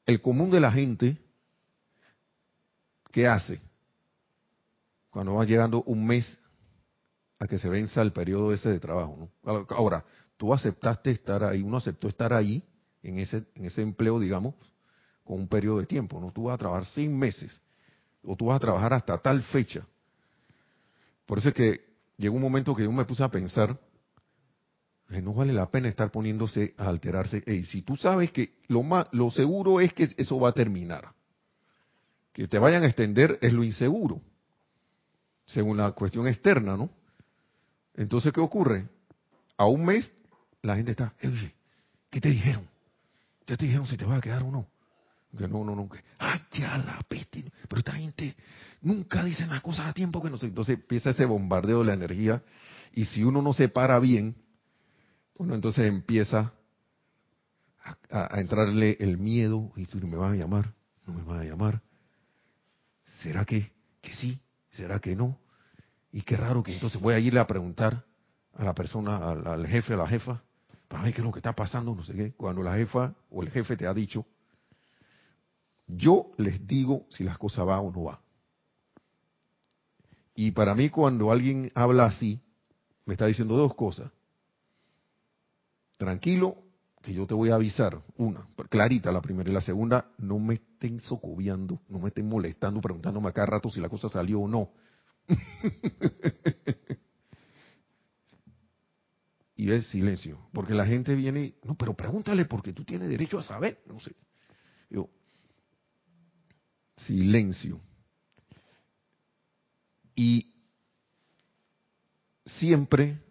El 0.07 0.23
común 0.23 0.49
de 0.49 0.59
la 0.59 0.71
gente, 0.71 1.19
¿qué 3.11 3.27
hace? 3.27 3.61
Cuando 5.09 5.35
va 5.35 5.45
llegando 5.45 5.83
un 5.83 6.05
mes 6.05 6.37
a 7.39 7.47
que 7.47 7.57
se 7.57 7.69
venza 7.69 8.01
el 8.01 8.11
periodo 8.11 8.53
ese 8.53 8.69
de 8.69 8.79
trabajo. 8.79 9.29
¿no? 9.43 9.65
Ahora, 9.69 10.05
tú 10.37 10.53
aceptaste 10.53 11.11
estar 11.11 11.43
ahí, 11.43 11.61
uno 11.61 11.77
aceptó 11.77 12.07
estar 12.07 12.33
ahí, 12.33 12.63
en 13.03 13.17
ese, 13.17 13.45
en 13.55 13.65
ese 13.65 13.81
empleo, 13.81 14.19
digamos, 14.19 14.55
con 15.23 15.39
un 15.39 15.47
periodo 15.47 15.79
de 15.79 15.87
tiempo. 15.87 16.19
¿no? 16.19 16.31
Tú 16.31 16.43
vas 16.43 16.55
a 16.55 16.57
trabajar 16.59 16.85
seis 16.93 17.09
meses, 17.09 17.59
o 18.23 18.35
tú 18.35 18.45
vas 18.45 18.57
a 18.57 18.59
trabajar 18.59 18.93
hasta 18.93 19.17
tal 19.17 19.41
fecha. 19.43 19.85
Por 21.25 21.39
eso 21.39 21.49
es 21.49 21.55
que 21.55 21.81
llegó 22.17 22.35
un 22.35 22.41
momento 22.41 22.75
que 22.75 22.83
yo 22.83 22.91
me 22.91 23.05
puse 23.05 23.23
a 23.23 23.29
pensar, 23.29 23.77
no 25.07 25.33
vale 25.33 25.51
la 25.51 25.69
pena 25.69 25.89
estar 25.89 26.11
poniéndose 26.11 26.73
a 26.77 26.87
alterarse. 26.87 27.43
y 27.45 27.65
si 27.65 27.81
tú 27.81 27.97
sabes 27.97 28.31
que 28.31 28.53
lo, 28.67 28.83
más, 28.83 29.07
lo 29.11 29.29
seguro 29.31 29.81
es 29.81 29.93
que 29.93 30.07
eso 30.15 30.39
va 30.39 30.49
a 30.49 30.53
terminar. 30.53 31.13
Que 32.33 32.47
te 32.47 32.59
vayan 32.59 32.83
a 32.83 32.87
extender 32.87 33.37
es 33.41 33.53
lo 33.53 33.63
inseguro, 33.63 34.21
según 35.45 35.77
la 35.77 35.91
cuestión 35.91 36.27
externa, 36.27 36.77
¿no? 36.77 36.89
Entonces, 37.95 38.31
¿qué 38.31 38.39
ocurre? 38.39 38.87
A 39.57 39.65
un 39.65 39.85
mes 39.85 40.11
la 40.61 40.75
gente 40.75 40.91
está, 40.91 41.13
¿qué 42.09 42.21
te 42.21 42.29
dijeron? 42.29 42.67
¿Ya 43.47 43.57
te 43.57 43.65
dijeron 43.65 43.87
si 43.87 43.97
te 43.97 44.05
vas 44.05 44.17
a 44.17 44.21
quedar 44.21 44.43
o 44.43 44.51
no? 44.51 44.67
Que 45.37 45.47
no, 45.47 45.63
no, 45.63 45.75
no. 45.75 45.89
¡Ay, 46.19 46.41
ya 46.51 46.77
la 46.77 46.99
peste! 47.07 47.51
Pero 47.67 47.79
esta 47.79 47.93
gente 47.93 48.35
nunca 48.81 49.23
dice 49.23 49.45
las 49.47 49.61
cosas 49.61 49.87
a 49.87 49.93
tiempo 49.93 50.21
que 50.21 50.29
no 50.29 50.37
sé. 50.37 50.47
Entonces 50.47 50.75
empieza 50.75 51.11
ese 51.11 51.25
bombardeo 51.25 51.79
de 51.79 51.85
la 51.85 51.93
energía. 51.93 52.43
Y 52.93 53.05
si 53.05 53.23
uno 53.23 53.41
no 53.41 53.53
se 53.53 53.69
para 53.69 53.97
bien, 53.99 54.35
uno 55.37 55.55
entonces 55.55 55.87
empieza 55.87 56.53
a, 58.09 58.39
entrarle 58.39 58.97
el 58.99 59.17
miedo. 59.17 59.71
Y 59.77 59.85
tú 59.85 59.99
me 60.05 60.17
vas 60.17 60.33
a 60.33 60.35
llamar, 60.35 60.73
no 61.07 61.13
me 61.13 61.23
vas 61.23 61.41
a 61.41 61.45
llamar. 61.45 61.81
¿Será 63.21 63.45
que, 63.45 63.71
que 64.01 64.13
sí? 64.13 64.39
¿Será 64.71 64.99
que 64.99 65.15
no? 65.15 65.37
Y 66.11 66.23
qué 66.23 66.37
raro 66.37 66.63
que 66.63 66.73
entonces 66.73 66.99
voy 66.99 67.13
a 67.13 67.19
irle 67.19 67.39
a 67.39 67.47
preguntar 67.47 68.05
a 68.53 68.63
la 68.63 68.73
persona, 68.73 69.17
al, 69.17 69.47
al 69.47 69.67
jefe, 69.67 69.93
a 69.93 69.97
la 69.97 70.07
jefa, 70.07 70.43
para 70.87 71.03
ver 71.03 71.13
qué 71.13 71.21
es 71.21 71.25
lo 71.25 71.31
que 71.31 71.39
está 71.39 71.53
pasando, 71.53 71.95
no 71.95 72.03
sé 72.03 72.13
qué. 72.13 72.33
Cuando 72.33 72.61
la 72.63 72.75
jefa 72.75 73.13
o 73.29 73.43
el 73.43 73.49
jefe 73.49 73.77
te 73.77 73.87
ha 73.87 73.93
dicho, 73.93 74.25
yo 75.87 76.31
les 76.37 76.65
digo 76.67 77.05
si 77.09 77.23
las 77.23 77.37
cosas 77.37 77.65
van 77.65 77.79
o 77.79 77.91
no 77.91 78.03
van. 78.03 78.19
Y 80.35 80.51
para 80.51 80.73
mí 80.73 80.89
cuando 80.89 81.31
alguien 81.31 81.71
habla 81.75 82.05
así, 82.05 82.41
me 83.05 83.13
está 83.13 83.25
diciendo 83.25 83.55
dos 83.55 83.75
cosas. 83.75 84.11
Tranquilo, 85.97 86.57
que 87.01 87.13
yo 87.13 87.27
te 87.27 87.33
voy 87.33 87.51
a 87.51 87.55
avisar. 87.55 88.01
Una, 88.17 88.47
clarita 88.69 89.11
la 89.11 89.21
primera. 89.21 89.49
Y 89.49 89.53
la 89.53 89.61
segunda, 89.61 90.11
no 90.17 90.39
me 90.39 90.61
estén 90.81 90.99
socoviando, 90.99 91.79
no 91.89 91.99
me 91.99 92.07
estén 92.07 92.27
molestando, 92.27 92.81
preguntándome 92.81 93.29
a 93.29 93.33
cada 93.33 93.45
rato 93.45 93.69
si 93.69 93.79
la 93.79 93.87
cosa 93.87 94.09
salió 94.09 94.39
o 94.39 94.47
no. 94.47 94.71
y 99.55 99.71
es 99.71 99.85
silencio. 99.87 100.39
Porque 100.51 100.73
la 100.73 100.87
gente 100.87 101.13
viene, 101.13 101.53
no, 101.63 101.75
pero 101.75 101.95
pregúntale 101.95 102.45
porque 102.45 102.73
tú 102.73 102.83
tienes 102.83 103.09
derecho 103.09 103.37
a 103.37 103.43
saber. 103.43 103.83
Yo, 104.89 105.07
silencio. 106.97 107.79
Y 110.15 110.51
siempre 112.45 113.21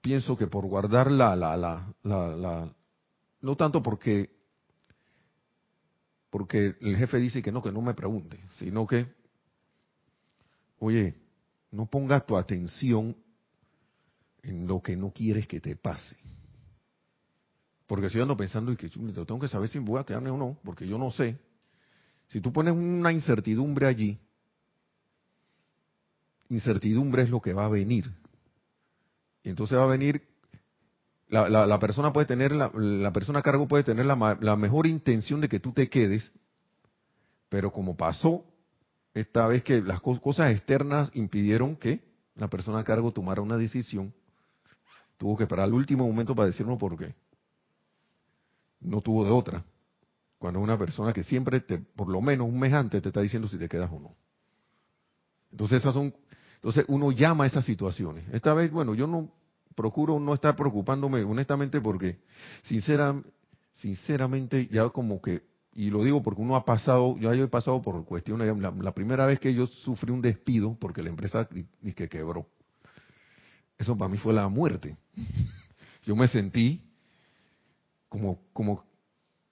pienso 0.00 0.34
que 0.38 0.46
por 0.46 0.66
guardar 0.66 1.12
la, 1.12 1.36
la, 1.36 1.56
la, 1.58 1.94
la, 2.02 2.74
no 3.42 3.56
tanto 3.56 3.82
porque, 3.82 4.41
porque 6.32 6.76
el 6.80 6.96
jefe 6.96 7.18
dice 7.18 7.42
que 7.42 7.52
no, 7.52 7.60
que 7.60 7.70
no 7.70 7.82
me 7.82 7.92
pregunte, 7.92 8.40
sino 8.56 8.86
que, 8.86 9.06
oye, 10.78 11.14
no 11.70 11.84
pongas 11.84 12.24
tu 12.24 12.38
atención 12.38 13.14
en 14.42 14.66
lo 14.66 14.80
que 14.80 14.96
no 14.96 15.10
quieres 15.10 15.46
que 15.46 15.60
te 15.60 15.76
pase. 15.76 16.16
Porque 17.86 18.08
si 18.08 18.16
yo 18.16 18.22
ando 18.22 18.34
pensando 18.34 18.72
y 18.72 18.76
que 18.76 18.88
tengo 18.88 19.38
que 19.38 19.46
saber 19.46 19.68
si 19.68 19.78
voy 19.78 20.00
a 20.00 20.04
quedarme 20.04 20.30
o 20.30 20.38
no, 20.38 20.56
porque 20.64 20.88
yo 20.88 20.96
no 20.96 21.10
sé. 21.10 21.38
Si 22.28 22.40
tú 22.40 22.50
pones 22.50 22.72
una 22.72 23.12
incertidumbre 23.12 23.86
allí, 23.86 24.18
incertidumbre 26.48 27.24
es 27.24 27.28
lo 27.28 27.42
que 27.42 27.52
va 27.52 27.66
a 27.66 27.68
venir. 27.68 28.10
Y 29.42 29.50
entonces 29.50 29.76
va 29.76 29.84
a 29.84 29.88
venir, 29.88 30.26
la, 31.32 31.66
la, 31.66 31.78
persona 31.78 32.12
puede 32.12 32.26
tener, 32.26 32.52
la, 32.52 32.70
la, 32.74 33.12
persona 33.12 33.38
a 33.38 33.42
cargo 33.42 33.66
puede 33.66 33.84
tener 33.84 34.04
la, 34.04 34.38
la 34.40 34.56
mejor 34.56 34.86
intención 34.86 35.40
de 35.40 35.48
que 35.48 35.60
tú 35.60 35.72
te 35.72 35.88
quedes, 35.88 36.30
pero 37.48 37.72
como 37.72 37.96
pasó 37.96 38.44
esta 39.14 39.46
vez 39.46 39.64
que 39.64 39.80
las 39.80 40.00
cosas 40.00 40.52
externas 40.52 41.10
impidieron 41.14 41.76
que 41.76 42.00
la 42.34 42.48
persona 42.48 42.80
a 42.80 42.84
cargo 42.84 43.12
tomara 43.12 43.40
una 43.40 43.56
decisión, 43.56 44.12
tuvo 45.16 45.36
que 45.36 45.44
esperar 45.44 45.64
al 45.64 45.74
último 45.74 46.06
momento 46.06 46.34
para 46.34 46.48
decirnos 46.48 46.78
por 46.78 46.98
qué. 46.98 47.14
No 48.80 49.00
tuvo 49.00 49.24
de 49.24 49.30
otra. 49.30 49.64
Cuando 50.38 50.60
una 50.60 50.78
persona 50.78 51.12
que 51.12 51.24
siempre, 51.24 51.60
te, 51.60 51.78
por 51.78 52.08
lo 52.08 52.20
menos 52.20 52.46
un 52.46 52.58
mes 52.58 52.74
antes, 52.74 53.00
te 53.00 53.08
está 53.08 53.20
diciendo 53.20 53.48
si 53.48 53.56
te 53.56 53.68
quedas 53.68 53.90
o 53.90 53.98
no. 53.98 54.14
Entonces 55.50 55.80
esas 55.80 55.94
son 55.94 56.14
entonces 56.56 56.84
uno 56.86 57.10
llama 57.10 57.44
a 57.44 57.46
esas 57.48 57.64
situaciones. 57.64 58.24
Esta 58.32 58.54
vez, 58.54 58.70
bueno, 58.70 58.94
yo 58.94 59.08
no 59.08 59.32
procuro 59.74 60.18
no 60.18 60.34
estar 60.34 60.56
preocupándome 60.56 61.22
honestamente 61.22 61.80
porque 61.80 62.18
sinceramente 63.74 64.68
ya 64.70 64.88
como 64.90 65.20
que, 65.20 65.42
y 65.74 65.90
lo 65.90 66.04
digo 66.04 66.22
porque 66.22 66.40
uno 66.40 66.56
ha 66.56 66.64
pasado, 66.64 67.18
yo 67.18 67.32
he 67.32 67.48
pasado 67.48 67.82
por 67.82 68.04
cuestiones, 68.04 68.54
la, 68.58 68.94
primera 68.94 69.26
vez 69.26 69.40
que 69.40 69.54
yo 69.54 69.66
sufrí 69.66 70.10
un 70.10 70.22
despido 70.22 70.76
porque 70.78 71.02
la 71.02 71.10
empresa 71.10 71.48
que 71.48 72.08
quebró, 72.08 72.46
eso 73.78 73.96
para 73.96 74.08
mí 74.08 74.18
fue 74.18 74.32
la 74.32 74.48
muerte. 74.48 74.96
Yo 76.04 76.16
me 76.16 76.26
sentí 76.26 76.82
como, 78.08 78.40
como, 78.52 78.84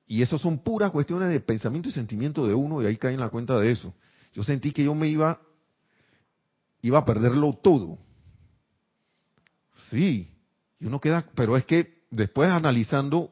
y 0.05 0.21
eso 0.21 0.37
son 0.37 0.59
puras 0.59 0.91
cuestiones 0.91 1.29
de 1.29 1.39
pensamiento 1.39 1.89
y 1.89 1.93
sentimiento 1.93 2.45
de 2.45 2.55
uno 2.55 2.83
y 2.83 2.87
ahí 2.87 2.97
cae 2.97 3.15
en 3.15 3.21
la 3.21 3.29
cuenta 3.29 3.59
de 3.61 3.71
eso. 3.71 3.95
Yo 4.33 4.43
sentí 4.43 4.73
que 4.73 4.83
yo 4.83 4.95
me 4.95 5.07
iba 5.07 5.41
iba 6.83 6.99
a 6.99 7.05
perderlo 7.05 7.55
todo. 7.55 7.99
Sí, 9.91 10.31
y 10.79 10.87
uno 10.87 11.01
queda, 11.01 11.27
pero 11.35 11.57
es 11.57 11.65
que 11.65 12.05
después 12.11 12.51
analizando 12.51 13.31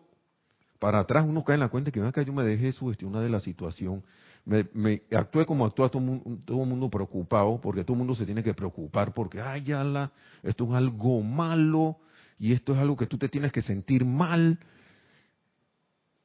para 0.79 1.01
atrás 1.01 1.25
uno 1.27 1.45
cae 1.45 1.55
en 1.55 1.61
la 1.61 1.69
cuenta 1.69 1.91
que 1.91 2.01
acá 2.01 2.23
yo 2.23 2.33
me 2.33 2.45
dejé 2.45 2.73
sugestionar 2.73 3.23
de 3.23 3.29
la 3.29 3.41
situación, 3.41 4.05
me, 4.45 4.67
me 4.73 5.03
actué 5.11 5.45
como 5.45 5.67
actúa 5.67 5.91
todo, 5.91 6.03
el 6.03 6.69
mundo 6.69 6.91
preocupado, 6.91 7.61
porque 7.61 7.85
todo 7.85 7.95
el 7.95 7.99
mundo 7.99 8.15
se 8.15 8.25
tiene 8.25 8.43
que 8.43 8.55
preocupar, 8.55 9.13
porque, 9.13 9.41
ay, 9.41 9.63
ya 9.63 9.85
la, 9.85 10.13
esto 10.43 10.65
es 10.65 10.71
algo 10.73 11.23
malo, 11.23 11.99
y 12.39 12.53
esto 12.53 12.73
es 12.73 12.79
algo 12.79 12.97
que 12.97 13.07
tú 13.07 13.19
te 13.19 13.29
tienes 13.29 13.51
que 13.53 13.63
sentir 13.63 14.05
mal. 14.05 14.59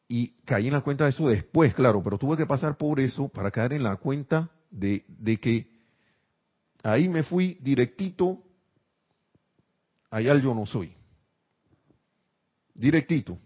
Y 0.07 0.27
caí 0.45 0.67
en 0.67 0.73
la 0.73 0.81
cuenta 0.81 1.05
de 1.05 1.09
eso 1.09 1.27
después, 1.27 1.73
claro, 1.73 2.03
pero 2.03 2.19
tuve 2.19 2.37
que 2.37 2.45
pasar 2.45 2.77
por 2.77 2.99
eso 2.99 3.29
para 3.29 3.49
caer 3.49 3.73
en 3.73 3.83
la 3.83 3.95
cuenta 3.95 4.51
de, 4.69 5.03
de 5.07 5.37
que 5.37 5.73
Ahí 6.83 7.07
me 7.07 7.23
fui 7.23 7.57
directito, 7.61 8.43
allá 10.13 10.37
yo 10.37 10.53
no 10.53 10.65
soy. 10.65 10.95
Directito. 12.73 13.37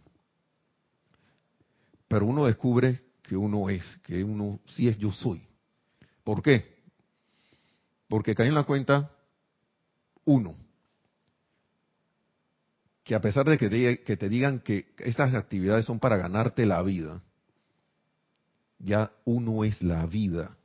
Pero 2.07 2.26
uno 2.26 2.45
descubre 2.45 3.01
que 3.24 3.36
uno 3.36 3.70
es, 3.70 3.84
que 4.03 4.24
uno 4.24 4.59
sí 4.65 4.88
es 4.88 4.97
yo 4.97 5.11
soy. 5.11 5.45
¿Por 6.24 6.41
qué? 6.41 6.78
Porque 8.07 8.36
cae 8.36 8.47
en 8.47 8.55
la 8.55 8.63
cuenta, 8.63 9.11
uno, 10.24 10.55
que 13.03 13.15
a 13.15 13.22
pesar 13.22 13.45
de 13.45 13.57
que 13.57 13.70
te, 13.70 14.03
que 14.03 14.18
te 14.18 14.30
digan 14.30 14.59
que 14.59 14.93
estas 14.99 15.34
actividades 15.34 15.86
son 15.86 15.99
para 15.99 16.18
ganarte 16.18 16.65
la 16.65 16.82
vida, 16.82 17.22
ya 18.80 19.11
uno 19.26 19.63
es 19.63 19.82
la 19.82 20.05
vida 20.05 20.57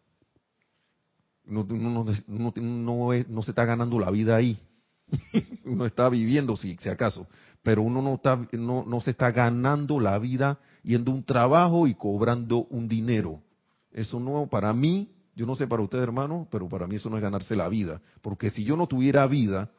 no, 1.44 1.64
no, 1.64 3.42
se 3.42 3.50
está 3.50 3.64
ganando 3.64 3.98
la 3.98 4.10
vida 4.10 4.36
ahí. 4.36 4.58
uno 5.64 5.86
está 5.86 6.08
viviendo, 6.08 6.56
si, 6.56 6.76
acaso, 6.88 7.26
pero 7.62 7.82
uno 7.82 8.02
no, 8.02 8.14
está, 8.14 8.40
no, 8.52 8.84
no 8.84 9.00
se 9.00 9.10
está 9.10 9.30
ganando 9.30 10.00
la 10.00 10.18
vida 10.18 10.58
yendo 10.82 11.12
a 11.12 11.14
un 11.14 11.24
trabajo 11.24 11.86
y 11.86 11.94
cobrando 11.94 12.64
un 12.70 12.88
dinero. 12.88 13.42
Eso 13.92 14.18
no, 14.18 14.48
para 14.48 14.72
mí, 14.72 15.10
yo 15.34 15.46
no 15.46 15.54
sé 15.54 15.66
para 15.66 15.82
usted 15.82 15.98
hermano, 15.98 16.48
pero 16.50 16.68
para 16.68 16.86
mí 16.86 16.96
eso 16.96 17.10
no 17.10 17.16
es 17.16 17.22
ganarse 17.22 17.54
la 17.54 17.68
vida. 17.68 18.00
Porque 18.20 18.50
si 18.50 18.64
yo 18.64 18.76
no 18.76 18.86
tuviera 18.86 19.26
vida, 19.26 19.70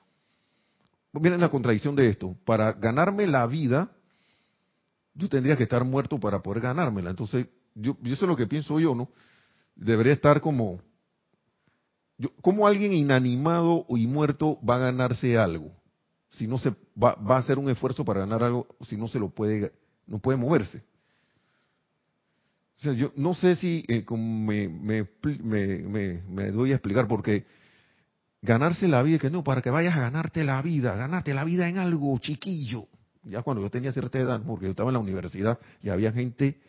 miren 1.12 1.42
la 1.42 1.50
contradicción 1.50 1.96
de 1.96 2.10
esto, 2.10 2.36
para 2.46 2.74
ganarme 2.74 3.28
la 3.28 3.46
vida, 3.48 3.92
yo 5.16 5.30
tendría 5.30 5.58
que 5.58 5.64
estar 5.64 5.84
muerto 5.84 6.20
para 6.20 6.42
poder 6.42 6.62
ganármela. 6.62 7.10
Entonces, 7.10 7.48
yo, 7.76 7.98
yo 8.02 8.14
eso 8.14 8.26
es 8.26 8.30
lo 8.30 8.36
que 8.36 8.48
pienso 8.48 8.80
yo, 8.80 8.96
¿no? 8.96 9.10
Debería 9.76 10.14
estar 10.14 10.42
como 10.42 10.80
¿Cómo 12.42 12.68
alguien 12.68 12.94
inanimado 12.94 13.86
y 13.90 14.08
muerto 14.08 14.60
va 14.68 14.76
a 14.76 14.92
ganarse 14.92 15.38
algo? 15.38 15.72
Si 16.30 16.48
no 16.48 16.58
se 16.58 16.74
va, 17.02 17.18
a 17.18 17.38
hacer 17.38 17.58
un 17.58 17.70
esfuerzo 17.70 18.06
para 18.06 18.22
ganar 18.22 18.44
algo, 18.44 18.68
si 18.88 18.98
no 18.98 19.08
se 19.08 19.20
lo 19.20 19.30
puede, 19.30 19.72
no 20.08 20.20
puede 20.20 20.38
moverse. 20.38 20.84
O 22.78 22.82
sea, 22.82 22.94
yo 22.94 23.12
no 23.16 23.34
sé 23.34 23.56
si 23.56 23.84
eh, 23.88 24.06
me, 24.12 24.68
me, 24.68 25.08
me, 26.28 26.52
doy 26.52 26.72
a 26.72 26.76
explicar 26.76 27.08
porque 27.08 27.46
ganarse 28.42 28.88
la 28.88 29.02
vida, 29.04 29.20
que 29.20 29.30
no, 29.30 29.44
para 29.44 29.62
que 29.62 29.70
vayas 29.70 29.96
a 29.96 30.02
ganarte 30.02 30.44
la 30.44 30.62
vida, 30.62 30.96
ganarte 30.96 31.34
la 31.34 31.44
vida 31.44 31.70
en 31.70 31.78
algo 31.78 32.18
chiquillo. 32.20 32.88
Ya 33.24 33.42
cuando 33.42 33.62
yo 33.62 33.70
tenía 33.70 33.92
cierta 33.94 34.20
edad, 34.20 34.42
porque 34.46 34.66
yo 34.66 34.72
estaba 34.72 34.90
en 34.90 34.96
la 34.96 35.00
universidad 35.00 35.60
y 35.82 35.90
había 35.90 36.12
gente 36.12 36.60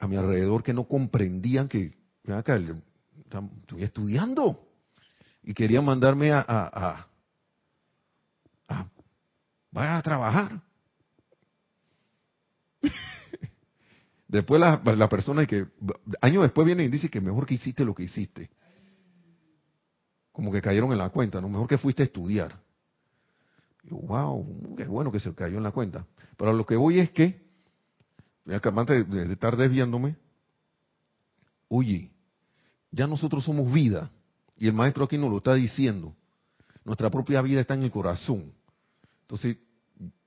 a 0.00 0.08
mi 0.08 0.16
alrededor 0.16 0.62
que 0.62 0.72
no 0.72 0.84
comprendían 0.84 1.68
que, 1.68 1.94
estoy 3.26 3.82
estudiando 3.82 4.68
y 5.42 5.54
quería 5.54 5.82
mandarme 5.82 6.32
a, 6.32 6.44
a, 6.46 7.06
a, 8.68 9.96
a 9.96 10.02
trabajar. 10.02 10.62
después 14.28 14.60
la, 14.60 14.80
la, 14.84 15.08
persona 15.08 15.46
que 15.46 15.66
años 16.20 16.42
después 16.42 16.66
viene 16.66 16.84
y 16.84 16.88
dice 16.88 17.10
que 17.10 17.20
mejor 17.20 17.46
que 17.46 17.54
hiciste 17.54 17.84
lo 17.84 17.94
que 17.94 18.04
hiciste. 18.04 18.50
Como 20.32 20.50
que 20.50 20.62
cayeron 20.62 20.90
en 20.92 20.98
la 20.98 21.10
cuenta, 21.10 21.40
¿no? 21.40 21.48
Mejor 21.48 21.68
que 21.68 21.78
fuiste 21.78 22.02
a 22.02 22.06
estudiar. 22.06 22.60
wow, 23.84 24.74
qué 24.76 24.84
bueno 24.84 25.12
que 25.12 25.20
se 25.20 25.34
cayó 25.34 25.58
en 25.58 25.62
la 25.62 25.72
cuenta. 25.72 26.06
Pero 26.36 26.52
lo 26.52 26.66
que 26.66 26.74
voy 26.74 26.98
es 26.98 27.10
que, 27.10 27.44
antes 28.46 29.08
de, 29.08 29.26
de 29.26 29.32
estar 29.32 29.56
desviándome, 29.56 30.16
oye, 31.68 32.13
ya 32.94 33.06
nosotros 33.06 33.44
somos 33.44 33.72
vida. 33.72 34.10
Y 34.56 34.68
el 34.68 34.72
maestro 34.72 35.04
aquí 35.04 35.18
nos 35.18 35.30
lo 35.30 35.38
está 35.38 35.54
diciendo. 35.54 36.14
Nuestra 36.84 37.10
propia 37.10 37.42
vida 37.42 37.60
está 37.60 37.74
en 37.74 37.82
el 37.82 37.90
corazón. 37.90 38.52
Entonces, 39.22 39.56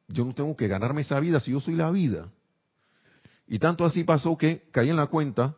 yo 0.08 0.26
no 0.26 0.34
tengo 0.34 0.56
que 0.56 0.68
ganarme 0.68 1.02
esa 1.02 1.20
vida 1.20 1.40
si 1.40 1.52
yo 1.52 1.60
soy 1.60 1.76
la 1.76 1.90
vida. 1.92 2.30
Y 3.48 3.60
tanto 3.60 3.86
así 3.86 4.04
pasó 4.04 4.38
que 4.38 4.68
caí 4.72 4.90
en 4.90 4.98
la 4.98 5.08
cuenta. 5.08 5.56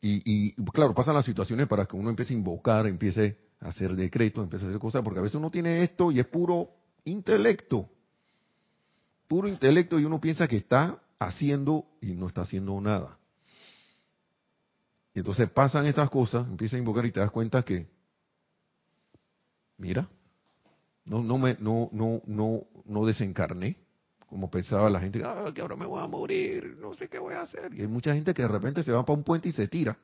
Y, 0.00 0.52
claro, 0.70 0.94
pasan 0.94 1.14
las 1.14 1.24
situaciones 1.24 1.66
para 1.66 1.86
que 1.86 1.96
uno 1.96 2.10
empiece 2.10 2.32
a 2.32 2.36
invocar, 2.36 2.86
empiece 2.86 3.38
a 3.60 3.68
hacer 3.68 3.96
decretos, 3.96 4.44
empiece 4.44 4.64
a 4.64 4.68
hacer 4.68 4.80
cosas, 4.80 5.02
porque 5.02 5.18
a 5.18 5.22
veces 5.22 5.34
uno 5.34 5.50
tiene 5.50 5.82
esto 5.82 6.12
y 6.12 6.20
es 6.20 6.26
puro 6.26 6.68
intelecto. 7.04 7.88
Puro 9.26 9.48
intelecto 9.48 9.98
y 9.98 10.04
uno 10.04 10.20
piensa 10.20 10.46
que 10.46 10.58
está 10.58 11.02
haciendo 11.18 11.86
y 12.00 12.14
no 12.14 12.28
está 12.28 12.42
haciendo 12.42 12.80
nada. 12.80 13.18
Y 15.16 15.20
entonces 15.20 15.48
pasan 15.48 15.86
estas 15.86 16.10
cosas, 16.10 16.46
empiezas 16.46 16.74
a 16.74 16.78
invocar 16.78 17.06
y 17.06 17.10
te 17.10 17.20
das 17.20 17.30
cuenta 17.30 17.62
que, 17.62 17.88
mira, 19.78 20.06
no, 21.06 21.22
no 21.22 21.38
me, 21.38 21.56
no, 21.58 21.88
no, 21.90 22.20
no, 22.26 22.60
no 22.84 23.06
desencarné, 23.06 23.78
como 24.26 24.50
pensaba 24.50 24.90
la 24.90 25.00
gente, 25.00 25.22
ah, 25.24 25.50
que 25.54 25.62
ahora 25.62 25.74
me 25.74 25.86
voy 25.86 26.02
a 26.02 26.06
morir, 26.06 26.76
no 26.78 26.92
sé 26.92 27.08
qué 27.08 27.18
voy 27.18 27.32
a 27.32 27.40
hacer. 27.40 27.72
Y 27.72 27.80
hay 27.80 27.86
mucha 27.86 28.12
gente 28.12 28.34
que 28.34 28.42
de 28.42 28.48
repente 28.48 28.82
se 28.82 28.92
va 28.92 29.06
para 29.06 29.16
un 29.16 29.24
puente 29.24 29.48
y 29.48 29.52
se 29.52 29.66
tira. 29.68 29.96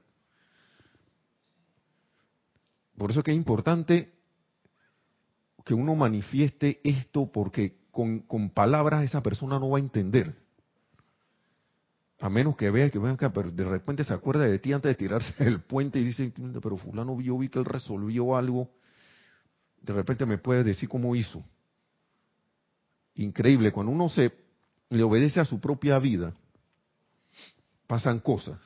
Por 2.96 3.10
eso 3.10 3.20
es 3.20 3.24
que 3.24 3.32
es 3.32 3.36
importante 3.36 4.14
que 5.62 5.74
uno 5.74 5.94
manifieste 5.94 6.80
esto 6.84 7.30
porque 7.30 7.82
con, 7.90 8.20
con 8.20 8.48
palabras 8.48 9.04
esa 9.04 9.22
persona 9.22 9.58
no 9.58 9.68
va 9.68 9.76
a 9.76 9.82
entender. 9.82 10.34
A 12.22 12.30
menos 12.30 12.56
que 12.56 12.70
vea 12.70 12.88
que 12.88 12.98
acá, 12.98 13.32
pero 13.32 13.50
de 13.50 13.64
repente 13.64 14.04
se 14.04 14.14
acuerda 14.14 14.44
de 14.44 14.60
ti 14.60 14.72
antes 14.72 14.90
de 14.90 14.94
tirarse 14.94 15.34
del 15.42 15.60
puente 15.60 15.98
y 15.98 16.04
dice, 16.04 16.32
pero 16.62 16.76
fulano 16.76 17.20
yo 17.20 17.36
vi 17.36 17.48
que 17.48 17.58
él 17.58 17.64
resolvió 17.64 18.36
algo. 18.36 18.70
De 19.80 19.92
repente 19.92 20.24
me 20.24 20.38
puede 20.38 20.62
decir 20.62 20.88
cómo 20.88 21.16
hizo. 21.16 21.42
Increíble, 23.16 23.72
cuando 23.72 23.90
uno 23.90 24.08
se 24.08 24.32
le 24.88 25.02
obedece 25.02 25.40
a 25.40 25.44
su 25.44 25.58
propia 25.58 25.98
vida, 25.98 26.32
pasan 27.88 28.20
cosas. 28.20 28.60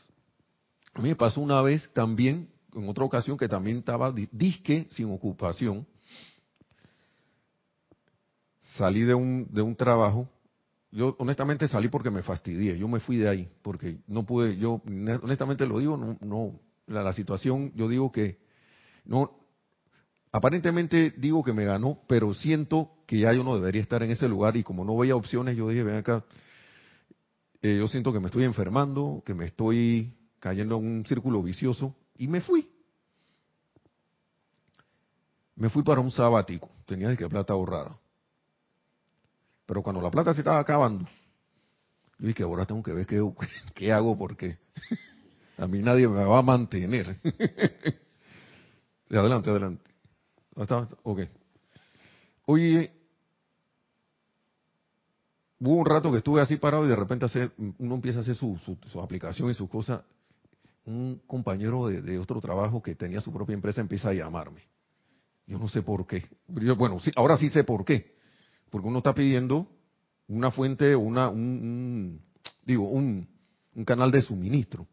A 0.92 1.00
mí 1.00 1.08
me 1.08 1.16
pasó 1.16 1.40
una 1.40 1.62
vez 1.62 1.90
también, 1.94 2.50
en 2.74 2.86
otra 2.90 3.04
ocasión, 3.04 3.38
que 3.38 3.48
también 3.48 3.78
estaba 3.78 4.12
disque 4.32 4.86
sin 4.90 5.10
ocupación. 5.10 5.86
Salí 8.76 9.00
de 9.00 9.14
un, 9.14 9.48
de 9.50 9.62
un 9.62 9.74
trabajo. 9.74 10.28
Yo 10.90 11.16
honestamente 11.18 11.68
salí 11.68 11.88
porque 11.88 12.10
me 12.10 12.22
fastidié. 12.22 12.78
Yo 12.78 12.88
me 12.88 13.00
fui 13.00 13.16
de 13.16 13.28
ahí 13.28 13.48
porque 13.62 13.98
no 14.06 14.24
pude. 14.24 14.56
Yo 14.56 14.82
honestamente 15.22 15.66
lo 15.66 15.78
digo, 15.78 15.96
no, 15.96 16.60
la 16.86 17.12
situación. 17.12 17.72
Yo 17.74 17.88
digo 17.88 18.12
que 18.12 18.38
no. 19.04 19.30
Aparentemente 20.32 21.14
digo 21.16 21.42
que 21.42 21.52
me 21.52 21.64
ganó, 21.64 22.00
pero 22.06 22.34
siento 22.34 22.90
que 23.06 23.20
ya 23.20 23.32
yo 23.32 23.42
no 23.42 23.54
debería 23.54 23.80
estar 23.80 24.02
en 24.02 24.10
ese 24.10 24.28
lugar 24.28 24.56
y 24.56 24.62
como 24.62 24.84
no 24.84 24.96
veía 24.96 25.16
opciones, 25.16 25.56
yo 25.56 25.68
dije, 25.68 25.82
ven 25.82 25.96
acá, 25.96 26.24
eh, 27.62 27.78
yo 27.78 27.88
siento 27.88 28.12
que 28.12 28.20
me 28.20 28.26
estoy 28.26 28.44
enfermando, 28.44 29.22
que 29.24 29.32
me 29.32 29.46
estoy 29.46 30.12
cayendo 30.40 30.76
en 30.76 30.86
un 30.86 31.06
círculo 31.06 31.42
vicioso 31.42 31.94
y 32.18 32.28
me 32.28 32.40
fui. 32.40 32.68
Me 35.54 35.70
fui 35.70 35.82
para 35.82 36.00
un 36.00 36.10
sabático, 36.10 36.70
tenía 36.84 37.16
que 37.16 37.28
plata 37.28 37.54
ahorrada. 37.54 37.98
Pero 39.66 39.82
cuando 39.82 40.00
la 40.00 40.10
plata 40.10 40.32
se 40.32 40.40
estaba 40.40 40.60
acabando, 40.60 41.04
yo 42.18 42.28
dije, 42.28 42.42
ahora 42.44 42.64
tengo 42.64 42.82
que 42.82 42.92
ver 42.92 43.06
qué, 43.06 43.22
qué 43.74 43.92
hago 43.92 44.16
porque 44.16 44.58
a 45.58 45.66
mí 45.66 45.80
nadie 45.80 46.08
me 46.08 46.24
va 46.24 46.38
a 46.38 46.42
mantener. 46.42 47.18
adelante, 49.10 49.50
adelante. 49.50 49.84
Ok. 51.02 51.20
Oye, 52.46 52.90
hubo 55.60 55.74
un 55.74 55.86
rato 55.86 56.10
que 56.10 56.18
estuve 56.18 56.40
así 56.40 56.56
parado 56.56 56.86
y 56.86 56.88
de 56.88 56.96
repente 56.96 57.26
hace, 57.26 57.50
uno 57.78 57.96
empieza 57.96 58.20
a 58.20 58.22
hacer 58.22 58.36
su, 58.36 58.56
su, 58.86 59.00
aplicación 59.00 59.50
y 59.50 59.54
sus 59.54 59.68
cosas. 59.68 60.02
Un 60.84 61.20
compañero 61.26 61.88
de, 61.88 62.18
otro 62.18 62.40
trabajo 62.40 62.80
que 62.80 62.94
tenía 62.94 63.20
su 63.20 63.32
propia 63.32 63.54
empresa 63.54 63.80
empieza 63.80 64.10
a 64.10 64.14
llamarme. 64.14 64.62
Yo 65.46 65.58
no 65.58 65.68
sé 65.68 65.82
por 65.82 66.06
qué. 66.06 66.26
bueno, 66.46 66.98
ahora 67.16 67.36
sí 67.36 67.48
sé 67.48 67.64
por 67.64 67.84
qué. 67.84 68.15
Porque 68.70 68.88
uno 68.88 68.98
está 68.98 69.14
pidiendo 69.14 69.68
una 70.28 70.50
fuente, 70.50 70.96
una, 70.96 71.28
un, 71.28 72.20
digo, 72.64 72.88
un, 72.88 73.28
un 73.74 73.84
canal 73.84 74.10
de 74.10 74.22
suministro. 74.22 74.86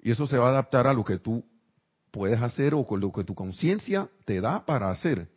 Y 0.00 0.10
eso 0.10 0.26
se 0.26 0.38
va 0.38 0.48
a 0.48 0.50
adaptar 0.50 0.86
a 0.86 0.94
lo 0.94 1.04
que 1.04 1.18
tú 1.18 1.44
puedes 2.10 2.40
hacer 2.40 2.74
o 2.74 2.84
con 2.84 3.00
lo 3.00 3.12
que 3.12 3.24
tu 3.24 3.34
conciencia 3.34 4.08
te 4.24 4.40
da 4.40 4.64
para 4.64 4.90
hacer. 4.90 5.28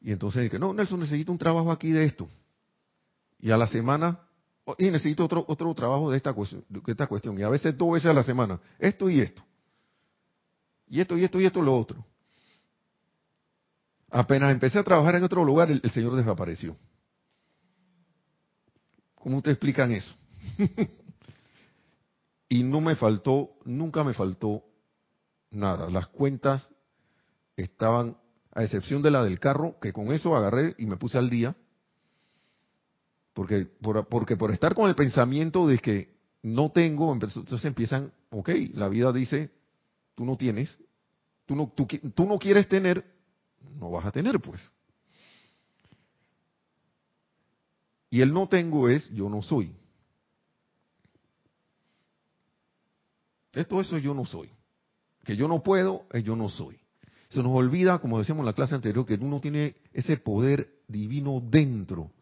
Y 0.00 0.12
entonces 0.12 0.42
dije, 0.42 0.58
no, 0.58 0.74
Nelson, 0.74 1.00
necesito 1.00 1.32
un 1.32 1.38
trabajo 1.38 1.70
aquí 1.70 1.92
de 1.92 2.04
esto 2.04 2.28
y 3.42 3.50
a 3.50 3.56
la 3.56 3.66
semana, 3.66 4.20
y 4.78 4.84
necesito 4.84 5.24
otro, 5.24 5.44
otro 5.48 5.74
trabajo 5.74 6.10
de 6.12 6.16
esta, 6.16 6.32
cuestión, 6.32 6.64
de 6.68 6.80
esta 6.86 7.08
cuestión, 7.08 7.38
y 7.38 7.42
a 7.42 7.48
veces 7.48 7.76
dos 7.76 7.94
veces 7.94 8.08
a 8.08 8.14
la 8.14 8.22
semana, 8.22 8.60
esto 8.78 9.10
y 9.10 9.20
esto, 9.20 9.42
y 10.88 11.00
esto 11.00 11.18
y 11.18 11.24
esto 11.24 11.40
y 11.40 11.44
esto 11.44 11.60
lo 11.60 11.76
otro. 11.76 12.06
Apenas 14.12 14.52
empecé 14.52 14.78
a 14.78 14.84
trabajar 14.84 15.14
en 15.16 15.24
otro 15.24 15.42
lugar, 15.42 15.70
el, 15.70 15.80
Señor 15.90 16.14
desapareció. 16.14 16.76
¿Cómo 19.14 19.40
te 19.40 19.50
explican 19.50 19.90
eso? 19.90 20.14
y 22.50 22.62
no 22.62 22.82
me 22.82 22.94
faltó, 22.94 23.54
nunca 23.64 24.04
me 24.04 24.12
faltó 24.12 24.64
nada. 25.50 25.88
Las 25.88 26.08
cuentas 26.08 26.68
estaban, 27.56 28.18
a 28.54 28.62
excepción 28.62 29.00
de 29.00 29.12
la 29.12 29.24
del 29.24 29.40
carro, 29.40 29.80
que 29.80 29.94
con 29.94 30.12
eso 30.12 30.36
agarré 30.36 30.74
y 30.76 30.84
me 30.84 30.98
puse 30.98 31.16
al 31.16 31.30
día, 31.30 31.56
porque 33.32 33.64
por, 33.64 34.06
porque 34.08 34.36
por 34.36 34.52
estar 34.52 34.74
con 34.74 34.90
el 34.90 34.94
pensamiento 34.94 35.66
de 35.66 35.78
que 35.78 36.14
no 36.42 36.70
tengo, 36.70 37.14
entonces 37.14 37.64
empiezan, 37.64 38.12
ok, 38.28 38.50
la 38.74 38.88
vida 38.88 39.10
dice, 39.10 39.50
tú 40.14 40.26
no 40.26 40.36
tienes, 40.36 40.78
tú 41.46 41.56
no, 41.56 41.72
tú 42.14 42.26
no 42.26 42.38
quieres 42.38 42.68
tener, 42.68 43.10
no 43.78 43.90
vas 43.90 44.04
a 44.04 44.12
tener 44.12 44.40
pues. 44.40 44.60
Y 48.10 48.20
el 48.20 48.32
no 48.32 48.48
tengo 48.48 48.88
es 48.88 49.08
yo 49.10 49.28
no 49.28 49.42
soy. 49.42 49.74
Esto 53.52 53.80
eso 53.80 53.98
yo 53.98 54.14
no 54.14 54.26
soy. 54.26 54.50
Que 55.24 55.36
yo 55.36 55.48
no 55.48 55.62
puedo 55.62 56.06
es 56.12 56.24
yo 56.24 56.36
no 56.36 56.48
soy. 56.48 56.78
Se 57.30 57.42
nos 57.42 57.52
olvida, 57.52 57.98
como 57.98 58.18
decíamos 58.18 58.42
en 58.42 58.46
la 58.46 58.52
clase 58.52 58.74
anterior, 58.74 59.06
que 59.06 59.14
uno 59.14 59.40
tiene 59.40 59.76
ese 59.92 60.18
poder 60.18 60.82
divino 60.88 61.40
dentro 61.42 62.12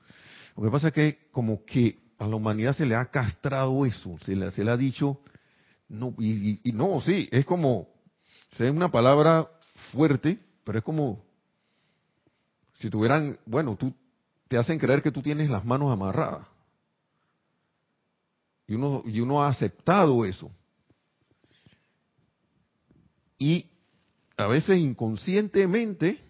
lo 0.56 0.64
que 0.64 0.70
pasa 0.70 0.88
es 0.88 0.94
que 0.94 1.18
como 1.30 1.64
que 1.64 1.98
a 2.18 2.26
la 2.26 2.36
humanidad 2.36 2.76
se 2.76 2.84
le 2.84 2.94
ha 2.94 3.06
castrado 3.06 3.86
eso, 3.86 4.18
se 4.24 4.36
le, 4.36 4.50
se 4.50 4.62
le 4.62 4.70
ha 4.70 4.76
dicho, 4.76 5.20
no, 5.88 6.14
y, 6.18 6.60
no, 6.74 7.00
sí, 7.00 7.28
es 7.32 7.46
como, 7.46 7.88
es 8.52 8.70
una 8.70 8.90
palabra 8.90 9.48
fuerte, 9.90 10.38
pero 10.64 10.78
es 10.78 10.84
como 10.84 11.24
si 12.80 12.88
tuvieran, 12.88 13.38
bueno, 13.44 13.76
tú 13.76 13.94
te 14.48 14.56
hacen 14.56 14.78
creer 14.78 15.02
que 15.02 15.12
tú 15.12 15.20
tienes 15.20 15.50
las 15.50 15.66
manos 15.66 15.92
amarradas. 15.92 16.46
Y 18.66 18.74
uno, 18.74 19.02
y 19.04 19.20
uno 19.20 19.42
ha 19.42 19.48
aceptado 19.48 20.24
eso. 20.24 20.50
Y 23.38 23.66
a 24.38 24.46
veces 24.46 24.80
inconscientemente 24.80 26.24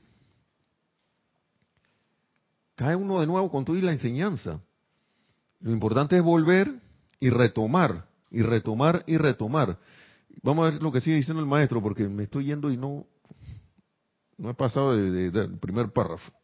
cae 2.74 2.96
uno 2.96 3.20
de 3.20 3.28
nuevo 3.28 3.48
con 3.48 3.64
y 3.76 3.80
la 3.80 3.92
enseñanza. 3.92 4.60
Lo 5.60 5.70
importante 5.70 6.16
es 6.16 6.22
volver 6.22 6.80
y 7.20 7.30
retomar, 7.30 8.08
y 8.28 8.42
retomar 8.42 9.04
y 9.06 9.18
retomar. 9.18 9.78
Vamos 10.42 10.66
a 10.66 10.70
ver 10.72 10.82
lo 10.82 10.90
que 10.90 11.00
sigue 11.00 11.16
diciendo 11.16 11.40
el 11.40 11.48
maestro, 11.48 11.80
porque 11.80 12.08
me 12.08 12.24
estoy 12.24 12.46
yendo 12.46 12.72
y 12.72 12.76
no, 12.76 13.06
no 14.36 14.50
he 14.50 14.54
pasado 14.54 14.96
del 14.96 15.58
primer 15.60 15.92
párrafo. 15.92 16.39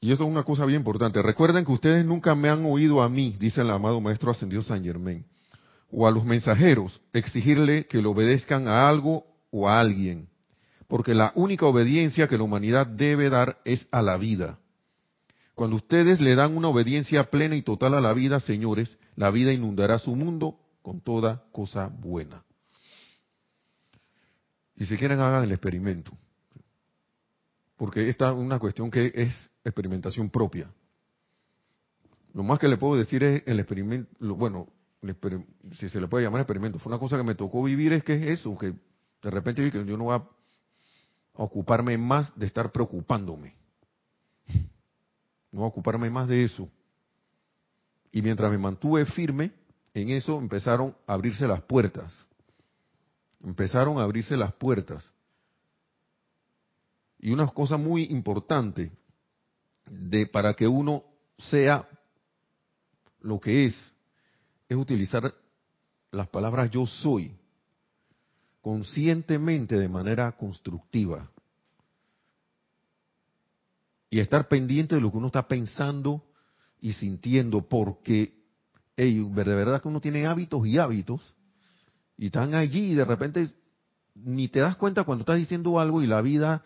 Y 0.00 0.12
eso 0.12 0.24
es 0.24 0.30
una 0.30 0.44
cosa 0.44 0.64
bien 0.64 0.80
importante. 0.80 1.20
Recuerden 1.20 1.64
que 1.64 1.72
ustedes 1.72 2.04
nunca 2.04 2.34
me 2.34 2.48
han 2.48 2.64
oído 2.64 3.02
a 3.02 3.08
mí, 3.08 3.36
dice 3.38 3.60
el 3.60 3.70
amado 3.70 4.00
Maestro 4.00 4.30
Ascendido 4.30 4.62
San 4.62 4.82
Germán 4.82 5.24
o 5.92 6.06
a 6.06 6.10
los 6.10 6.24
mensajeros 6.24 7.00
exigirle 7.12 7.86
que 7.86 8.00
le 8.00 8.08
obedezcan 8.08 8.68
a 8.68 8.88
algo 8.88 9.26
o 9.50 9.68
a 9.68 9.80
alguien, 9.80 10.28
porque 10.88 11.14
la 11.14 11.32
única 11.34 11.66
obediencia 11.66 12.28
que 12.28 12.36
la 12.36 12.44
humanidad 12.44 12.86
debe 12.86 13.30
dar 13.30 13.60
es 13.64 13.86
a 13.90 14.02
la 14.02 14.16
vida. 14.16 14.58
Cuando 15.54 15.76
ustedes 15.76 16.20
le 16.20 16.34
dan 16.36 16.56
una 16.56 16.68
obediencia 16.68 17.30
plena 17.30 17.56
y 17.56 17.62
total 17.62 17.94
a 17.94 18.00
la 18.00 18.12
vida, 18.14 18.40
señores, 18.40 18.98
la 19.16 19.30
vida 19.30 19.52
inundará 19.52 19.98
su 19.98 20.16
mundo 20.16 20.58
con 20.82 21.00
toda 21.00 21.42
cosa 21.52 21.88
buena. 21.88 22.44
Y 24.76 24.86
si 24.86 24.96
quieren 24.96 25.20
hagan 25.20 25.44
el 25.44 25.52
experimento, 25.52 26.12
porque 27.80 28.10
esta 28.10 28.28
es 28.28 28.36
una 28.36 28.58
cuestión 28.58 28.90
que 28.90 29.10
es 29.14 29.50
experimentación 29.64 30.28
propia. 30.28 30.70
Lo 32.34 32.42
más 32.42 32.58
que 32.58 32.68
le 32.68 32.76
puedo 32.76 32.94
decir 32.94 33.24
es 33.24 33.42
el 33.46 33.58
experimento, 33.58 34.34
bueno, 34.36 34.68
si 35.72 35.88
se 35.88 35.98
le 35.98 36.06
puede 36.06 36.26
llamar 36.26 36.42
experimento, 36.42 36.78
fue 36.78 36.92
una 36.92 37.00
cosa 37.00 37.16
que 37.16 37.22
me 37.22 37.34
tocó 37.34 37.62
vivir, 37.62 37.94
es 37.94 38.04
que 38.04 38.16
es 38.16 38.40
eso, 38.40 38.58
que 38.58 38.74
de 39.22 39.30
repente 39.30 39.62
vi 39.62 39.70
que 39.70 39.82
yo 39.86 39.96
no 39.96 40.04
voy 40.04 40.14
a 40.14 40.22
ocuparme 41.42 41.96
más 41.96 42.38
de 42.38 42.44
estar 42.44 42.70
preocupándome. 42.70 43.54
No 45.50 45.60
voy 45.60 45.64
a 45.64 45.68
ocuparme 45.68 46.10
más 46.10 46.28
de 46.28 46.44
eso. 46.44 46.68
Y 48.12 48.20
mientras 48.20 48.50
me 48.50 48.58
mantuve 48.58 49.06
firme 49.06 49.52
en 49.94 50.10
eso, 50.10 50.38
empezaron 50.38 50.94
a 51.06 51.14
abrirse 51.14 51.46
las 51.46 51.62
puertas. 51.62 52.14
Empezaron 53.42 53.96
a 53.96 54.02
abrirse 54.02 54.36
las 54.36 54.52
puertas. 54.52 55.02
Y 57.20 57.32
una 57.32 57.46
cosa 57.48 57.76
muy 57.76 58.04
importante 58.04 58.90
de 59.86 60.26
para 60.26 60.54
que 60.54 60.66
uno 60.66 61.04
sea 61.36 61.86
lo 63.20 63.38
que 63.38 63.66
es 63.66 63.92
es 64.68 64.76
utilizar 64.76 65.34
las 66.10 66.28
palabras 66.28 66.70
yo 66.70 66.86
soy 66.86 67.36
conscientemente 68.62 69.78
de 69.78 69.88
manera 69.88 70.32
constructiva. 70.32 71.30
Y 74.08 74.20
estar 74.20 74.48
pendiente 74.48 74.94
de 74.94 75.00
lo 75.00 75.10
que 75.10 75.18
uno 75.18 75.28
está 75.28 75.46
pensando 75.46 76.24
y 76.80 76.94
sintiendo, 76.94 77.68
porque 77.68 78.34
de 78.96 79.42
verdad 79.44 79.80
que 79.80 79.88
uno 79.88 80.00
tiene 80.00 80.26
hábitos 80.26 80.66
y 80.66 80.78
hábitos, 80.78 81.34
Y 82.16 82.26
están 82.26 82.54
allí 82.54 82.92
y 82.92 82.94
de 82.94 83.04
repente 83.04 83.48
ni 84.14 84.48
te 84.48 84.60
das 84.60 84.76
cuenta 84.76 85.04
cuando 85.04 85.22
estás 85.22 85.38
diciendo 85.38 85.80
algo 85.80 86.02
y 86.02 86.06
la 86.06 86.20
vida, 86.20 86.62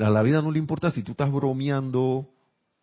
a 0.00 0.10
la 0.10 0.22
vida 0.22 0.42
no 0.42 0.50
le 0.50 0.58
importa 0.58 0.90
si 0.90 1.02
tú 1.02 1.12
estás 1.12 1.30
bromeando, 1.30 2.30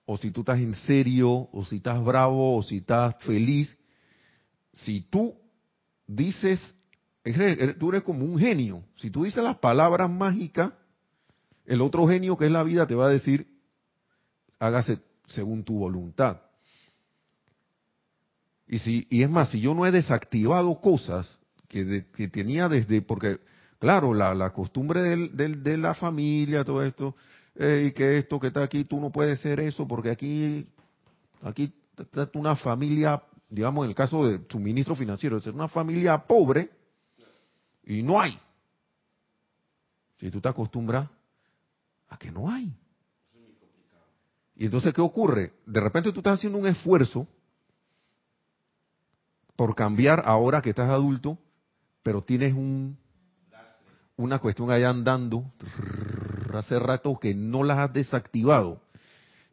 o 0.05 0.17
si 0.17 0.31
tú 0.31 0.41
estás 0.41 0.59
en 0.59 0.75
serio, 0.75 1.49
o 1.51 1.65
si 1.65 1.77
estás 1.77 2.03
bravo, 2.03 2.57
o 2.57 2.63
si 2.63 2.77
estás 2.77 3.15
feliz. 3.19 3.75
Si 4.73 5.01
tú 5.01 5.35
dices, 6.07 6.75
tú 7.79 7.89
eres 7.89 8.03
como 8.03 8.25
un 8.25 8.37
genio. 8.37 8.83
Si 8.95 9.09
tú 9.09 9.23
dices 9.23 9.43
las 9.43 9.57
palabras 9.57 10.09
mágicas, 10.09 10.71
el 11.65 11.81
otro 11.81 12.07
genio 12.07 12.37
que 12.37 12.45
es 12.45 12.51
la 12.51 12.63
vida 12.63 12.85
te 12.85 12.95
va 12.95 13.07
a 13.07 13.09
decir, 13.09 13.47
hágase 14.59 14.99
según 15.27 15.63
tu 15.63 15.79
voluntad. 15.79 16.41
Y, 18.67 18.79
si, 18.79 19.07
y 19.09 19.23
es 19.23 19.29
más, 19.29 19.49
si 19.49 19.59
yo 19.59 19.73
no 19.73 19.85
he 19.85 19.91
desactivado 19.91 20.79
cosas 20.81 21.39
que, 21.67 22.29
tenía 22.31 22.69
desde, 22.69 23.01
porque 23.01 23.39
claro, 23.79 24.13
la, 24.13 24.51
costumbre 24.51 25.01
de 25.01 25.77
la 25.77 25.93
familia, 25.93 26.63
todo 26.63 26.83
esto, 26.83 27.15
y 27.55 27.91
que 27.91 28.17
esto 28.17 28.39
que 28.39 28.47
está 28.47 28.63
aquí, 28.63 28.83
tú 28.83 28.99
no 28.99 29.11
puedes 29.11 29.39
ser 29.39 29.59
eso, 29.59 29.87
porque 29.87 30.09
aquí, 30.09 30.67
aquí 31.41 31.73
está 31.97 32.29
una 32.33 32.55
familia, 32.55 33.21
digamos 33.49 33.85
en 33.85 33.89
el 33.89 33.95
caso 33.95 34.27
de 34.27 34.41
suministro 34.49 34.95
financiero, 34.95 35.37
es 35.37 35.47
una 35.47 35.67
familia 35.67 36.17
pobre 36.17 36.69
y 37.85 38.03
no 38.03 38.19
hay. 38.19 38.37
Si 40.17 40.31
tú 40.31 40.41
te 40.41 40.49
acostumbras 40.49 41.09
a 42.09 42.17
que 42.17 42.31
no 42.31 42.49
hay. 42.49 42.73
Y 44.55 44.65
entonces, 44.65 44.93
¿qué 44.93 45.01
ocurre? 45.01 45.53
De 45.65 45.81
repente 45.81 46.11
tú 46.13 46.21
estás 46.21 46.39
haciendo 46.39 46.57
un 46.57 46.67
esfuerzo 46.67 47.27
por 49.55 49.75
cambiar 49.75 50.23
ahora 50.25 50.61
que 50.61 50.69
estás 50.69 50.89
adulto, 50.89 51.37
pero 52.03 52.21
tienes 52.21 52.53
un 52.53 52.97
una 54.17 54.39
cuestión 54.39 54.71
allá 54.71 54.89
andando 54.89 55.51
hace 56.53 56.79
rato 56.79 57.19
que 57.19 57.33
no 57.33 57.63
las 57.63 57.77
has 57.79 57.93
desactivado. 57.93 58.81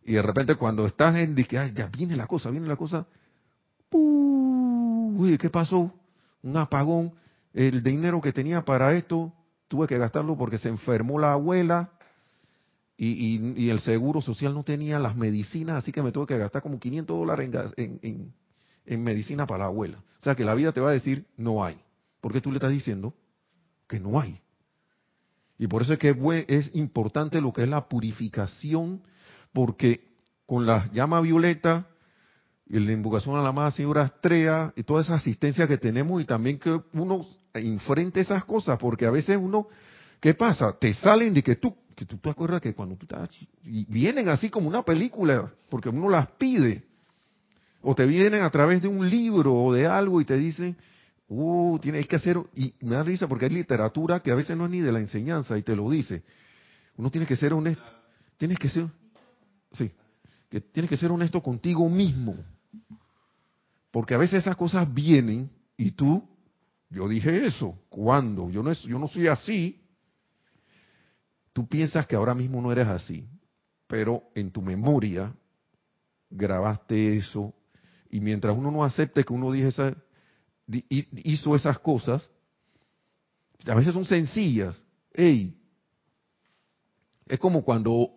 Y 0.04 0.14
de 0.14 0.22
repente 0.22 0.54
cuando 0.56 0.86
estás 0.86 1.16
en 1.16 1.34
que 1.34 1.72
ya 1.74 1.86
viene 1.86 2.16
la 2.16 2.26
cosa, 2.26 2.50
viene 2.50 2.66
la 2.66 2.76
cosa, 2.76 3.06
uy, 3.90 5.38
¿qué 5.38 5.50
pasó? 5.50 5.92
Un 6.42 6.56
apagón, 6.56 7.12
el 7.52 7.82
dinero 7.82 8.20
que 8.20 8.32
tenía 8.32 8.64
para 8.64 8.94
esto, 8.94 9.32
tuve 9.68 9.86
que 9.86 9.98
gastarlo 9.98 10.36
porque 10.36 10.58
se 10.58 10.68
enfermó 10.68 11.18
la 11.18 11.32
abuela 11.32 11.90
y, 12.96 13.68
el 13.68 13.80
seguro 13.80 14.20
social 14.20 14.54
no 14.54 14.62
tenía 14.62 14.98
las 14.98 15.16
medicinas, 15.16 15.76
así 15.76 15.90
que 15.90 16.02
me 16.02 16.12
tuve 16.12 16.26
que 16.26 16.38
gastar 16.38 16.62
como 16.62 16.78
500 16.78 17.18
dólares 17.18 17.50
en, 17.76 18.32
en 18.86 19.02
medicina 19.02 19.46
para 19.46 19.60
la 19.60 19.66
abuela. 19.66 19.98
O 20.20 20.22
sea 20.22 20.34
que 20.34 20.44
la 20.44 20.54
vida 20.54 20.72
te 20.72 20.80
va 20.80 20.90
a 20.90 20.94
decir, 20.94 21.26
no 21.36 21.64
hay. 21.64 21.80
porque 22.20 22.40
tú 22.40 22.50
le 22.50 22.58
estás 22.58 22.70
diciendo 22.70 23.14
que 23.88 23.98
no 23.98 24.20
hay? 24.20 24.40
Y 25.62 25.68
por 25.68 25.82
eso 25.82 25.92
es 25.92 26.00
que 26.00 26.44
es 26.48 26.74
importante 26.74 27.40
lo 27.40 27.52
que 27.52 27.62
es 27.62 27.68
la 27.68 27.88
purificación, 27.88 29.00
porque 29.52 30.08
con 30.44 30.66
la 30.66 30.90
llama 30.92 31.20
violeta 31.20 31.86
y 32.66 32.80
la 32.80 32.90
invocación 32.90 33.36
a 33.36 33.42
la 33.42 33.50
amada 33.50 33.70
señora 33.70 34.06
Estrella 34.06 34.72
y 34.74 34.82
toda 34.82 35.02
esa 35.02 35.14
asistencia 35.14 35.68
que 35.68 35.78
tenemos 35.78 36.20
y 36.20 36.24
también 36.24 36.58
que 36.58 36.80
uno 36.94 37.24
enfrente 37.54 38.18
esas 38.18 38.44
cosas, 38.44 38.76
porque 38.76 39.06
a 39.06 39.12
veces 39.12 39.38
uno, 39.40 39.68
¿qué 40.18 40.34
pasa? 40.34 40.76
Te 40.80 40.92
salen 40.94 41.32
de 41.32 41.44
que 41.44 41.54
tú, 41.54 41.76
que 41.94 42.06
tú 42.06 42.16
te 42.16 42.30
acuerdas 42.30 42.60
que 42.60 42.74
cuando 42.74 42.96
tú 42.96 43.04
estás, 43.04 43.28
y 43.62 43.84
vienen 43.84 44.30
así 44.30 44.50
como 44.50 44.66
una 44.66 44.82
película, 44.82 45.48
porque 45.70 45.90
uno 45.90 46.08
las 46.08 46.26
pide, 46.26 46.82
o 47.82 47.94
te 47.94 48.04
vienen 48.04 48.42
a 48.42 48.50
través 48.50 48.82
de 48.82 48.88
un 48.88 49.08
libro 49.08 49.54
o 49.54 49.72
de 49.72 49.86
algo 49.86 50.20
y 50.20 50.24
te 50.24 50.36
dicen, 50.36 50.76
Uh, 51.34 51.78
tiene, 51.78 52.04
que 52.04 52.16
hacer, 52.16 52.36
y 52.54 52.74
me 52.80 52.94
da 52.94 53.02
risa 53.02 53.26
porque 53.26 53.46
hay 53.46 53.50
literatura 53.52 54.20
que 54.20 54.30
a 54.30 54.34
veces 54.34 54.54
no 54.54 54.66
es 54.66 54.70
ni 54.70 54.80
de 54.80 54.92
la 54.92 55.00
enseñanza 55.00 55.56
y 55.56 55.62
te 55.62 55.74
lo 55.74 55.88
dice. 55.88 56.22
Uno 56.94 57.10
tiene 57.10 57.26
que 57.26 57.36
ser 57.36 57.54
honesto, 57.54 57.90
tienes 58.36 58.58
que 58.58 58.68
ser, 58.68 58.86
sí, 59.72 59.90
que 60.50 60.60
tienes 60.60 60.90
que 60.90 60.96
ser 60.98 61.10
honesto 61.10 61.42
contigo 61.42 61.88
mismo. 61.88 62.36
Porque 63.90 64.12
a 64.12 64.18
veces 64.18 64.40
esas 64.40 64.56
cosas 64.56 64.92
vienen 64.92 65.48
y 65.78 65.92
tú, 65.92 66.22
yo 66.90 67.08
dije 67.08 67.46
eso, 67.46 67.78
¿cuándo? 67.88 68.50
Yo 68.50 68.62
no, 68.62 68.70
es, 68.70 68.82
yo 68.82 68.98
no 68.98 69.08
soy 69.08 69.28
así. 69.28 69.82
Tú 71.54 71.66
piensas 71.66 72.06
que 72.06 72.14
ahora 72.14 72.34
mismo 72.34 72.60
no 72.60 72.70
eres 72.70 72.88
así, 72.88 73.26
pero 73.86 74.22
en 74.34 74.50
tu 74.50 74.60
memoria 74.60 75.32
grabaste 76.28 77.16
eso 77.16 77.54
y 78.10 78.20
mientras 78.20 78.54
uno 78.54 78.70
no 78.70 78.84
acepte 78.84 79.24
que 79.24 79.32
uno 79.32 79.50
dije 79.50 79.68
esa, 79.68 79.96
hizo 80.88 81.54
esas 81.54 81.78
cosas, 81.78 82.28
a 83.66 83.74
veces 83.74 83.94
son 83.94 84.04
sencillas. 84.04 84.76
Ey, 85.12 85.56
es 87.26 87.38
como 87.38 87.64
cuando 87.64 88.10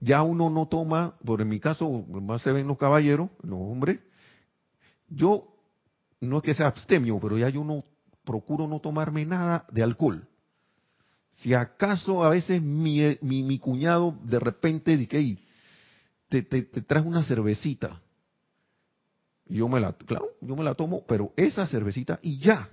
ya 0.00 0.22
uno 0.22 0.50
no 0.50 0.66
toma, 0.66 1.16
por 1.24 1.40
en 1.40 1.48
mi 1.48 1.60
caso, 1.60 2.04
más 2.08 2.42
se 2.42 2.52
ven 2.52 2.66
los 2.66 2.78
caballeros, 2.78 3.30
los 3.42 3.58
hombres, 3.58 4.00
yo 5.08 5.48
no 6.20 6.38
es 6.38 6.42
que 6.42 6.54
sea 6.54 6.66
abstemio, 6.66 7.18
pero 7.20 7.38
ya 7.38 7.48
yo 7.48 7.64
no 7.64 7.84
procuro 8.24 8.66
no 8.66 8.80
tomarme 8.80 9.24
nada 9.24 9.66
de 9.70 9.82
alcohol. 9.82 10.28
Si 11.30 11.54
acaso 11.54 12.24
a 12.24 12.30
veces 12.30 12.60
mi, 12.60 13.00
mi, 13.22 13.58
cuñado 13.58 14.18
de 14.24 14.38
repente 14.38 14.96
dice, 14.96 15.38
te, 16.28 16.42
te, 16.42 16.62
te 16.62 16.82
traes 16.82 17.06
una 17.06 17.22
cervecita, 17.22 18.01
yo 19.56 19.68
me 19.68 19.80
la, 19.80 19.92
claro, 19.92 20.30
yo 20.40 20.56
me 20.56 20.64
la 20.64 20.74
tomo, 20.74 21.04
pero 21.06 21.32
esa 21.36 21.66
cervecita 21.66 22.18
y 22.22 22.38
ya. 22.38 22.70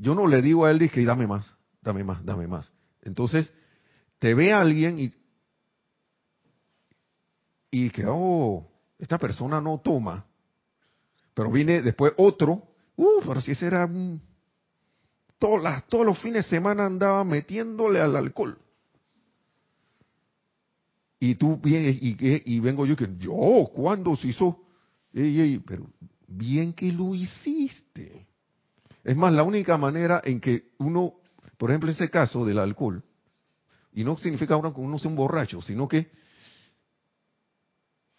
Yo 0.00 0.14
no 0.14 0.26
le 0.26 0.42
digo 0.42 0.64
a 0.64 0.70
él, 0.70 0.78
dije, 0.78 1.04
dame 1.04 1.26
más, 1.26 1.52
dame 1.82 2.04
más, 2.04 2.24
dame 2.24 2.46
más. 2.46 2.72
Entonces, 3.02 3.52
te 4.18 4.34
ve 4.34 4.52
alguien 4.52 4.98
y, 4.98 5.12
y 7.70 7.90
que, 7.90 8.04
oh, 8.06 8.66
esta 8.98 9.18
persona 9.18 9.60
no 9.60 9.78
toma. 9.78 10.24
Pero 11.34 11.50
viene 11.50 11.82
después 11.82 12.12
otro, 12.16 12.62
uff, 12.96 13.26
pero 13.26 13.40
si 13.40 13.52
ese 13.52 13.66
era 13.66 13.84
un... 13.84 14.20
Todos, 15.38 15.62
las, 15.62 15.86
todos 15.86 16.06
los 16.06 16.18
fines 16.18 16.44
de 16.44 16.50
semana 16.50 16.86
andaba 16.86 17.22
metiéndole 17.22 18.00
al 18.00 18.16
alcohol. 18.16 18.58
Y 21.20 21.34
tú 21.34 21.58
vienes 21.58 21.98
y, 22.00 22.16
y, 22.20 22.60
vengo 22.60 22.86
yo 22.86 22.96
que, 22.96 23.08
yo, 23.18 23.70
¿cuándo 23.74 24.16
se 24.16 24.28
hizo? 24.28 24.65
Pero 25.64 25.86
bien 26.26 26.72
que 26.74 26.92
lo 26.92 27.14
hiciste. 27.14 28.26
Es 29.02 29.16
más, 29.16 29.32
la 29.32 29.44
única 29.44 29.78
manera 29.78 30.20
en 30.24 30.40
que 30.40 30.72
uno, 30.78 31.14
por 31.56 31.70
ejemplo, 31.70 31.90
ese 31.90 32.10
caso 32.10 32.44
del 32.44 32.58
alcohol, 32.58 33.02
y 33.94 34.04
no 34.04 34.16
significa 34.18 34.56
uno 34.56 34.74
que 34.74 34.80
uno 34.80 34.98
sea 34.98 35.10
un 35.10 35.16
borracho, 35.16 35.62
sino 35.62 35.88
que 35.88 36.10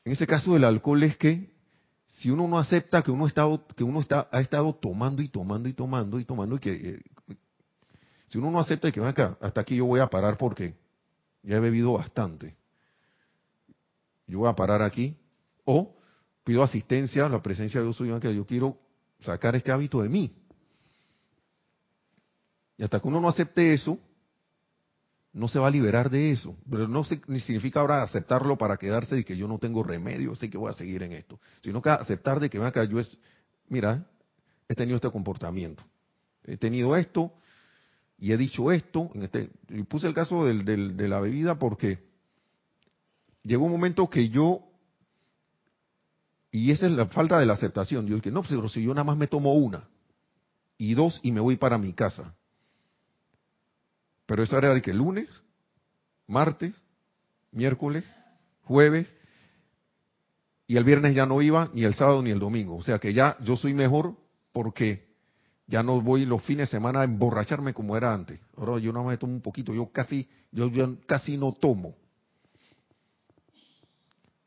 en 0.06 0.14
ese 0.14 0.26
caso 0.26 0.54
del 0.54 0.64
alcohol 0.64 1.04
es 1.04 1.18
que 1.18 1.54
si 2.08 2.32
uno 2.32 2.48
no 2.48 2.58
acepta 2.58 3.04
que 3.04 3.12
uno, 3.12 3.26
ha 3.26 3.28
estado, 3.28 3.68
que 3.76 3.84
uno 3.84 4.00
está, 4.00 4.28
ha 4.32 4.40
estado 4.40 4.74
tomando 4.74 5.22
y 5.22 5.28
tomando 5.28 5.70
y 5.70 5.74
tomando 5.74 6.20
y 6.20 6.26
tomando, 6.26 6.56
y 6.56 6.60
que 6.60 6.72
eh, 6.74 7.36
si 8.28 8.38
uno 8.40 8.50
no 8.50 8.60
acepta 8.60 8.92
que 8.92 9.04
acá, 9.04 9.38
hasta 9.40 9.62
aquí 9.62 9.76
yo 9.76 9.86
voy 9.86 10.00
a 10.00 10.08
parar 10.08 10.38
porque 10.38 10.76
ya 11.44 11.58
he 11.58 11.60
bebido 11.60 11.94
bastante, 11.94 12.56
yo 14.26 14.40
voy 14.40 14.50
a 14.50 14.56
parar 14.56 14.82
aquí, 14.82 15.18
o 15.66 15.97
pido 16.48 16.64
asistencia, 16.64 17.28
la 17.28 17.42
presencia 17.42 17.82
de 17.82 17.88
Dios 17.88 17.98
soy 17.98 18.18
que 18.22 18.34
yo 18.34 18.46
quiero 18.46 18.78
sacar 19.20 19.58
este 19.58 19.70
hábito 19.70 20.02
de 20.02 20.08
mí. 20.08 20.34
Y 22.78 22.84
hasta 22.86 23.02
que 23.02 23.08
uno 23.10 23.20
no 23.20 23.28
acepte 23.28 23.74
eso, 23.74 24.00
no 25.34 25.50
se 25.50 25.60
va 25.60 25.68
a 25.68 25.72
liberar 25.72 26.10
de 26.10 26.32
eso. 26.32 26.56
Pero 26.70 26.88
no 26.88 27.04
ni 27.28 27.42
significa 27.42 27.82
ahora 27.82 28.02
aceptarlo 28.02 28.58
para 28.58 28.78
quedarse 28.78 29.16
de 29.16 29.26
que 29.26 29.36
yo 29.36 29.46
no 29.46 29.60
tengo 29.60 29.84
remedio, 29.84 30.36
sé 30.36 30.50
que 30.50 30.58
voy 30.58 30.70
a 30.70 30.74
seguir 30.74 31.04
en 31.04 31.12
esto. 31.12 31.38
Sino 31.64 31.82
que 31.82 31.90
aceptar 31.90 32.40
de 32.40 32.50
que, 32.50 32.64
acá, 32.64 32.86
yo 32.86 33.02
es, 33.02 33.20
mira, 33.68 34.10
he 34.70 34.74
tenido 34.74 34.96
este 34.96 35.12
comportamiento. 35.12 35.84
He 36.46 36.56
tenido 36.56 36.96
esto 36.96 37.34
y 38.18 38.32
he 38.32 38.38
dicho 38.38 38.72
esto. 38.72 39.12
Este, 39.16 39.50
y 39.68 39.84
puse 39.84 40.08
el 40.08 40.14
caso 40.14 40.46
de 40.46 41.10
la 41.10 41.20
bebida 41.20 41.60
porque 41.60 42.00
llegó 43.44 43.66
un 43.66 43.72
momento 43.74 44.10
que 44.10 44.30
yo 44.30 44.67
y 46.58 46.72
esa 46.72 46.88
es 46.88 46.92
la 46.94 47.06
falta 47.06 47.40
de 47.40 47.46
la 47.46 47.54
aceptación. 47.54 48.08
Yo 48.08 48.16
dije, 48.16 48.32
no, 48.32 48.42
pero 48.42 48.68
si 48.68 48.82
yo 48.82 48.92
nada 48.94 49.04
más 49.04 49.16
me 49.16 49.28
tomo 49.28 49.54
una 49.54 49.88
y 50.78 50.96
dos 50.96 51.20
y 51.22 51.32
me 51.32 51.40
voy 51.40 51.56
para 51.56 51.78
mi 51.78 51.94
casa. 51.94 52.36
Pero 54.26 54.42
eso 54.42 54.58
era 54.58 54.74
de 54.74 54.82
que 54.82 54.92
lunes, 54.92 55.28
martes, 56.26 56.74
miércoles, 57.52 58.04
jueves, 58.64 59.14
y 60.66 60.78
el 60.78 60.84
viernes 60.84 61.16
ya 61.16 61.28
no 61.28 61.44
iba, 61.44 61.70
ni 61.74 61.84
el 61.84 61.94
sábado 61.94 62.24
ni 62.24 62.32
el 62.32 62.40
domingo. 62.40 62.76
O 62.76 62.82
sea 62.82 62.98
que 62.98 63.14
ya 63.14 63.38
yo 63.42 63.56
soy 63.56 63.76
mejor 63.76 64.16
porque 64.52 65.08
ya 65.68 65.84
no 65.84 66.02
voy 66.02 66.26
los 66.26 66.42
fines 66.42 66.70
de 66.70 66.78
semana 66.78 67.02
a 67.02 67.04
emborracharme 67.04 67.76
como 67.76 67.96
era 67.96 68.14
antes. 68.14 68.40
Ahora 68.58 68.80
yo 68.82 68.92
no 68.92 69.04
me 69.04 69.18
tomo 69.18 69.34
un 69.34 69.42
poquito, 69.42 69.76
yo 69.76 69.92
casi, 69.92 70.28
yo, 70.52 70.70
yo 70.70 70.98
casi 71.06 71.38
no 71.38 71.54
tomo. 71.54 71.96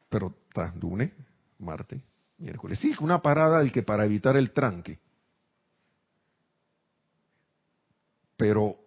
Pero 0.09 0.35
está 0.49 0.75
lunes, 0.75 1.13
martes, 1.61 2.03
miércoles. 2.39 2.79
Sí, 2.79 2.93
una 3.01 3.23
parada 3.23 3.65
y 3.65 3.71
que 3.71 3.83
para 3.83 4.05
evitar 4.05 4.37
el 4.37 4.53
tranque. 4.53 4.99
pero 8.41 8.79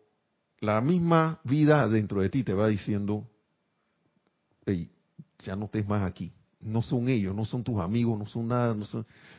la 0.61 0.81
misma 0.81 1.39
vida 1.43 1.87
dentro 1.87 2.21
de 2.21 2.29
ti 2.31 2.43
te 2.43 2.55
va 2.55 2.69
diciendo, 2.69 3.29
hey, 4.65 4.89
ya 5.45 5.55
no 5.55 5.65
estés 5.65 5.87
más 5.87 6.01
aquí. 6.01 6.33
No 6.59 6.81
son 6.81 7.07
ellos, 7.07 7.35
no 7.35 7.45
son 7.45 7.63
tus 7.63 7.79
amigos, 7.79 8.17
no 8.17 8.25
son 8.25 8.47
nada, 8.47 8.75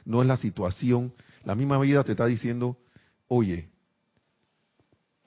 no, 0.05 0.22
es 0.22 0.28
la 0.28 0.37
situación. 0.37 1.12
La 1.43 1.57
misma 1.57 1.80
vida 1.80 2.05
te 2.05 2.12
está 2.12 2.26
diciendo, 2.26 2.78
oye, 3.26 3.68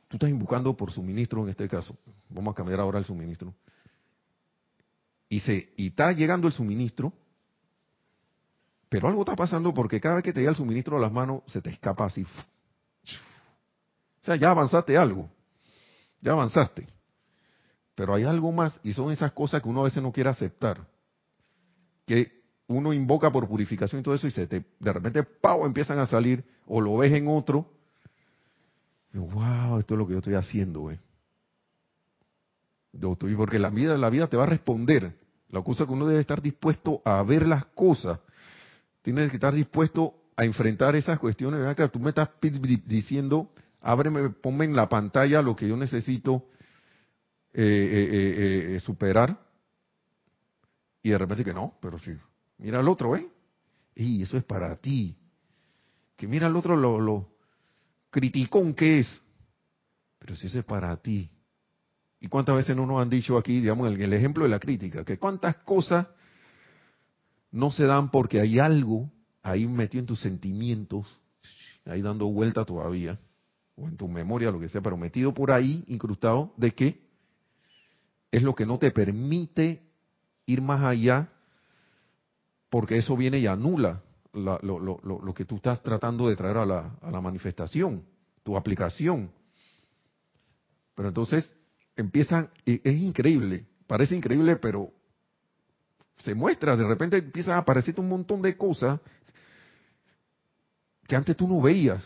tú 0.07 0.15
estás 0.15 0.31
buscando 0.31 0.77
por 0.77 0.89
suministro 0.89 1.43
en 1.43 1.49
este 1.49 1.67
caso. 1.67 1.97
Vamos 2.29 2.53
a 2.53 2.55
cambiar 2.55 2.79
ahora 2.79 2.99
el 2.99 3.03
suministro. 3.03 3.53
Y, 5.27 5.41
se, 5.41 5.73
y 5.75 5.87
está 5.87 6.13
llegando 6.13 6.47
el 6.47 6.53
suministro, 6.53 7.11
pero 8.89 9.07
algo 9.07 9.21
está 9.21 9.35
pasando 9.35 9.73
porque 9.73 9.99
cada 9.99 10.15
vez 10.15 10.23
que 10.23 10.33
te 10.33 10.39
llega 10.39 10.51
el 10.51 10.57
suministro 10.57 10.97
a 10.97 11.01
las 11.01 11.11
manos, 11.11 11.41
se 11.47 11.61
te 11.61 11.69
escapa 11.69 12.05
así. 12.05 12.23
O 12.23 14.23
sea, 14.23 14.35
ya 14.35 14.51
avanzaste 14.51 14.97
algo. 14.97 15.29
Ya 16.21 16.31
avanzaste. 16.31 16.87
Pero 17.95 18.13
hay 18.13 18.23
algo 18.23 18.51
más 18.51 18.79
y 18.83 18.93
son 18.93 19.11
esas 19.11 19.31
cosas 19.31 19.61
que 19.61 19.69
uno 19.69 19.81
a 19.81 19.85
veces 19.85 20.01
no 20.01 20.11
quiere 20.11 20.29
aceptar. 20.29 20.85
Que 22.05 22.43
uno 22.67 22.93
invoca 22.93 23.31
por 23.31 23.47
purificación 23.47 24.01
y 24.01 24.03
todo 24.03 24.15
eso 24.15 24.27
y 24.27 24.31
se 24.31 24.47
te, 24.47 24.63
de 24.79 24.93
repente, 24.93 25.23
¡pau! 25.23 25.65
empiezan 25.65 25.99
a 25.99 26.07
salir 26.07 26.45
o 26.65 26.79
lo 26.79 26.97
ves 26.97 27.13
en 27.13 27.27
otro. 27.27 27.69
Wow, 29.13 29.79
esto 29.79 29.95
es 29.95 29.97
lo 29.97 30.05
que 30.05 30.13
yo 30.13 30.19
estoy 30.19 30.35
haciendo, 30.35 30.81
güey. 30.81 30.99
Porque 33.35 33.59
la 33.59 33.69
vida, 33.69 33.97
la 33.97 34.09
vida 34.09 34.27
te 34.27 34.37
va 34.37 34.43
a 34.43 34.47
responder. 34.47 35.13
La 35.49 35.61
cosa 35.61 35.85
que 35.85 35.91
uno 35.91 36.07
debe 36.07 36.21
estar 36.21 36.41
dispuesto 36.41 37.01
a 37.05 37.21
ver 37.23 37.47
las 37.47 37.65
cosas 37.67 38.19
Tienes 39.07 39.29
que 39.29 39.37
estar 39.37 39.55
dispuesto 39.55 40.15
a 40.35 40.43
enfrentar 40.43 40.93
esas 40.97 41.17
cuestiones. 41.17 41.73
Que 41.77 41.87
tú 41.87 41.97
me 41.97 42.09
estás 42.09 42.27
diciendo, 42.85 43.53
ábreme, 43.79 44.31
ponme 44.31 44.65
en 44.65 44.75
la 44.75 44.89
pantalla 44.89 45.41
lo 45.41 45.55
que 45.55 45.65
yo 45.65 45.77
necesito 45.77 46.49
eh, 47.53 47.63
eh, 47.63 48.75
eh, 48.75 48.79
superar. 48.81 49.39
Y 51.01 51.11
de 51.11 51.17
repente 51.17 51.45
que 51.45 51.53
no, 51.53 51.77
pero 51.81 51.97
sí. 51.99 52.11
Mira 52.57 52.81
al 52.81 52.89
otro, 52.89 53.15
¿eh? 53.15 53.25
Y 53.95 54.23
eso 54.23 54.35
es 54.35 54.43
para 54.43 54.75
ti. 54.75 55.15
Que 56.17 56.27
mira 56.27 56.47
al 56.47 56.57
otro 56.57 56.75
lo, 56.75 56.99
lo 56.99 57.29
criticón 58.09 58.73
que 58.73 58.99
es. 58.99 59.21
Pero 60.19 60.35
si 60.35 60.47
eso 60.47 60.59
es 60.59 60.65
para 60.65 60.97
ti. 60.97 61.31
¿Y 62.19 62.27
cuántas 62.27 62.57
veces 62.57 62.75
no 62.75 62.85
nos 62.85 63.01
han 63.01 63.09
dicho 63.09 63.37
aquí, 63.37 63.61
digamos, 63.61 63.87
el, 63.87 64.01
el 64.01 64.11
ejemplo 64.11 64.43
de 64.43 64.49
la 64.49 64.59
crítica? 64.59 65.05
Que 65.05 65.17
cuántas 65.17 65.55
cosas 65.59 66.07
no 67.51 67.71
se 67.71 67.85
dan 67.85 68.11
porque 68.11 68.39
hay 68.39 68.59
algo 68.59 69.09
ahí 69.41 69.65
metido 69.65 70.01
en 70.01 70.05
tus 70.07 70.19
sentimientos, 70.19 71.07
ahí 71.85 72.01
dando 72.01 72.27
vuelta 72.27 72.65
todavía, 72.65 73.19
o 73.75 73.87
en 73.87 73.95
tu 73.95 74.07
memoria, 74.07 74.51
lo 74.51 74.59
que 74.59 74.69
sea, 74.69 74.81
pero 74.81 74.97
metido 74.97 75.33
por 75.33 75.51
ahí, 75.51 75.83
incrustado, 75.87 76.53
de 76.57 76.71
que 76.71 77.07
es 78.31 78.43
lo 78.43 78.55
que 78.55 78.65
no 78.65 78.77
te 78.77 78.91
permite 78.91 79.81
ir 80.45 80.61
más 80.61 80.83
allá, 80.83 81.29
porque 82.69 82.97
eso 82.97 83.15
viene 83.15 83.39
y 83.39 83.47
anula 83.47 84.03
lo, 84.33 85.33
que 85.33 85.45
tú 85.45 85.55
estás 85.55 85.81
tratando 85.81 86.27
de 86.27 86.35
traer 86.35 86.57
a 86.57 86.65
la, 86.65 86.97
a 87.01 87.09
la 87.09 87.21
manifestación, 87.21 88.03
tu 88.43 88.57
aplicación. 88.57 89.31
Pero 90.93 91.07
entonces 91.07 91.49
empiezan, 91.95 92.49
es 92.65 93.01
increíble, 93.01 93.65
parece 93.87 94.15
increíble, 94.15 94.57
pero 94.57 94.91
se 96.23 96.35
muestra, 96.35 96.75
de 96.75 96.87
repente 96.87 97.17
empiezan 97.17 97.55
a 97.55 97.59
aparecer 97.59 97.99
un 97.99 98.09
montón 98.09 98.41
de 98.41 98.55
cosas 98.57 98.99
que 101.07 101.15
antes 101.15 101.35
tú 101.37 101.47
no 101.47 101.61
veías. 101.61 102.03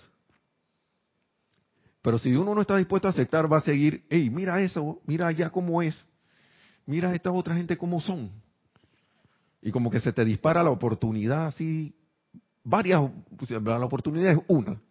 Pero 2.02 2.18
si 2.18 2.36
uno 2.36 2.56
no 2.56 2.62
está 2.62 2.78
dispuesto 2.78 3.08
a 3.08 3.12
aceptar, 3.12 3.52
va 3.52 3.58
a 3.58 3.62
seguir, 3.62 4.04
hey, 4.10 4.30
mira 4.30 4.62
eso, 4.62 5.02
mira 5.06 5.28
allá 5.28 5.50
cómo 5.50 5.82
es, 5.82 6.06
mira 6.86 7.10
a 7.10 7.16
esta 7.16 7.32
otra 7.32 7.56
gente 7.56 7.78
cómo 7.78 8.02
son. 8.02 8.32
Y 9.62 9.72
como 9.72 9.92
que 9.92 10.00
se 10.00 10.12
te 10.12 10.26
dispara 10.26 10.64
la 10.64 10.72
oportunidad 10.72 11.46
así, 11.46 11.96
varias, 12.64 13.02
la 13.50 13.86
oportunidad 13.86 14.32
es 14.32 14.40
una, 14.48 14.82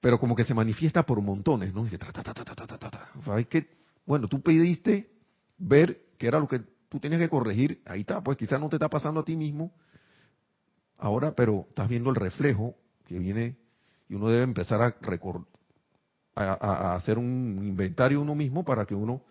pero 0.00 0.20
como 0.20 0.36
que 0.36 0.44
se 0.44 0.54
manifiesta 0.54 1.04
por 1.04 1.20
montones, 1.20 1.74
¿no? 1.74 1.86
Hay 3.26 3.44
que, 3.46 3.68
bueno, 4.06 4.28
tú 4.28 4.40
pediste 4.40 5.10
ver 5.58 6.00
qué 6.16 6.28
era 6.28 6.38
lo 6.38 6.46
que 6.46 6.62
tú 6.88 6.98
tienes 6.98 7.18
que 7.18 7.28
corregir, 7.28 7.82
ahí 7.84 8.00
está, 8.00 8.22
pues 8.22 8.36
quizás 8.36 8.60
no 8.60 8.68
te 8.68 8.76
está 8.76 8.88
pasando 8.88 9.20
a 9.20 9.24
ti 9.24 9.36
mismo 9.36 9.72
ahora, 10.96 11.34
pero 11.34 11.66
estás 11.68 11.88
viendo 11.88 12.10
el 12.10 12.16
reflejo 12.16 12.74
que 13.06 13.18
viene 13.18 13.56
y 14.08 14.14
uno 14.14 14.28
debe 14.28 14.42
empezar 14.42 14.80
a, 14.82 14.94
a, 16.34 16.94
hacer 16.94 17.18
un 17.18 17.58
inventario 17.62 18.20
uno 18.20 18.34
mismo 18.34 18.64
para 18.64 18.84
que 18.86 18.94
uno 18.94 19.22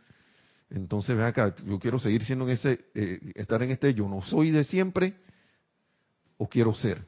entonces 0.70 1.16
vea 1.16 1.28
acá, 1.28 1.56
yo 1.66 1.80
quiero 1.80 1.98
seguir 1.98 2.24
siendo 2.24 2.46
en 2.46 2.52
ese, 2.52 2.86
eh, 2.94 3.32
estar 3.36 3.62
en 3.64 3.72
este 3.72 3.94
yo 3.94 4.08
no 4.08 4.22
soy 4.22 4.52
de 4.52 4.64
siempre 4.66 5.16
o 6.38 6.48
quiero 6.48 6.74
ser. 6.74 7.06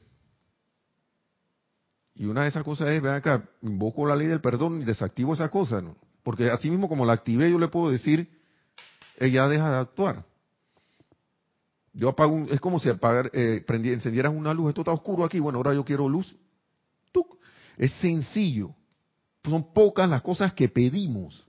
Y 2.15 2.25
una 2.25 2.43
de 2.43 2.49
esas 2.49 2.63
cosas 2.63 2.89
es, 2.89 3.01
vean 3.01 3.15
acá, 3.15 3.49
invoco 3.61 4.05
la 4.05 4.15
ley 4.15 4.27
del 4.27 4.41
perdón 4.41 4.81
y 4.81 4.85
desactivo 4.85 5.33
esa 5.33 5.49
cosa, 5.49 5.81
porque 6.23 6.49
así 6.49 6.69
mismo 6.69 6.87
como 6.89 7.05
la 7.05 7.13
activé 7.13 7.51
yo 7.51 7.59
le 7.59 7.67
puedo 7.67 7.91
decir, 7.91 8.29
ella 9.17 9.47
deja 9.47 9.71
de 9.71 9.77
actuar. 9.77 10.25
Yo 11.99 12.07
apago 12.07 12.33
un, 12.33 12.47
es 12.49 12.61
como 12.61 12.79
si 12.79 12.87
apagar, 12.87 13.29
eh, 13.33 13.61
encendieras 13.67 14.33
una 14.33 14.53
luz, 14.53 14.69
esto 14.69 14.81
está 14.81 14.93
oscuro 14.93 15.25
aquí, 15.25 15.39
bueno, 15.41 15.57
ahora 15.57 15.73
yo 15.73 15.83
quiero 15.83 16.07
luz. 16.07 16.33
Es 17.77 17.91
sencillo. 18.01 18.75
Son 19.43 19.73
pocas 19.73 20.09
las 20.09 20.21
cosas 20.21 20.53
que 20.53 20.69
pedimos. 20.69 21.47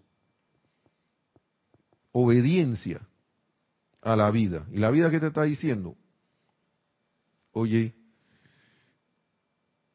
Obediencia 2.12 3.00
a 4.00 4.16
la 4.16 4.30
vida. 4.30 4.66
¿Y 4.72 4.78
la 4.78 4.90
vida 4.90 5.10
qué 5.10 5.20
te 5.20 5.28
está 5.28 5.42
diciendo? 5.42 5.96
Oye, 7.52 7.94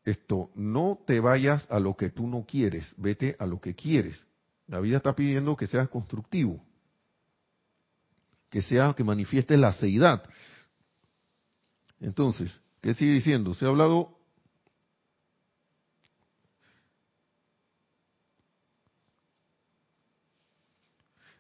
esto, 0.06 0.52
no 0.56 1.00
te 1.06 1.20
vayas 1.20 1.70
a 1.70 1.80
lo 1.80 1.96
que 1.96 2.10
tú 2.10 2.28
no 2.28 2.46
quieres, 2.46 2.94
vete 2.98 3.36
a 3.40 3.46
lo 3.46 3.60
que 3.60 3.76
quieres. 3.76 4.26
La 4.68 4.80
vida 4.80 4.98
está 4.98 5.16
pidiendo 5.16 5.56
que 5.56 5.68
seas 5.68 5.90
constructivo 5.90 6.62
que 8.56 8.62
sea 8.62 8.94
que 8.94 9.04
manifieste 9.04 9.58
la 9.58 9.74
seidad. 9.74 10.24
Entonces, 12.00 12.62
¿qué 12.80 12.94
sigue 12.94 13.12
diciendo? 13.12 13.54
Se 13.54 13.66
ha 13.66 13.68
hablado 13.68 14.18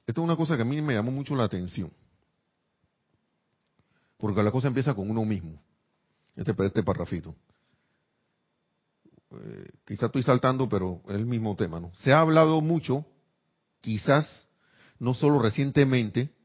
Esto 0.05 0.21
es 0.21 0.25
una 0.25 0.35
cosa 0.35 0.57
que 0.57 0.63
a 0.63 0.65
mí 0.65 0.81
me 0.81 0.93
llamó 0.93 1.09
mucho 1.09 1.35
la 1.35 1.45
atención. 1.45 1.89
Porque 4.17 4.43
la 4.43 4.51
cosa 4.51 4.67
empieza 4.67 4.93
con 4.93 5.09
uno 5.09 5.23
mismo. 5.23 5.63
Este, 6.35 6.53
este 6.65 6.83
parrafito. 6.83 7.33
Eh, 9.31 9.71
quizás 9.85 10.07
estoy 10.07 10.21
saltando, 10.21 10.67
pero 10.67 11.01
es 11.07 11.15
el 11.15 11.25
mismo 11.25 11.55
tema, 11.55 11.79
¿no? 11.79 11.93
Se 11.95 12.11
ha 12.11 12.19
hablado 12.19 12.59
mucho, 12.59 13.05
quizás 13.79 14.49
no 14.99 15.13
solo 15.13 15.39
recientemente, 15.39 16.35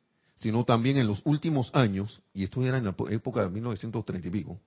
sino 0.41 0.65
también 0.65 0.97
en 0.97 1.07
los 1.07 1.21
últimos 1.25 1.71
años, 1.75 2.23
y 2.33 2.45
esto 2.45 2.65
era 2.65 2.79
en 2.79 2.85
la 2.85 2.95
época 3.11 3.43
de 3.43 3.51
1930 3.51 4.29
y 4.29 4.31
pico, 4.31 4.61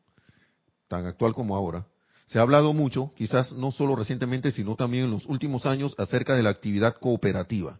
tan 0.87 1.05
actual 1.07 1.33
como 1.33 1.55
ahora, 1.55 1.85
se 2.27 2.39
ha 2.39 2.43
hablado 2.43 2.73
mucho, 2.73 3.11
quizás 3.15 3.51
no 3.51 3.71
solo 3.71 3.95
recientemente, 3.95 4.51
sino 4.51 4.75
también 4.75 5.05
en 5.05 5.11
los 5.11 5.25
últimos 5.25 5.65
años, 5.65 5.95
acerca 5.97 6.35
de 6.35 6.43
la 6.43 6.51
actividad 6.51 6.95
cooperativa. 6.95 7.79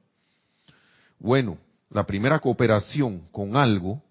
Bueno, 1.20 1.58
la 1.90 2.06
primera 2.06 2.40
cooperación 2.40 3.28
con 3.32 3.56
algo 3.56 4.02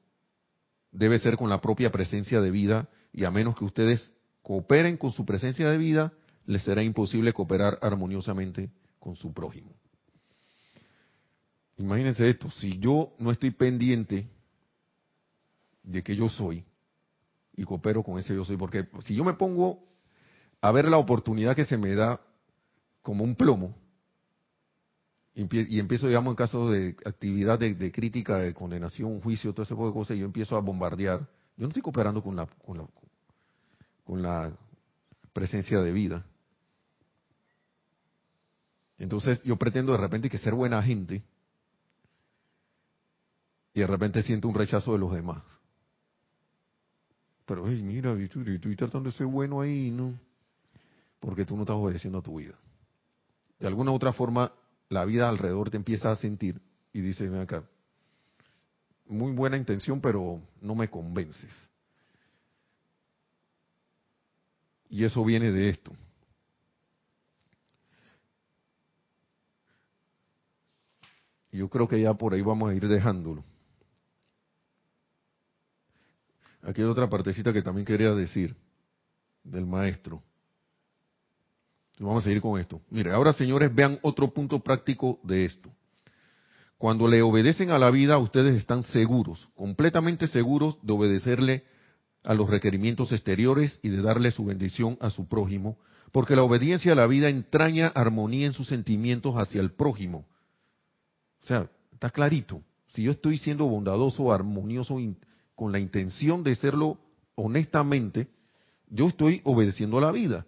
debe 0.92 1.18
ser 1.18 1.36
con 1.36 1.50
la 1.50 1.60
propia 1.60 1.90
presencia 1.90 2.40
de 2.40 2.50
vida, 2.50 2.88
y 3.12 3.24
a 3.24 3.30
menos 3.30 3.56
que 3.56 3.64
ustedes 3.64 4.12
cooperen 4.42 4.96
con 4.96 5.10
su 5.10 5.24
presencia 5.24 5.68
de 5.68 5.76
vida, 5.76 6.12
les 6.46 6.62
será 6.62 6.82
imposible 6.82 7.32
cooperar 7.32 7.78
armoniosamente 7.82 8.70
con 8.98 9.16
su 9.16 9.32
prójimo. 9.32 9.72
Imagínense 11.78 12.28
esto, 12.28 12.50
si 12.50 12.78
yo 12.78 13.14
no 13.18 13.30
estoy 13.30 13.50
pendiente 13.50 14.28
de 15.82 16.02
que 16.02 16.14
yo 16.14 16.28
soy 16.28 16.64
y 17.56 17.64
coopero 17.64 18.02
con 18.02 18.18
ese 18.18 18.34
yo 18.34 18.44
soy, 18.44 18.56
porque 18.56 18.86
si 19.00 19.14
yo 19.14 19.24
me 19.24 19.34
pongo 19.34 19.82
a 20.60 20.70
ver 20.72 20.86
la 20.86 20.98
oportunidad 20.98 21.56
que 21.56 21.64
se 21.64 21.76
me 21.76 21.94
da 21.94 22.20
como 23.02 23.24
un 23.24 23.34
plomo, 23.34 23.74
y 25.34 25.78
empiezo, 25.78 26.08
digamos, 26.08 26.32
en 26.32 26.36
caso 26.36 26.70
de 26.70 26.94
actividad 27.06 27.58
de, 27.58 27.90
crítica, 27.90 28.36
de 28.36 28.52
condenación, 28.52 29.20
juicio, 29.22 29.52
todo 29.54 29.62
ese 29.62 29.74
tipo 29.74 29.86
de 29.86 29.94
cosas, 29.94 30.16
y 30.16 30.20
yo 30.20 30.26
empiezo 30.26 30.56
a 30.56 30.60
bombardear, 30.60 31.20
yo 31.56 31.62
no 31.62 31.68
estoy 31.68 31.82
cooperando 31.82 32.22
con 32.22 32.36
la, 32.36 32.46
con 32.46 32.76
la, 32.76 32.86
con 34.04 34.22
la 34.22 34.52
presencia 35.32 35.80
de 35.80 35.90
vida. 35.90 36.26
Entonces 38.98 39.42
yo 39.42 39.56
pretendo 39.56 39.92
de 39.92 39.98
repente 39.98 40.28
que 40.28 40.38
ser 40.38 40.54
buena 40.54 40.82
gente, 40.82 41.22
y 43.74 43.80
de 43.80 43.86
repente 43.86 44.22
siento 44.22 44.48
un 44.48 44.54
rechazo 44.54 44.92
de 44.92 44.98
los 44.98 45.12
demás. 45.12 45.42
Pero, 47.46 47.68
hey, 47.68 47.82
mira, 47.82 48.12
estoy 48.12 48.76
tratando 48.76 49.10
de 49.10 49.16
ser 49.16 49.26
bueno 49.26 49.60
ahí, 49.60 49.90
¿no? 49.90 50.18
Porque 51.20 51.44
tú 51.44 51.56
no 51.56 51.62
estás 51.62 51.76
obedeciendo 51.76 52.18
a 52.18 52.22
tu 52.22 52.36
vida. 52.36 52.54
De 53.58 53.66
alguna 53.66 53.92
u 53.92 53.94
otra 53.94 54.12
forma, 54.12 54.52
la 54.88 55.04
vida 55.04 55.28
alrededor 55.28 55.70
te 55.70 55.76
empieza 55.76 56.10
a 56.10 56.16
sentir 56.16 56.60
y 56.92 57.00
dice, 57.00 57.28
ven 57.28 57.40
acá, 57.40 57.64
muy 59.06 59.32
buena 59.32 59.56
intención, 59.56 60.00
pero 60.00 60.40
no 60.60 60.74
me 60.74 60.88
convences. 60.88 61.52
Y 64.88 65.04
eso 65.04 65.24
viene 65.24 65.50
de 65.50 65.70
esto. 65.70 65.92
Yo 71.50 71.68
creo 71.68 71.86
que 71.86 72.00
ya 72.00 72.14
por 72.14 72.34
ahí 72.34 72.42
vamos 72.42 72.70
a 72.70 72.74
ir 72.74 72.86
dejándolo. 72.88 73.44
Aquí 76.62 76.80
hay 76.80 76.86
otra 76.86 77.08
partecita 77.08 77.52
que 77.52 77.62
también 77.62 77.84
quería 77.84 78.12
decir 78.12 78.54
del 79.42 79.66
maestro. 79.66 80.22
Vamos 81.98 82.22
a 82.22 82.24
seguir 82.24 82.40
con 82.40 82.58
esto. 82.58 82.80
Mire, 82.90 83.12
ahora 83.12 83.32
señores, 83.32 83.74
vean 83.74 83.98
otro 84.02 84.32
punto 84.32 84.60
práctico 84.60 85.20
de 85.22 85.44
esto. 85.44 85.70
Cuando 86.78 87.06
le 87.06 87.22
obedecen 87.22 87.70
a 87.70 87.78
la 87.78 87.90
vida, 87.90 88.18
ustedes 88.18 88.56
están 88.56 88.82
seguros, 88.82 89.48
completamente 89.54 90.26
seguros 90.26 90.78
de 90.82 90.92
obedecerle 90.92 91.64
a 92.24 92.34
los 92.34 92.50
requerimientos 92.50 93.12
exteriores 93.12 93.78
y 93.82 93.88
de 93.88 94.02
darle 94.02 94.30
su 94.30 94.44
bendición 94.44 94.96
a 95.00 95.10
su 95.10 95.28
prójimo, 95.28 95.78
porque 96.12 96.36
la 96.36 96.42
obediencia 96.42 96.92
a 96.92 96.96
la 96.96 97.06
vida 97.06 97.28
entraña 97.28 97.88
armonía 97.88 98.46
en 98.46 98.52
sus 98.52 98.68
sentimientos 98.68 99.34
hacia 99.36 99.60
el 99.60 99.72
prójimo. 99.72 100.26
O 101.42 101.46
sea, 101.46 101.70
está 101.92 102.10
clarito. 102.10 102.62
Si 102.88 103.04
yo 103.04 103.12
estoy 103.12 103.38
siendo 103.38 103.66
bondadoso, 103.66 104.32
armonioso, 104.32 104.98
con 105.54 105.72
la 105.72 105.78
intención 105.78 106.42
de 106.42 106.54
serlo 106.54 106.98
honestamente, 107.34 108.28
yo 108.88 109.08
estoy 109.08 109.40
obedeciendo 109.44 109.98
a 109.98 110.02
la 110.02 110.12
vida 110.12 110.46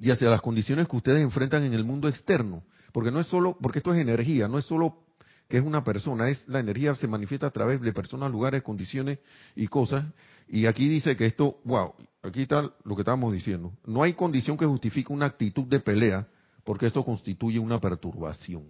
y 0.00 0.10
hacia 0.10 0.28
las 0.28 0.40
condiciones 0.40 0.88
que 0.88 0.96
ustedes 0.96 1.22
enfrentan 1.22 1.64
en 1.64 1.74
el 1.74 1.84
mundo 1.84 2.08
externo. 2.08 2.62
Porque 2.92 3.10
no 3.10 3.20
es 3.20 3.26
solo, 3.26 3.56
porque 3.60 3.78
esto 3.78 3.92
es 3.92 4.00
energía, 4.00 4.48
no 4.48 4.58
es 4.58 4.64
solo 4.64 5.04
que 5.48 5.56
es 5.56 5.64
una 5.64 5.82
persona, 5.82 6.28
es 6.28 6.46
la 6.46 6.60
energía 6.60 6.94
se 6.94 7.08
manifiesta 7.08 7.46
a 7.46 7.50
través 7.50 7.80
de 7.80 7.92
personas, 7.92 8.30
lugares, 8.30 8.62
condiciones 8.62 9.18
y 9.56 9.66
cosas. 9.66 10.04
Y 10.46 10.66
aquí 10.66 10.88
dice 10.88 11.16
que 11.16 11.26
esto, 11.26 11.58
wow, 11.64 11.94
aquí 12.22 12.42
está 12.42 12.70
lo 12.84 12.94
que 12.94 13.02
estábamos 13.02 13.32
diciendo. 13.32 13.72
No 13.84 14.02
hay 14.02 14.12
condición 14.12 14.56
que 14.56 14.66
justifique 14.66 15.12
una 15.12 15.26
actitud 15.26 15.64
de 15.64 15.80
pelea, 15.80 16.28
porque 16.64 16.86
esto 16.86 17.04
constituye 17.04 17.58
una 17.58 17.80
perturbación. 17.80 18.64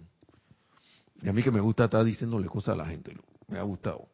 Y 1.21 1.29
a 1.29 1.33
mí 1.33 1.43
que 1.43 1.51
me 1.51 1.61
gusta 1.61 1.87
estar 1.87 2.05
diciéndole 2.05 2.47
cosas 2.47 2.75
a 2.75 2.77
la 2.77 2.87
gente, 2.87 3.17
me 3.49 3.59
ha 3.59 3.63
gustado. 3.63 4.09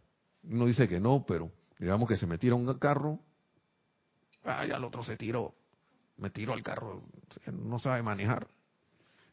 Uno 0.49 0.66
dice 0.66 0.88
que 0.88 1.01
no, 1.01 1.24
pero 1.26 1.51
digamos 1.78 2.09
que 2.09 2.16
se 2.16 2.26
me 2.26 2.38
tira 2.38 2.55
un 2.55 2.72
carro, 2.78 3.20
ay, 4.45 4.70
al 4.70 4.84
otro 4.84 5.03
se 5.05 5.16
tiró, 5.16 5.55
me 6.16 6.30
tiró 6.30 6.53
al 6.53 6.62
carro, 6.62 7.03
no 7.53 7.78
sabe 7.78 8.03
manejar. 8.03 8.47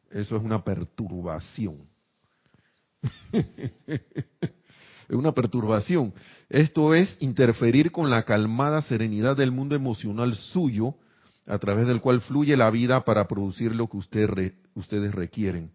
Eso 0.10 0.36
es 0.36 0.44
una 0.44 0.64
perturbación. 0.64 1.88
es 3.32 4.02
una 5.10 5.32
perturbación. 5.32 6.14
Esto 6.50 6.94
es 6.94 7.16
interferir 7.20 7.92
con 7.92 8.10
la 8.10 8.24
calmada 8.24 8.82
serenidad 8.82 9.38
del 9.38 9.52
mundo 9.52 9.76
emocional 9.76 10.36
suyo, 10.36 10.96
a 11.48 11.58
través 11.58 11.88
del 11.88 12.02
cual 12.02 12.22
fluye 12.22 12.56
la 12.56 12.70
vida 12.70 13.04
para 13.04 13.28
producir 13.28 13.74
lo 13.76 13.88
que 13.88 13.98
ustedes 13.98 15.14
requieren. 15.14 15.72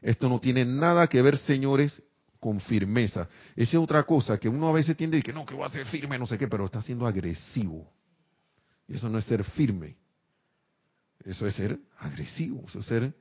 Esto 0.00 0.28
no 0.28 0.40
tiene 0.40 0.64
nada 0.64 1.06
que 1.06 1.22
ver, 1.22 1.38
señores, 1.38 2.02
con 2.42 2.58
firmeza. 2.58 3.28
Esa 3.54 3.76
es 3.76 3.80
otra 3.80 4.02
cosa 4.02 4.36
que 4.36 4.48
uno 4.48 4.66
a 4.66 4.72
veces 4.72 4.96
tiende 4.96 5.16
a 5.16 5.22
que 5.22 5.32
no, 5.32 5.46
que 5.46 5.54
voy 5.54 5.64
a 5.64 5.68
ser 5.68 5.86
firme, 5.86 6.18
no 6.18 6.26
sé 6.26 6.36
qué, 6.36 6.48
pero 6.48 6.64
está 6.64 6.82
siendo 6.82 7.06
agresivo. 7.06 7.88
Y 8.88 8.96
eso 8.96 9.08
no 9.08 9.18
es 9.18 9.24
ser 9.26 9.44
firme. 9.44 9.96
Eso 11.24 11.46
es 11.46 11.54
ser 11.54 11.78
agresivo, 11.98 12.64
eso 12.66 12.80
es 12.80 12.86
ser... 12.86 13.14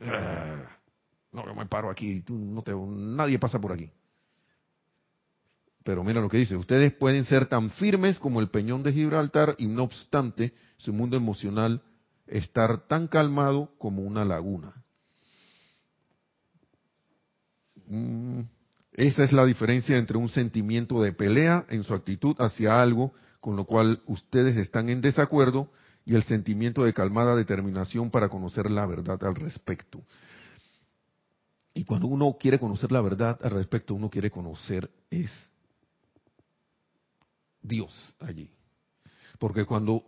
Ah, 0.00 0.68
no, 1.30 1.46
yo 1.46 1.54
me 1.54 1.64
paro 1.66 1.90
aquí, 1.90 2.22
tú 2.22 2.34
no 2.34 2.60
te, 2.62 2.74
nadie 2.74 3.38
pasa 3.38 3.60
por 3.60 3.70
aquí. 3.70 3.88
Pero 5.84 6.02
mira 6.02 6.20
lo 6.20 6.28
que 6.28 6.38
dice, 6.38 6.56
ustedes 6.56 6.92
pueden 6.92 7.24
ser 7.26 7.46
tan 7.46 7.70
firmes 7.70 8.18
como 8.18 8.40
el 8.40 8.48
peñón 8.48 8.82
de 8.82 8.92
Gibraltar 8.92 9.54
y 9.58 9.68
no 9.68 9.84
obstante 9.84 10.54
su 10.76 10.92
mundo 10.92 11.16
emocional 11.16 11.82
estar 12.26 12.88
tan 12.88 13.06
calmado 13.06 13.70
como 13.78 14.02
una 14.02 14.24
laguna. 14.24 14.79
Mm, 17.90 18.42
esa 18.92 19.24
es 19.24 19.32
la 19.32 19.44
diferencia 19.44 19.98
entre 19.98 20.16
un 20.16 20.28
sentimiento 20.28 21.02
de 21.02 21.12
pelea 21.12 21.66
en 21.68 21.82
su 21.82 21.92
actitud 21.92 22.36
hacia 22.38 22.80
algo 22.80 23.12
con 23.40 23.56
lo 23.56 23.64
cual 23.64 24.00
ustedes 24.06 24.56
están 24.56 24.90
en 24.90 25.00
desacuerdo 25.00 25.70
y 26.04 26.14
el 26.14 26.22
sentimiento 26.22 26.84
de 26.84 26.92
calmada 26.92 27.34
determinación 27.34 28.10
para 28.10 28.28
conocer 28.28 28.70
la 28.70 28.86
verdad 28.86 29.22
al 29.24 29.34
respecto. 29.34 30.02
Y 31.74 31.84
cuando 31.84 32.06
uno 32.06 32.36
quiere 32.38 32.58
conocer 32.58 32.92
la 32.92 33.00
verdad 33.00 33.38
al 33.42 33.50
respecto, 33.50 33.94
uno 33.94 34.10
quiere 34.10 34.30
conocer 34.30 34.90
es 35.10 35.30
Dios 37.62 38.14
allí. 38.20 38.50
Porque 39.38 39.64
cuando, 39.64 40.04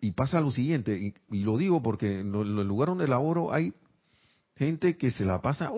y 0.00 0.12
pasa 0.12 0.40
lo 0.40 0.50
siguiente, 0.50 1.14
y, 1.30 1.42
lo 1.42 1.58
digo 1.58 1.82
porque 1.82 2.20
en 2.20 2.34
el 2.34 2.68
lugar 2.68 2.88
donde 2.88 3.08
laboro 3.08 3.52
hay 3.52 3.74
gente 4.56 4.96
que 4.96 5.10
se 5.10 5.24
la 5.24 5.42
pasa 5.42 5.70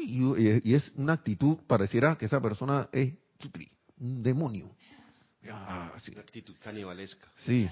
y, 0.00 0.74
es 0.74 0.92
una 0.96 1.14
actitud, 1.14 1.58
pareciera 1.66 2.16
que 2.16 2.26
esa 2.26 2.40
persona 2.40 2.88
es 2.92 3.14
un 4.00 4.22
demonio. 4.22 4.70
una 5.42 6.20
actitud 6.20 6.54
canibalesca. 6.60 7.28
Sí, 7.36 7.68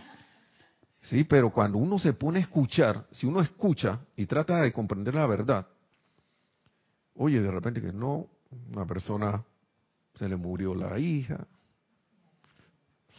sí, 1.03 1.25
pero 1.25 1.51
cuando 1.51 1.79
uno 1.79 1.99
se 1.99 2.13
pone 2.13 2.39
a 2.39 2.43
escuchar, 2.43 3.07
si 3.13 3.27
uno 3.27 3.41
escucha 3.41 4.01
y 4.17 4.27
trata 4.27 4.63
de 4.63 4.73
comprender 4.73 5.15
la 5.15 5.27
verdad, 5.27 5.67
oye, 7.15 7.41
de 7.41 7.51
repente 7.51 7.81
que 7.81 7.93
no, 7.93 8.27
una 8.73 8.87
persona 8.87 9.45
se 10.17 10.29
le 10.29 10.37
murió 10.37 10.75
la 10.75 10.99
hija, 10.99 11.47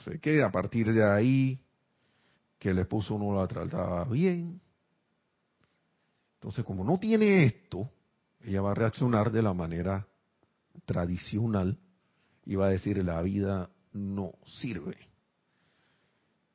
se 0.04 0.20
queda 0.20 0.48
a 0.48 0.52
partir 0.52 0.94
de 0.94 1.04
ahí 1.04 1.60
que 2.60 2.70
el 2.70 2.80
esposo 2.80 3.18
no 3.18 3.36
la 3.36 3.48
trataba 3.48 4.04
bien. 4.06 4.60
Entonces, 6.36 6.64
como 6.64 6.84
no 6.84 7.00
tiene 7.00 7.46
esto, 7.46 7.90
ella 8.42 8.62
va 8.62 8.72
a 8.72 8.76
reaccionar 8.76 9.32
de 9.32 9.42
la 9.42 9.54
manera 9.54 10.08
tradicional 10.86 11.78
y 12.46 12.56
va 12.56 12.68
a 12.68 12.70
decir 12.70 13.04
la 13.04 13.22
vida 13.22 13.70
no 13.94 14.34
sirve. 14.46 14.98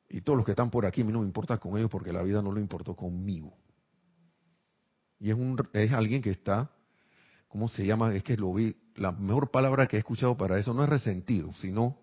Y 0.09 0.21
todos 0.21 0.37
los 0.37 0.45
que 0.45 0.51
están 0.51 0.69
por 0.69 0.85
aquí, 0.85 1.01
a 1.01 1.05
mí 1.05 1.11
no 1.11 1.19
me 1.19 1.25
importa 1.25 1.57
con 1.57 1.77
ellos 1.77 1.89
porque 1.89 2.13
la 2.13 2.23
vida 2.23 2.41
no 2.41 2.51
lo 2.51 2.59
importó 2.59 2.95
conmigo. 2.95 3.53
Y 5.19 5.29
es, 5.29 5.35
un, 5.35 5.57
es 5.73 5.91
alguien 5.91 6.21
que 6.21 6.31
está, 6.31 6.71
¿cómo 7.47 7.67
se 7.67 7.85
llama? 7.85 8.13
Es 8.15 8.23
que 8.23 8.37
lo 8.37 8.53
vi, 8.53 8.75
la 8.95 9.11
mejor 9.11 9.51
palabra 9.51 9.87
que 9.87 9.95
he 9.95 9.99
escuchado 9.99 10.37
para 10.37 10.59
eso 10.59 10.73
no 10.73 10.83
es 10.83 10.89
resentido, 10.89 11.53
sino, 11.53 11.97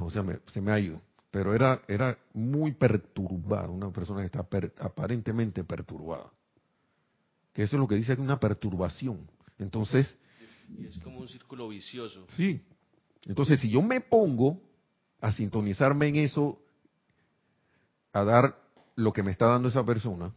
o 0.00 0.10
sea, 0.10 0.24
se 0.46 0.60
me 0.60 0.72
ha 0.72 0.78
ido. 0.78 1.00
Pero 1.30 1.54
era, 1.54 1.82
era 1.88 2.18
muy 2.34 2.72
perturbado, 2.72 3.72
una 3.72 3.90
persona 3.90 4.20
que 4.20 4.26
está 4.26 4.46
aparentemente 4.80 5.64
perturbada 5.64 6.30
que 7.52 7.62
eso 7.62 7.76
es 7.76 7.80
lo 7.80 7.88
que 7.88 7.96
dice 7.96 8.16
que 8.16 8.22
una 8.22 8.40
perturbación. 8.40 9.28
Entonces... 9.58 10.16
es 10.78 10.98
como 10.98 11.18
un 11.18 11.28
círculo 11.28 11.68
vicioso. 11.68 12.26
Sí. 12.30 12.62
Entonces, 13.26 13.60
si 13.60 13.70
yo 13.70 13.82
me 13.82 14.00
pongo 14.00 14.60
a 15.20 15.32
sintonizarme 15.32 16.08
en 16.08 16.16
eso, 16.16 16.58
a 18.12 18.24
dar 18.24 18.58
lo 18.96 19.12
que 19.12 19.22
me 19.22 19.30
está 19.30 19.46
dando 19.46 19.68
esa 19.68 19.84
persona, 19.84 20.32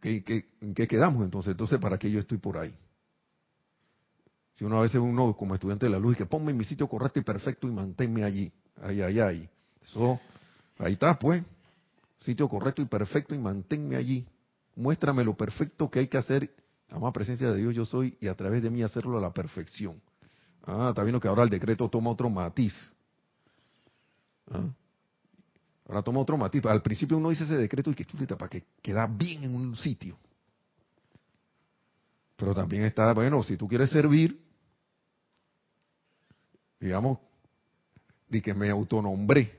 ¿qué, 0.00 0.46
en 0.60 0.74
qué 0.74 0.86
quedamos 0.86 1.22
entonces? 1.22 1.52
Entonces, 1.52 1.78
¿para 1.78 1.98
qué 1.98 2.10
yo 2.10 2.18
estoy 2.18 2.38
por 2.38 2.58
ahí? 2.58 2.74
Si 4.54 4.64
uno 4.64 4.78
a 4.78 4.82
veces 4.82 5.00
uno 5.00 5.36
como 5.36 5.54
estudiante 5.54 5.86
de 5.86 5.90
la 5.90 5.98
luz 5.98 6.14
y 6.14 6.18
que 6.18 6.26
ponme 6.26 6.50
en 6.50 6.56
mi 6.56 6.64
sitio 6.64 6.88
correcto 6.88 7.20
y 7.20 7.22
perfecto 7.22 7.68
y 7.68 7.72
manténme 7.72 8.24
allí, 8.24 8.50
ahí, 8.82 9.02
ahí, 9.02 9.20
ahí. 9.20 9.50
Eso, 9.84 10.18
ahí 10.78 10.94
está, 10.94 11.18
pues 11.18 11.44
sitio 12.26 12.48
correcto 12.48 12.82
y 12.82 12.86
perfecto 12.86 13.34
y 13.34 13.38
manténme 13.38 13.96
allí. 13.96 14.26
Muéstrame 14.74 15.24
lo 15.24 15.36
perfecto 15.36 15.88
que 15.88 16.00
hay 16.00 16.08
que 16.08 16.18
hacer. 16.18 16.52
más 17.00 17.12
presencia 17.12 17.50
de 17.50 17.58
Dios 17.58 17.74
yo 17.74 17.86
soy 17.86 18.18
y 18.20 18.26
a 18.26 18.34
través 18.34 18.62
de 18.62 18.68
mí 18.68 18.82
hacerlo 18.82 19.16
a 19.16 19.20
la 19.20 19.32
perfección. 19.32 20.02
Ah, 20.64 20.88
está 20.90 21.04
viendo 21.04 21.20
que 21.20 21.28
ahora 21.28 21.44
el 21.44 21.48
decreto 21.48 21.88
toma 21.88 22.10
otro 22.10 22.28
matiz. 22.28 22.74
Ah, 24.50 24.68
ahora 25.86 26.02
toma 26.02 26.20
otro 26.20 26.36
matiz. 26.36 26.66
Al 26.66 26.82
principio 26.82 27.16
uno 27.16 27.30
dice 27.30 27.44
ese 27.44 27.56
decreto 27.56 27.90
y 27.92 27.94
que 27.94 28.04
para 28.36 28.48
que 28.48 28.64
queda 28.82 29.06
bien 29.06 29.44
en 29.44 29.54
un 29.54 29.76
sitio. 29.76 30.18
Pero 32.36 32.54
también 32.54 32.82
está, 32.82 33.14
bueno, 33.14 33.42
si 33.44 33.56
tú 33.56 33.68
quieres 33.68 33.88
servir, 33.88 34.38
digamos, 36.80 37.18
de 38.28 38.42
que 38.42 38.52
me 38.52 38.68
autonombré, 38.68 39.58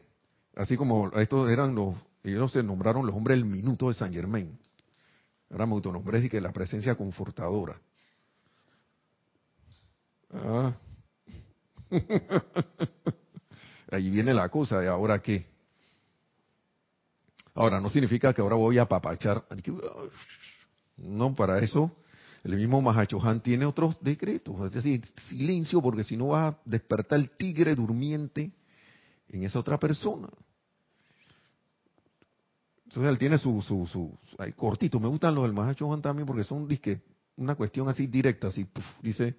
así 0.56 0.76
como 0.76 1.10
estos 1.18 1.50
eran 1.50 1.74
los 1.74 1.96
ellos 2.32 2.52
se 2.52 2.64
nombraron 2.64 3.06
los 3.06 3.16
hombres 3.16 3.38
del 3.38 3.46
minuto 3.46 3.88
de 3.88 3.94
San 3.94 4.14
Germain. 4.14 4.58
Ahora 5.50 5.66
me 5.66 5.74
autonombré 5.74 6.20
y 6.20 6.30
que 6.30 6.42
la 6.42 6.52
presencia 6.52 6.96
confortadora. 6.96 7.80
Ah. 10.34 10.74
Ahí 13.92 14.10
viene 14.10 14.34
la 14.34 14.50
cosa, 14.50 14.80
¿de 14.80 14.90
ahora 14.90 15.22
qué? 15.22 15.46
Ahora, 17.56 17.80
no 17.80 17.90
significa 17.90 18.34
que 18.34 18.42
ahora 18.42 18.56
voy 18.56 18.78
a 18.78 18.84
apapachar. 18.84 19.46
No, 20.98 21.34
para 21.34 21.60
eso 21.60 21.92
el 22.44 22.56
mismo 22.56 22.82
Mahachohan 22.82 23.42
tiene 23.42 23.66
otros 23.66 23.98
decretos. 24.02 24.56
Es 24.68 24.74
decir, 24.74 25.06
silencio, 25.28 25.82
porque 25.82 26.04
si 26.04 26.16
no 26.16 26.30
vas 26.30 26.54
a 26.54 26.58
despertar 26.64 27.20
el 27.20 27.30
tigre 27.32 27.76
durmiente 27.76 28.52
en 29.30 29.44
esa 29.44 29.60
otra 29.60 29.78
persona. 29.78 30.30
Entonces 32.88 33.10
él 33.12 33.18
tiene 33.18 33.38
su, 33.38 33.62
su, 33.62 33.86
su, 33.86 34.18
cortito. 34.56 34.98
Me 35.00 35.10
gustan 35.10 35.36
los 35.36 35.44
del 35.44 35.54
Mahachohan 35.54 36.02
también 36.02 36.26
porque 36.26 36.46
son 36.46 36.68
disque, 36.68 37.02
una 37.36 37.56
cuestión 37.56 37.90
así 37.90 38.08
directa, 38.08 38.48
así, 38.48 38.66
dice, 39.02 39.36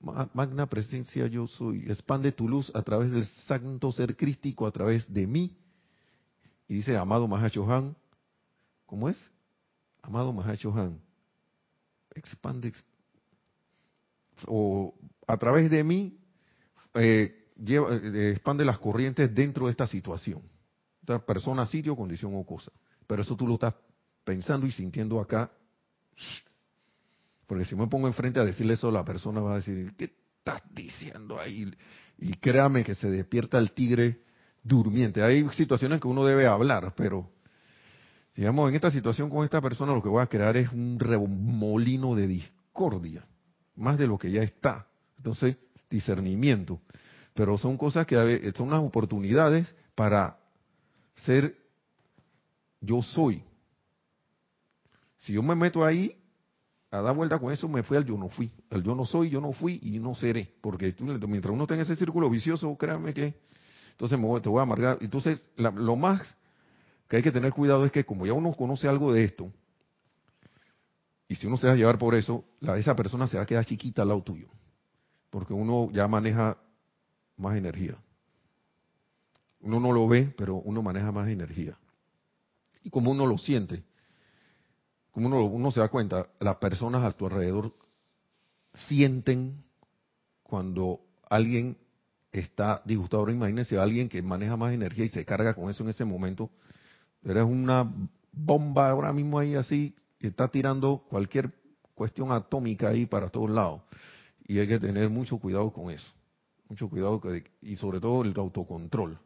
magna 0.00 0.66
presencia 0.66 1.26
yo 1.26 1.46
soy, 1.46 1.84
expande 1.90 2.32
tu 2.32 2.48
luz 2.48 2.74
a 2.74 2.80
través 2.80 3.12
del 3.12 3.26
santo 3.46 3.92
ser 3.92 4.16
crístico, 4.16 4.66
a 4.66 4.72
través 4.72 5.12
de 5.12 5.26
mí. 5.26 5.58
Y 6.66 6.76
dice, 6.76 6.96
amado 6.96 7.28
Mahachohan, 7.28 7.94
¿cómo 8.86 9.10
es? 9.10 9.18
Amado 10.00 10.32
Mahachohan, 10.32 10.98
expande, 12.14 12.72
o 14.46 14.94
a 15.26 15.36
través 15.36 15.70
de 15.70 15.84
mí, 15.84 16.18
eh, 16.94 17.52
lleva, 17.62 17.94
eh, 17.94 18.30
expande 18.30 18.64
las 18.64 18.78
corrientes 18.78 19.34
dentro 19.34 19.66
de 19.66 19.72
esta 19.72 19.86
situación. 19.86 20.40
Esta 21.08 21.24
persona, 21.24 21.64
sitio, 21.64 21.96
condición 21.96 22.34
o 22.34 22.44
cosa. 22.44 22.70
Pero 23.06 23.22
eso 23.22 23.34
tú 23.34 23.46
lo 23.46 23.54
estás 23.54 23.72
pensando 24.24 24.66
y 24.66 24.72
sintiendo 24.72 25.18
acá. 25.18 25.50
Porque 27.46 27.64
si 27.64 27.74
me 27.74 27.86
pongo 27.86 28.08
enfrente 28.08 28.38
a 28.38 28.44
decirle 28.44 28.74
eso, 28.74 28.90
la 28.90 29.06
persona 29.06 29.40
va 29.40 29.54
a 29.54 29.56
decir, 29.56 29.94
¿qué 29.96 30.12
estás 30.36 30.60
diciendo 30.70 31.40
ahí? 31.40 31.72
Y 32.18 32.34
créame 32.34 32.84
que 32.84 32.94
se 32.94 33.08
despierta 33.10 33.56
el 33.56 33.72
tigre 33.72 34.20
durmiente. 34.62 35.22
Hay 35.22 35.48
situaciones 35.54 35.98
que 35.98 36.08
uno 36.08 36.26
debe 36.26 36.46
hablar, 36.46 36.92
pero 36.94 37.30
digamos, 38.36 38.68
en 38.68 38.74
esta 38.74 38.90
situación 38.90 39.30
con 39.30 39.44
esta 39.44 39.62
persona 39.62 39.94
lo 39.94 40.02
que 40.02 40.10
voy 40.10 40.20
a 40.20 40.26
crear 40.26 40.58
es 40.58 40.70
un 40.70 41.00
remolino 41.00 42.16
de 42.16 42.26
discordia, 42.26 43.24
más 43.76 43.96
de 43.96 44.08
lo 44.08 44.18
que 44.18 44.30
ya 44.30 44.42
está. 44.42 44.86
Entonces, 45.16 45.56
discernimiento. 45.88 46.82
Pero 47.32 47.56
son 47.56 47.78
cosas 47.78 48.06
que 48.06 48.52
son 48.54 48.68
unas 48.68 48.82
oportunidades 48.82 49.74
para 49.94 50.36
ser 51.24 51.56
yo 52.80 53.02
soy. 53.02 53.42
Si 55.18 55.32
yo 55.32 55.42
me 55.42 55.54
meto 55.54 55.84
ahí 55.84 56.16
a 56.90 57.00
dar 57.00 57.14
vuelta 57.14 57.38
con 57.38 57.52
eso, 57.52 57.68
me 57.68 57.82
fui 57.82 57.96
al 57.96 58.04
yo 58.04 58.16
no 58.16 58.28
fui. 58.28 58.50
El 58.70 58.82
yo 58.82 58.94
no 58.94 59.04
soy, 59.04 59.30
yo 59.30 59.40
no 59.40 59.52
fui 59.52 59.78
y 59.82 59.98
no 59.98 60.14
seré. 60.14 60.54
Porque 60.60 60.94
mientras 61.00 61.52
uno 61.52 61.66
tenga 61.66 61.82
ese 61.82 61.96
círculo 61.96 62.30
vicioso, 62.30 62.76
créanme 62.76 63.12
que 63.12 63.34
entonces 63.90 64.16
me 64.16 64.40
te 64.40 64.48
voy 64.48 64.60
a 64.60 64.62
amargar. 64.62 64.98
Entonces, 65.00 65.50
lo 65.56 65.96
más 65.96 66.34
que 67.08 67.16
hay 67.16 67.22
que 67.22 67.32
tener 67.32 67.52
cuidado 67.52 67.84
es 67.84 67.90
que 67.90 68.04
como 68.04 68.26
ya 68.26 68.32
uno 68.32 68.52
conoce 68.52 68.86
algo 68.86 69.12
de 69.12 69.24
esto, 69.24 69.52
y 71.26 71.34
si 71.34 71.46
uno 71.48 71.56
se 71.56 71.66
va 71.66 71.72
a 71.72 71.76
llevar 71.76 71.98
por 71.98 72.14
eso, 72.14 72.44
la 72.60 72.78
esa 72.78 72.94
persona 72.94 73.26
se 73.26 73.36
va 73.36 73.42
a 73.42 73.46
quedar 73.46 73.66
chiquita 73.66 74.02
al 74.02 74.08
lado 74.08 74.22
tuyo, 74.22 74.48
porque 75.30 75.52
uno 75.52 75.90
ya 75.92 76.06
maneja 76.06 76.56
más 77.36 77.56
energía. 77.56 77.96
Uno 79.60 79.80
no 79.80 79.92
lo 79.92 80.06
ve, 80.08 80.32
pero 80.36 80.56
uno 80.56 80.82
maneja 80.82 81.10
más 81.12 81.28
energía. 81.28 81.76
Y 82.84 82.90
como 82.90 83.10
uno 83.10 83.26
lo 83.26 83.38
siente, 83.38 83.82
como 85.10 85.26
uno, 85.26 85.44
uno 85.44 85.70
se 85.72 85.80
da 85.80 85.88
cuenta, 85.88 86.28
las 86.38 86.56
personas 86.56 87.02
a 87.04 87.12
tu 87.12 87.26
alrededor 87.26 87.74
sienten 88.88 89.64
cuando 90.42 91.00
alguien 91.28 91.76
está 92.32 92.82
disgustado. 92.84 93.20
Ahora 93.20 93.32
imagínense 93.32 93.76
a 93.76 93.82
alguien 93.82 94.08
que 94.08 94.22
maneja 94.22 94.56
más 94.56 94.72
energía 94.72 95.04
y 95.04 95.08
se 95.08 95.24
carga 95.24 95.54
con 95.54 95.70
eso 95.70 95.82
en 95.82 95.90
ese 95.90 96.04
momento, 96.04 96.50
Eres 97.24 97.44
una 97.44 97.92
bomba 98.32 98.90
ahora 98.90 99.12
mismo 99.12 99.38
ahí 99.38 99.54
así, 99.54 99.94
que 100.18 100.28
está 100.28 100.48
tirando 100.48 101.04
cualquier 101.08 101.52
cuestión 101.94 102.30
atómica 102.32 102.88
ahí 102.88 103.06
para 103.06 103.28
todos 103.28 103.50
lados. 103.50 103.82
Y 104.46 104.58
hay 104.58 104.68
que 104.68 104.78
tener 104.78 105.10
mucho 105.10 105.38
cuidado 105.38 105.72
con 105.72 105.90
eso. 105.90 106.06
Mucho 106.68 106.88
cuidado 106.88 107.20
y 107.60 107.76
sobre 107.76 108.00
todo 108.00 108.22
el 108.22 108.32
autocontrol. 108.36 109.18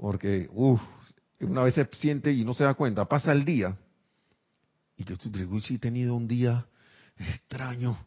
Porque, 0.00 0.48
uff, 0.52 0.80
una 1.40 1.62
vez 1.62 1.74
se 1.74 1.86
siente 1.92 2.32
y 2.32 2.42
no 2.42 2.54
se 2.54 2.64
da 2.64 2.72
cuenta, 2.72 3.04
pasa 3.04 3.32
el 3.32 3.44
día. 3.44 3.76
Y 4.96 5.04
tú 5.04 5.14
dices, 5.30 5.46
si 5.66 5.74
he 5.74 5.78
tenido 5.78 6.14
un 6.14 6.26
día 6.26 6.66
extraño. 7.18 7.98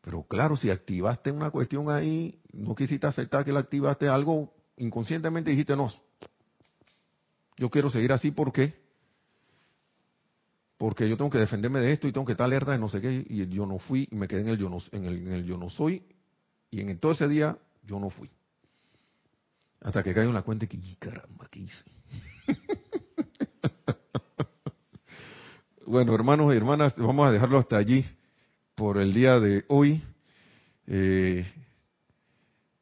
Pero 0.00 0.22
claro, 0.22 0.56
si 0.56 0.70
activaste 0.70 1.30
una 1.30 1.50
cuestión 1.50 1.90
ahí, 1.90 2.40
no 2.54 2.74
quisiste 2.74 3.06
aceptar 3.06 3.44
que 3.44 3.52
la 3.52 3.60
activaste 3.60 4.08
algo, 4.08 4.54
inconscientemente 4.78 5.50
dijiste, 5.50 5.76
no, 5.76 5.92
yo 7.58 7.68
quiero 7.68 7.90
seguir 7.90 8.12
así 8.12 8.30
porque 8.30 8.86
porque 10.78 11.08
yo 11.08 11.16
tengo 11.16 11.30
que 11.30 11.38
defenderme 11.38 11.80
de 11.80 11.92
esto 11.92 12.08
y 12.08 12.12
tengo 12.12 12.26
que 12.26 12.32
estar 12.32 12.44
alerta 12.44 12.72
de 12.72 12.78
no 12.78 12.88
sé 12.88 13.00
qué 13.00 13.26
y 13.28 13.46
yo 13.48 13.66
no 13.66 13.78
fui 13.78 14.08
y 14.10 14.14
me 14.14 14.28
quedé 14.28 14.42
en 14.42 14.48
el 14.48 14.58
yo 14.58 14.68
no 14.68 14.78
en 14.92 15.04
el, 15.04 15.44
yo 15.44 15.56
no 15.56 15.70
soy 15.70 16.02
y 16.70 16.80
en 16.80 16.98
todo 16.98 17.12
ese 17.12 17.28
día 17.28 17.58
yo 17.82 17.98
no 17.98 18.10
fui 18.10 18.30
hasta 19.86 20.02
que 20.02 20.12
caigo 20.12 20.30
en 20.30 20.34
la 20.34 20.42
cuenta 20.42 20.66
que 20.66 20.78
caramba 20.98 21.46
qué 21.50 21.60
hice 21.60 21.84
bueno 25.86 26.14
hermanos 26.14 26.52
y 26.52 26.56
hermanas 26.56 26.94
vamos 26.96 27.28
a 27.28 27.32
dejarlo 27.32 27.58
hasta 27.58 27.76
allí 27.76 28.04
por 28.76 28.98
el 28.98 29.14
día 29.14 29.40
de 29.40 29.64
hoy. 29.68 30.02
Eh, 30.86 31.50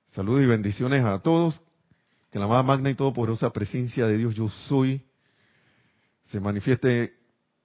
saludos 0.09 0.43
y 0.43 0.47
bendiciones 0.47 1.05
a 1.05 1.21
todos. 1.21 1.63
Que 2.33 2.41
la 2.41 2.49
más 2.49 2.65
magna 2.65 2.91
y 2.91 2.97
todopoderosa 2.97 3.53
presencia 3.53 4.09
de 4.09 4.19
Dios 4.19 4.35
yo 4.35 4.49
soy 4.49 5.07
se 6.31 6.41
manifieste 6.41 7.15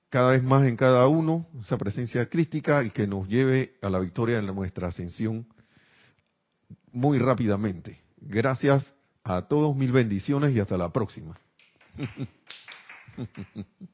cada 0.09 0.31
vez 0.31 0.43
más 0.43 0.67
en 0.67 0.77
cada 0.77 1.07
uno, 1.07 1.47
esa 1.59 1.77
presencia 1.77 2.29
crística 2.29 2.83
y 2.83 2.91
que 2.91 3.07
nos 3.07 3.27
lleve 3.27 3.77
a 3.81 3.89
la 3.89 3.99
victoria 3.99 4.37
en 4.37 4.45
nuestra 4.45 4.89
ascensión 4.89 5.47
muy 6.91 7.17
rápidamente. 7.17 7.99
Gracias 8.17 8.93
a 9.23 9.41
todos, 9.43 9.75
mil 9.75 9.91
bendiciones 9.91 10.55
y 10.55 10.59
hasta 10.59 10.77
la 10.77 10.89
próxima. 10.89 11.39